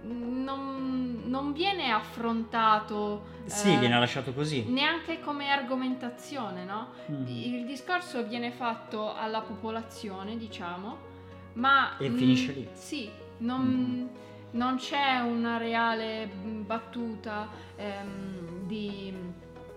non, 0.04 1.24
non, 1.26 1.54
viene 1.54 1.92
affrontato. 1.92 3.32
Sì, 3.46 3.74
eh, 3.74 3.78
viene 3.78 4.00
lasciato 4.00 4.34
così. 4.34 4.66
Neanche 4.68 5.20
come 5.20 5.50
argomentazione, 5.50 6.64
no? 6.66 6.90
Mm. 7.12 7.28
Il 7.28 7.66
discorso 7.66 8.24
viene 8.26 8.52
fatto 8.52 9.14
alla 9.16 9.42
popolazione, 9.42 10.38
diciamo, 10.38 10.98
ma. 11.54 11.98
E 11.98 12.10
mh, 12.10 12.16
finisce 12.18 12.52
lì. 12.52 12.68
Sì, 12.74 13.10
non. 13.38 13.62
Mm. 13.62 14.22
Non 14.54 14.76
c'è 14.76 15.20
una 15.22 15.58
reale 15.58 16.30
battuta 16.64 17.50
ehm, 17.76 18.68
di, 18.68 19.12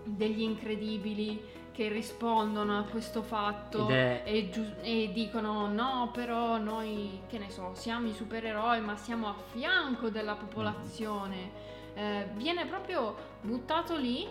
degli 0.03 0.41
incredibili 0.41 1.41
che 1.77 1.89
rispondono 1.89 2.79
a 2.79 2.81
questo 2.85 3.21
fatto 3.21 3.87
è... 3.87 4.23
e, 4.25 4.49
giu- 4.49 4.77
e, 4.81 5.11
dicono 5.13 5.67
no 5.67 6.09
però 6.11 6.57
noi 6.57 7.21
che 7.27 7.37
ne 7.37 7.51
so 7.51 7.73
siamo 7.75 8.07
i 8.07 8.13
supereroi 8.13 8.81
ma 8.81 8.97
siamo 8.97 9.27
a 9.27 9.35
fianco 9.51 10.09
della 10.09 10.33
popolazione 10.33 11.51
eh, 11.93 12.29
viene 12.33 12.65
proprio 12.65 13.15
buttato 13.41 13.95
lì 13.95 14.27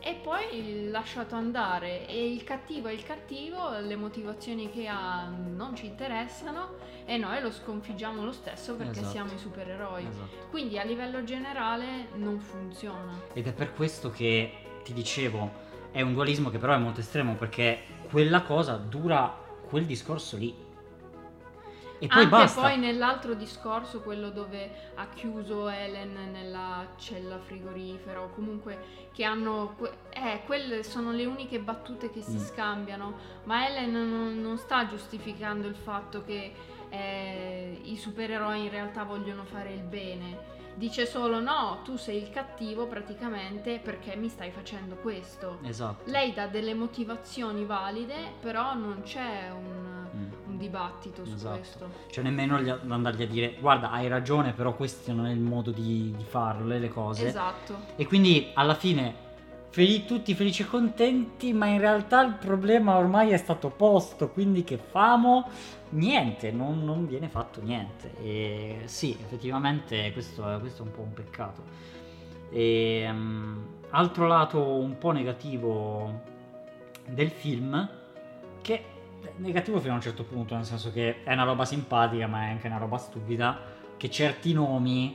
e 0.00 0.20
poi 0.22 0.90
lasciato 0.90 1.34
andare 1.34 2.06
e 2.06 2.30
il 2.30 2.44
cattivo 2.44 2.88
è 2.88 2.92
il 2.92 3.04
cattivo 3.04 3.78
le 3.78 3.96
motivazioni 3.96 4.70
che 4.70 4.86
ha 4.86 5.28
non 5.28 5.74
ci 5.74 5.86
interessano 5.86 6.74
e 7.06 7.16
noi 7.16 7.40
lo 7.40 7.50
sconfiggiamo 7.50 8.22
lo 8.22 8.32
stesso 8.32 8.76
perché 8.76 8.98
esatto. 8.98 9.12
siamo 9.12 9.32
i 9.32 9.38
supereroi 9.38 10.06
esatto. 10.06 10.48
quindi 10.50 10.78
a 10.78 10.84
livello 10.84 11.24
generale 11.24 12.08
non 12.16 12.38
funziona 12.38 13.18
ed 13.32 13.46
è 13.46 13.54
per 13.54 13.72
questo 13.72 14.10
che 14.10 14.52
ti 14.84 14.92
dicevo 14.92 15.64
è 15.96 16.02
un 16.02 16.12
dualismo 16.12 16.50
che 16.50 16.58
però 16.58 16.74
è 16.74 16.76
molto 16.76 17.00
estremo 17.00 17.36
perché 17.36 17.78
quella 18.10 18.42
cosa 18.42 18.76
dura 18.76 19.34
quel 19.66 19.86
discorso 19.86 20.36
lì. 20.36 20.54
E 21.98 22.06
poi 22.06 22.24
Anche 22.24 22.28
basta. 22.28 22.60
poi 22.60 22.76
nell'altro 22.76 23.32
discorso, 23.32 24.02
quello 24.02 24.28
dove 24.28 24.90
ha 24.96 25.08
chiuso 25.08 25.70
Helen 25.70 26.32
nella 26.32 26.86
cella 26.98 27.38
frigorifera 27.38 28.20
o 28.20 28.28
comunque 28.28 29.08
che 29.14 29.24
hanno... 29.24 29.74
Eh, 30.10 30.42
quelle 30.44 30.82
sono 30.82 31.12
le 31.12 31.24
uniche 31.24 31.60
battute 31.60 32.10
che 32.10 32.20
si 32.20 32.36
mm. 32.36 32.44
scambiano, 32.44 33.14
ma 33.44 33.66
Helen 33.66 33.92
non, 33.92 34.38
non, 34.38 34.58
sta 34.58 34.86
giustificando 34.86 35.66
il 35.66 35.76
fatto 35.76 36.22
che 36.22 36.52
eh, 36.90 37.80
i 37.84 37.96
supereroi 37.96 38.64
in 38.64 38.70
realtà 38.70 39.04
vogliono 39.04 39.44
fare 39.44 39.72
il 39.72 39.82
bene 39.82 40.55
dice 40.76 41.06
solo 41.06 41.40
no, 41.40 41.80
tu 41.82 41.96
sei 41.96 42.22
il 42.22 42.30
cattivo 42.30 42.86
praticamente 42.86 43.80
perché 43.82 44.14
mi 44.16 44.28
stai 44.28 44.50
facendo 44.50 44.96
questo. 44.96 45.58
Esatto. 45.62 46.08
Lei 46.10 46.32
dà 46.32 46.46
delle 46.46 46.74
motivazioni 46.74 47.64
valide, 47.64 48.14
però 48.40 48.74
non 48.74 49.00
c'è 49.02 49.50
un, 49.50 50.06
mm. 50.14 50.32
un 50.46 50.56
dibattito 50.58 51.24
su 51.24 51.34
esatto. 51.34 51.56
questo. 51.56 51.90
Cioè 52.10 52.22
nemmeno 52.22 52.60
gli, 52.60 52.68
andargli 52.68 53.22
a 53.22 53.26
dire 53.26 53.56
guarda 53.58 53.90
hai 53.90 54.08
ragione, 54.08 54.52
però 54.52 54.74
questo 54.74 55.12
non 55.12 55.26
è 55.26 55.32
il 55.32 55.40
modo 55.40 55.70
di, 55.70 56.14
di 56.16 56.24
farle 56.24 56.78
le 56.78 56.88
cose. 56.88 57.26
Esatto. 57.26 57.94
E 57.96 58.06
quindi 58.06 58.50
alla 58.54 58.74
fine 58.74 59.24
fel- 59.76 60.06
tutti 60.06 60.34
felici 60.34 60.62
e 60.62 60.66
contenti, 60.66 61.52
ma 61.52 61.66
in 61.66 61.78
realtà 61.78 62.24
il 62.24 62.32
problema 62.40 62.96
ormai 62.96 63.32
è 63.32 63.36
stato 63.36 63.68
posto, 63.68 64.30
quindi 64.30 64.64
che 64.64 64.78
famo? 64.78 65.50
Niente, 65.90 66.50
non, 66.50 66.82
non 66.82 67.06
viene 67.06 67.28
fatto 67.28 67.60
niente. 67.60 68.12
E 68.22 68.78
sì, 68.86 69.14
effettivamente 69.20 70.12
questo, 70.14 70.56
questo, 70.60 70.82
è 70.82 70.86
un 70.86 70.92
po' 70.92 71.02
un 71.02 71.12
peccato. 71.12 71.62
E, 72.50 73.06
um, 73.06 73.66
altro 73.90 74.26
lato 74.26 74.62
un 74.62 74.96
po' 74.96 75.10
negativo 75.10 76.22
del 77.06 77.28
film, 77.28 77.90
che 78.62 78.74
è 78.74 79.32
negativo 79.36 79.78
fino 79.78 79.92
a 79.92 79.96
un 79.96 80.02
certo 80.02 80.24
punto, 80.24 80.54
nel 80.54 80.64
senso 80.64 80.90
che 80.90 81.22
è 81.22 81.34
una 81.34 81.44
roba 81.44 81.66
simpatica, 81.66 82.26
ma 82.26 82.46
è 82.46 82.48
anche 82.48 82.66
una 82.66 82.78
roba 82.78 82.96
stupida, 82.96 83.60
che 83.98 84.10
certi 84.10 84.54
nomi, 84.54 85.14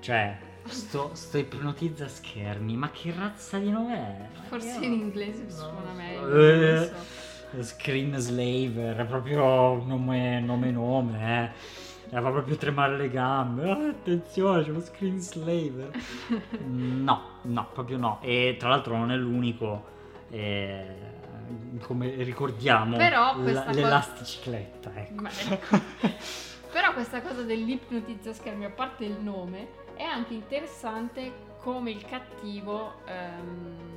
cioè 0.00 0.43
Sto, 0.66 1.10
sto 1.12 1.38
ipnotizza 1.38 2.08
schermi, 2.08 2.76
ma 2.76 2.90
che 2.90 3.14
razza 3.16 3.58
di 3.58 3.70
nome 3.70 3.94
è? 3.94 4.48
Forse 4.48 4.78
in 4.84 4.92
inglese 4.92 5.50
suona 5.50 5.92
meglio. 5.92 6.38
Eh, 6.38 6.92
so. 7.50 7.62
Screen 7.62 8.16
Slaver, 8.16 8.96
è 8.96 9.04
proprio 9.04 9.82
nome 9.84 10.40
nome, 10.40 10.70
nome 10.70 11.42
eh. 11.42 11.82
Era 12.10 12.30
proprio 12.30 12.56
tremare 12.56 12.96
le 12.96 13.10
gambe. 13.10 13.70
Oh, 13.70 13.88
attenzione, 13.88 14.62
c'è 14.62 14.70
uno 14.70 14.80
screen 14.80 15.18
slaver. 15.18 15.90
no, 16.64 17.40
no, 17.42 17.68
proprio 17.72 17.96
no. 17.96 18.18
E 18.22 18.56
tra 18.58 18.68
l'altro 18.68 18.96
non 18.96 19.10
è 19.10 19.16
l'unico. 19.16 19.92
Eh, 20.30 21.12
come 21.80 22.14
ricordiamo, 22.22 22.96
Però 22.96 23.36
l- 23.36 23.64
l'elasticicletta. 23.72 24.92
Ecco. 24.94 25.24
ecco. 25.48 25.80
Però 26.70 26.92
questa 26.92 27.20
cosa 27.20 27.42
dell'ipnotizza 27.42 28.32
schermi, 28.32 28.64
a 28.64 28.70
parte 28.70 29.04
il 29.04 29.18
nome, 29.20 29.68
è 29.94 30.02
anche 30.02 30.34
interessante 30.34 31.52
come 31.58 31.90
il 31.90 32.04
cattivo 32.04 32.94
ehm, 33.06 33.94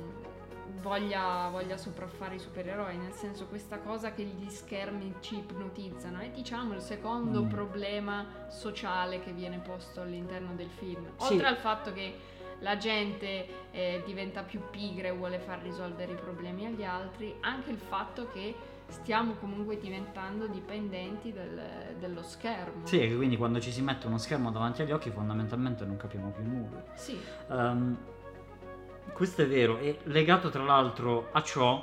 voglia, 0.80 1.48
voglia, 1.50 1.76
sopraffare 1.76 2.36
i 2.36 2.38
supereroi, 2.38 2.96
nel 2.96 3.12
senso 3.12 3.46
questa 3.46 3.78
cosa 3.78 4.12
che 4.12 4.24
gli 4.24 4.48
schermi 4.48 5.16
ci 5.20 5.36
ipnotizzano 5.38 6.18
è 6.20 6.30
diciamo 6.30 6.74
il 6.74 6.80
secondo 6.80 7.44
mm. 7.44 7.48
problema 7.48 8.26
sociale 8.48 9.20
che 9.20 9.32
viene 9.32 9.58
posto 9.58 10.00
all'interno 10.00 10.54
del 10.54 10.70
film. 10.70 11.06
Oltre 11.18 11.38
sì. 11.38 11.44
al 11.44 11.56
fatto 11.56 11.92
che 11.92 12.36
la 12.60 12.76
gente 12.76 13.46
eh, 13.70 14.02
diventa 14.04 14.42
più 14.42 14.60
pigra 14.70 15.08
e 15.08 15.12
vuole 15.12 15.38
far 15.38 15.60
risolvere 15.62 16.12
i 16.12 16.16
problemi 16.16 16.66
agli 16.66 16.84
altri, 16.84 17.34
anche 17.40 17.70
il 17.70 17.78
fatto 17.78 18.28
che 18.32 18.54
stiamo 18.88 19.34
comunque 19.34 19.78
diventando 19.78 20.46
dipendenti 20.46 21.32
del, 21.32 21.94
dello 21.98 22.22
schermo. 22.22 22.86
Sì, 22.86 23.14
quindi 23.14 23.36
quando 23.36 23.60
ci 23.60 23.70
si 23.70 23.82
mette 23.82 24.06
uno 24.06 24.18
schermo 24.18 24.50
davanti 24.50 24.82
agli 24.82 24.92
occhi 24.92 25.10
fondamentalmente 25.10 25.84
non 25.84 25.96
capiamo 25.96 26.30
più 26.30 26.44
nulla. 26.44 26.82
Sì. 26.94 27.18
Um, 27.48 27.96
questo 29.12 29.42
è 29.42 29.48
vero 29.48 29.78
e 29.78 29.98
legato 30.04 30.48
tra 30.50 30.62
l'altro 30.62 31.28
a 31.32 31.42
ciò 31.42 31.82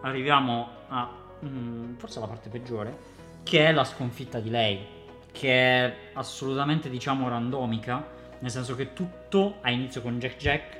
arriviamo 0.00 0.68
a 0.88 1.10
mm, 1.44 1.94
forse 1.96 2.20
la 2.20 2.26
parte 2.26 2.48
peggiore 2.48 3.16
che 3.42 3.66
è 3.66 3.72
la 3.72 3.84
sconfitta 3.84 4.40
di 4.40 4.50
lei 4.50 4.86
che 5.30 5.50
è 5.50 5.96
assolutamente 6.14 6.88
diciamo 6.88 7.28
randomica 7.28 8.16
nel 8.40 8.50
senso 8.50 8.74
che 8.74 8.92
tutto 8.92 9.58
ha 9.62 9.70
inizio 9.70 10.00
con 10.00 10.18
Jack 10.18 10.36
Jack 10.36 10.76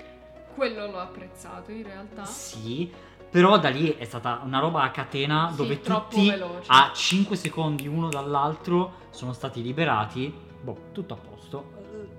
quello 0.54 0.86
l'ho 0.86 0.98
apprezzato 0.98 1.70
in 1.70 1.84
realtà 1.84 2.24
sì 2.24 2.90
però 3.30 3.59
da 3.59 3.68
lì 3.68 3.94
è 3.96 4.04
stata 4.04 4.40
una 4.42 4.59
roba 4.59 4.82
a 4.82 4.90
catena 4.90 5.50
sì, 5.50 5.56
dove 5.56 5.80
tutti 5.80 6.30
veloce. 6.30 6.66
a 6.68 6.90
5 6.94 7.36
secondi 7.36 7.86
uno 7.86 8.09
dall'altro 8.09 9.06
sono 9.11 9.34
stati 9.34 9.62
liberati. 9.62 10.32
Boh, 10.62 10.88
tutto 10.92 11.14
a 11.14 11.16
posto. 11.18 11.72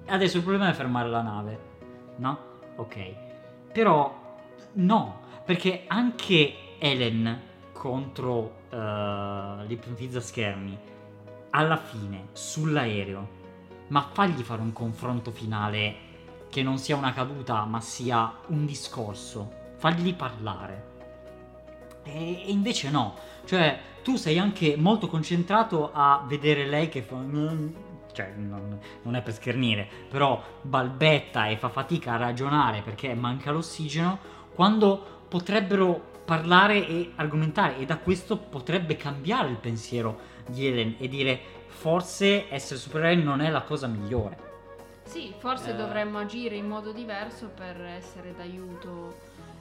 Adesso 0.05 0.37
il 0.37 0.43
problema 0.43 0.69
è 0.69 0.73
fermare 0.73 1.09
la 1.09 1.21
nave. 1.21 1.59
No? 2.17 2.39
Ok. 2.75 3.13
Però 3.73 4.37
no, 4.73 5.21
perché 5.43 5.85
anche 5.87 6.77
Ellen 6.77 7.41
contro 7.73 8.57
uh, 8.69 9.65
l'ipnotizza 9.65 10.19
schermi 10.19 10.77
alla 11.51 11.77
fine 11.77 12.27
sull'aereo 12.33 13.37
ma 13.89 14.09
fagli 14.11 14.41
fare 14.41 14.61
un 14.61 14.73
confronto 14.73 15.31
finale 15.31 16.07
che 16.49 16.63
non 16.63 16.77
sia 16.77 16.95
una 16.95 17.13
caduta 17.13 17.63
ma 17.65 17.79
sia 17.79 18.39
un 18.47 18.65
discorso. 18.65 19.57
Fagli 19.77 20.15
parlare. 20.15 20.87
E, 22.03 22.43
invece 22.47 22.89
no, 22.89 23.15
cioè 23.45 23.79
tu 24.03 24.15
sei 24.15 24.39
anche 24.39 24.75
molto 24.77 25.07
concentrato 25.07 25.91
a 25.93 26.23
vedere 26.27 26.65
lei 26.65 26.89
che 26.89 27.01
fa... 27.01 27.17
Cioè, 28.11 28.33
non, 28.35 28.79
non 29.03 29.15
è 29.15 29.21
per 29.21 29.33
schernire, 29.33 29.87
però 30.09 30.41
balbetta 30.63 31.47
e 31.47 31.57
fa 31.57 31.69
fatica 31.69 32.13
a 32.13 32.17
ragionare 32.17 32.81
perché 32.81 33.13
manca 33.13 33.51
l'ossigeno, 33.51 34.17
quando 34.55 35.25
potrebbero 35.29 36.09
parlare 36.25 36.87
e 36.87 37.11
argomentare 37.15 37.77
e 37.77 37.85
da 37.85 37.97
questo 37.97 38.37
potrebbe 38.37 38.95
cambiare 38.97 39.49
il 39.49 39.57
pensiero 39.57 40.19
di 40.47 40.67
Ellen 40.67 40.95
e 40.97 41.07
dire 41.07 41.39
forse 41.79 42.49
essere 42.53 42.77
supereroi 42.77 43.23
non 43.23 43.39
è 43.39 43.49
la 43.49 43.61
cosa 43.61 43.87
migliore. 43.87 44.37
Sì, 45.03 45.33
forse 45.37 45.71
Eh. 45.71 45.75
dovremmo 45.75 46.17
agire 46.19 46.55
in 46.55 46.67
modo 46.67 46.91
diverso 46.91 47.47
per 47.47 47.79
essere 47.81 48.35
d'aiuto, 48.35 49.15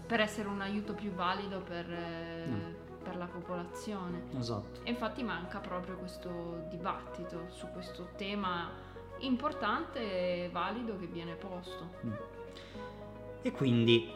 per 0.04 0.18
essere 0.20 0.48
un 0.48 0.60
aiuto 0.60 0.94
più 0.94 1.12
valido 1.12 1.60
per, 1.60 1.88
eh, 1.88 2.46
Mm. 2.48 2.74
per 3.04 3.16
la 3.16 3.26
popolazione. 3.26 4.22
Esatto. 4.36 4.80
E 4.82 4.90
infatti 4.90 5.22
manca 5.22 5.60
proprio 5.60 5.94
questo 5.96 6.64
dibattito 6.68 7.46
su 7.50 7.68
questo 7.72 8.08
tema 8.16 8.68
importante 9.18 10.00
e 10.00 10.50
valido 10.52 10.98
che 10.98 11.06
viene 11.06 11.34
posto. 11.34 11.88
Mm. 12.04 12.12
E 13.42 13.52
quindi 13.52 14.10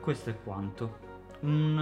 questo 0.00 0.30
è 0.30 0.36
quanto. 0.42 0.98
Un, 1.42 1.78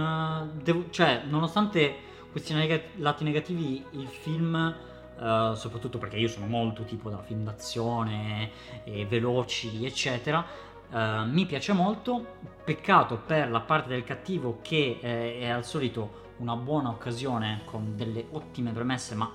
eh, 0.53 0.61
devo- 0.61 0.89
cioè, 0.91 1.23
nonostante 1.27 1.95
questi 2.31 2.53
nega- 2.53 2.79
lati 2.97 3.23
negativi, 3.23 3.83
il 3.91 4.07
film, 4.07 4.75
eh, 5.19 5.51
soprattutto 5.55 5.97
perché 5.97 6.17
io 6.17 6.27
sono 6.27 6.45
molto 6.45 6.83
tipo 6.83 7.09
da 7.09 7.17
film 7.17 7.43
d'azione 7.43 8.49
e 8.83 9.05
veloci, 9.05 9.85
eccetera, 9.85 10.45
eh, 10.91 11.25
mi 11.25 11.45
piace 11.45 11.73
molto. 11.73 12.39
Peccato 12.63 13.17
per 13.17 13.49
la 13.49 13.61
parte 13.61 13.89
del 13.89 14.03
cattivo 14.03 14.59
che 14.61 14.99
eh, 15.01 15.39
è 15.39 15.49
al 15.49 15.65
solito 15.65 16.19
una 16.37 16.55
buona 16.55 16.89
occasione 16.89 17.61
con 17.65 17.95
delle 17.95 18.25
ottime 18.31 18.71
premesse, 18.71 19.15
ma 19.15 19.31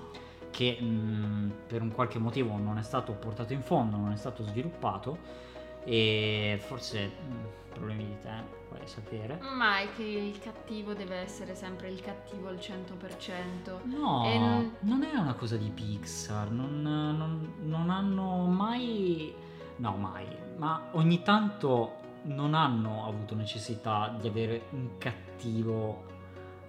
che 0.49 0.79
mh, 0.79 1.53
per 1.67 1.81
un 1.81 1.91
qualche 1.91 2.19
motivo 2.19 2.57
non 2.57 2.77
è 2.77 2.83
stato 2.83 3.13
portato 3.13 3.53
in 3.53 3.61
fondo, 3.61 3.97
non 3.97 4.11
è 4.11 4.15
stato 4.15 4.43
sviluppato 4.43 5.45
e 5.89 6.59
forse 6.65 7.05
mh, 7.07 7.71
problemi 7.73 8.05
di 8.05 8.17
te, 8.21 8.31
puoi 8.67 8.81
sapere. 8.85 9.39
Ma 9.55 9.79
è 9.79 9.87
che 9.95 10.03
il 10.03 10.37
cattivo 10.39 10.93
deve 10.93 11.15
essere 11.15 11.55
sempre 11.55 11.87
il 11.87 12.01
cattivo 12.01 12.49
al 12.49 12.57
100%. 12.57 13.79
No, 13.85 14.23
non- 14.37 14.75
non 14.81 15.03
è 15.03 15.15
una 15.15 15.33
cosa 15.35 15.55
di 15.55 15.69
Pixar, 15.69 16.51
non, 16.51 16.81
non- 16.81 17.53
non 17.63 17.89
hanno 17.89 18.45
mai... 18.45 19.33
No, 19.77 19.95
mai, 19.95 20.25
ma 20.57 20.89
ogni 20.93 21.21
tanto 21.21 21.97
non 22.23 22.53
hanno 22.55 23.05
avuto 23.07 23.35
necessità 23.35 24.13
di 24.19 24.27
avere 24.27 24.63
un 24.71 24.97
cattivo 24.97 26.03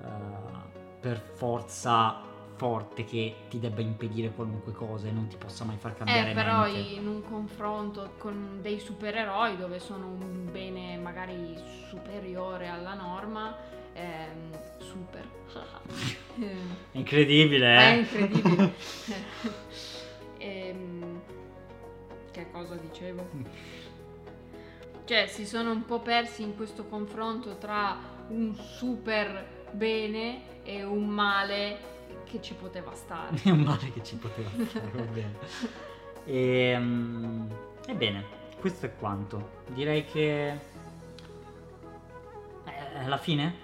eh, 0.01 0.07
per 1.01 1.19
forza 1.19 2.21
forte 2.59 3.05
che 3.05 3.35
ti 3.49 3.61
debba 3.61 3.81
impedire 3.81 4.31
qualunque 4.31 4.73
cosa 4.73 5.07
e 5.07 5.13
non 5.13 5.29
ti 5.29 5.37
possa 5.37 5.65
mai 5.65 5.77
far 5.77 5.95
cambiare 5.97 6.33
Eh, 6.33 6.35
però 6.35 6.63
mente. 6.65 6.79
in 7.01 7.07
un 7.07 7.23
confronto 7.23 8.15
con 8.19 8.59
dei 8.61 8.81
supereroi 8.81 9.57
dove 9.57 9.79
sono 9.79 10.09
un 10.09 10.49
bene 10.51 10.97
magari 10.97 11.57
superiore 11.89 12.67
alla 12.67 12.95
norma, 12.95 13.57
ehm, 13.95 14.59
super. 14.81 15.25
È 16.93 16.99
incredibile, 16.99 17.77
È 17.77 17.93
eh? 17.93 17.97
incredibile. 17.99 18.75
Ehm, 20.39 21.21
che 22.33 22.51
cosa 22.51 22.75
dicevo? 22.75 23.27
Cioè, 25.05 25.27
si 25.27 25.47
sono 25.47 25.71
un 25.71 25.85
po' 25.85 26.01
persi 26.01 26.43
in 26.43 26.55
questo 26.57 26.85
confronto 26.85 27.57
tra 27.57 27.97
un 28.29 28.55
super 28.55 29.47
bene 29.71 30.63
e 30.65 30.83
un 30.85 31.07
male 31.07 31.97
che 32.25 32.41
ci 32.43 32.55
poteva 32.55 32.95
stare. 32.95 33.37
Un 33.51 33.61
male 33.61 33.91
che 33.93 34.03
ci 34.03 34.17
poteva 34.17 34.49
fare, 34.49 34.91
va 34.93 35.03
bene. 35.03 35.35
Ehm, 36.31 37.49
ebbene, 37.87 38.23
questo 38.61 38.85
è 38.85 38.95
quanto. 38.97 39.63
Direi 39.69 40.05
che... 40.05 40.59
È 42.65 43.07
la 43.07 43.17
fine? 43.17 43.55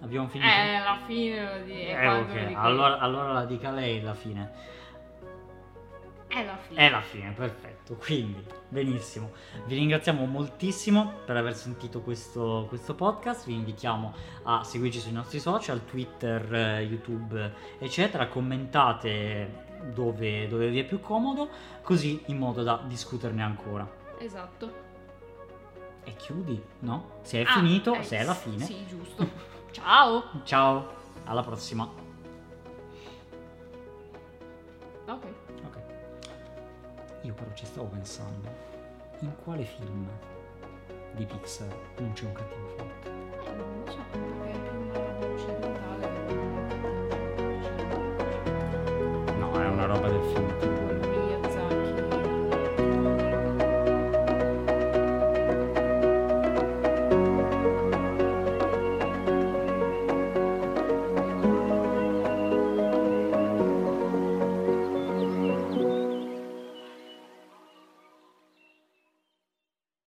Abbiamo 0.00 0.26
finito? 0.26 0.50
Eh, 0.50 0.74
alla 0.74 0.98
fine 1.06 1.58
lo 1.58 1.64
di- 1.64 1.82
è 1.82 1.92
Eh, 1.96 2.04
quando 2.04 2.32
ok, 2.32 2.40
lo 2.40 2.46
dico 2.48 2.60
allora, 2.60 2.98
allora 2.98 3.32
la 3.32 3.44
dica 3.44 3.70
lei 3.70 4.00
la 4.00 4.14
fine. 4.14 4.50
È 6.26 6.44
la 6.44 6.56
fine. 6.56 6.80
È 6.86 6.90
la 6.90 7.00
fine, 7.00 7.30
perfetto. 7.32 7.69
Quindi, 7.98 8.44
benissimo. 8.68 9.32
Vi 9.66 9.74
ringraziamo 9.74 10.24
moltissimo 10.24 11.12
per 11.24 11.36
aver 11.36 11.54
sentito 11.56 12.00
questo, 12.00 12.66
questo 12.68 12.94
podcast. 12.94 13.46
Vi 13.46 13.54
invitiamo 13.54 14.14
a 14.44 14.62
seguirci 14.62 15.00
sui 15.00 15.12
nostri 15.12 15.40
social, 15.40 15.84
Twitter, 15.84 16.54
eh, 16.54 16.82
YouTube, 16.82 17.52
eccetera. 17.78 18.28
Commentate 18.28 19.68
dove, 19.92 20.46
dove 20.46 20.68
vi 20.68 20.78
è 20.78 20.84
più 20.84 21.00
comodo, 21.00 21.48
così 21.82 22.22
in 22.26 22.38
modo 22.38 22.62
da 22.62 22.82
discuterne 22.86 23.42
ancora. 23.42 23.88
Esatto. 24.18 24.88
E 26.04 26.14
chiudi, 26.16 26.62
no? 26.80 27.18
Se 27.22 27.40
è 27.42 27.44
Ah, 27.46 27.52
finito, 27.54 27.94
eh, 27.94 28.02
se 28.02 28.16
è 28.18 28.24
la 28.24 28.34
fine. 28.34 28.64
Sì, 28.64 28.86
giusto. 28.86 29.28
Ciao. 29.72 30.24
Ciao, 30.44 30.92
alla 31.24 31.42
prossima. 31.42 31.88
Ok. 35.06 35.26
Io 37.22 37.34
però 37.34 37.50
ci 37.52 37.66
stavo 37.66 37.86
pensando, 37.88 38.48
in 39.18 39.30
quale 39.44 39.62
film 39.64 40.08
di 41.12 41.26
Pixar 41.26 41.68
non 41.98 42.12
c'è 42.14 42.24
un 42.24 42.32
cattivo 42.32 42.66
forte? 42.68 43.08
Eh, 43.08 43.52
non 43.52 43.82
lo 43.84 43.90
so, 43.90 43.98
perché 44.10 44.30
è 49.62 49.68
una 49.68 49.86
roba 49.86 50.08
del 50.08 50.22
film. 50.32 50.69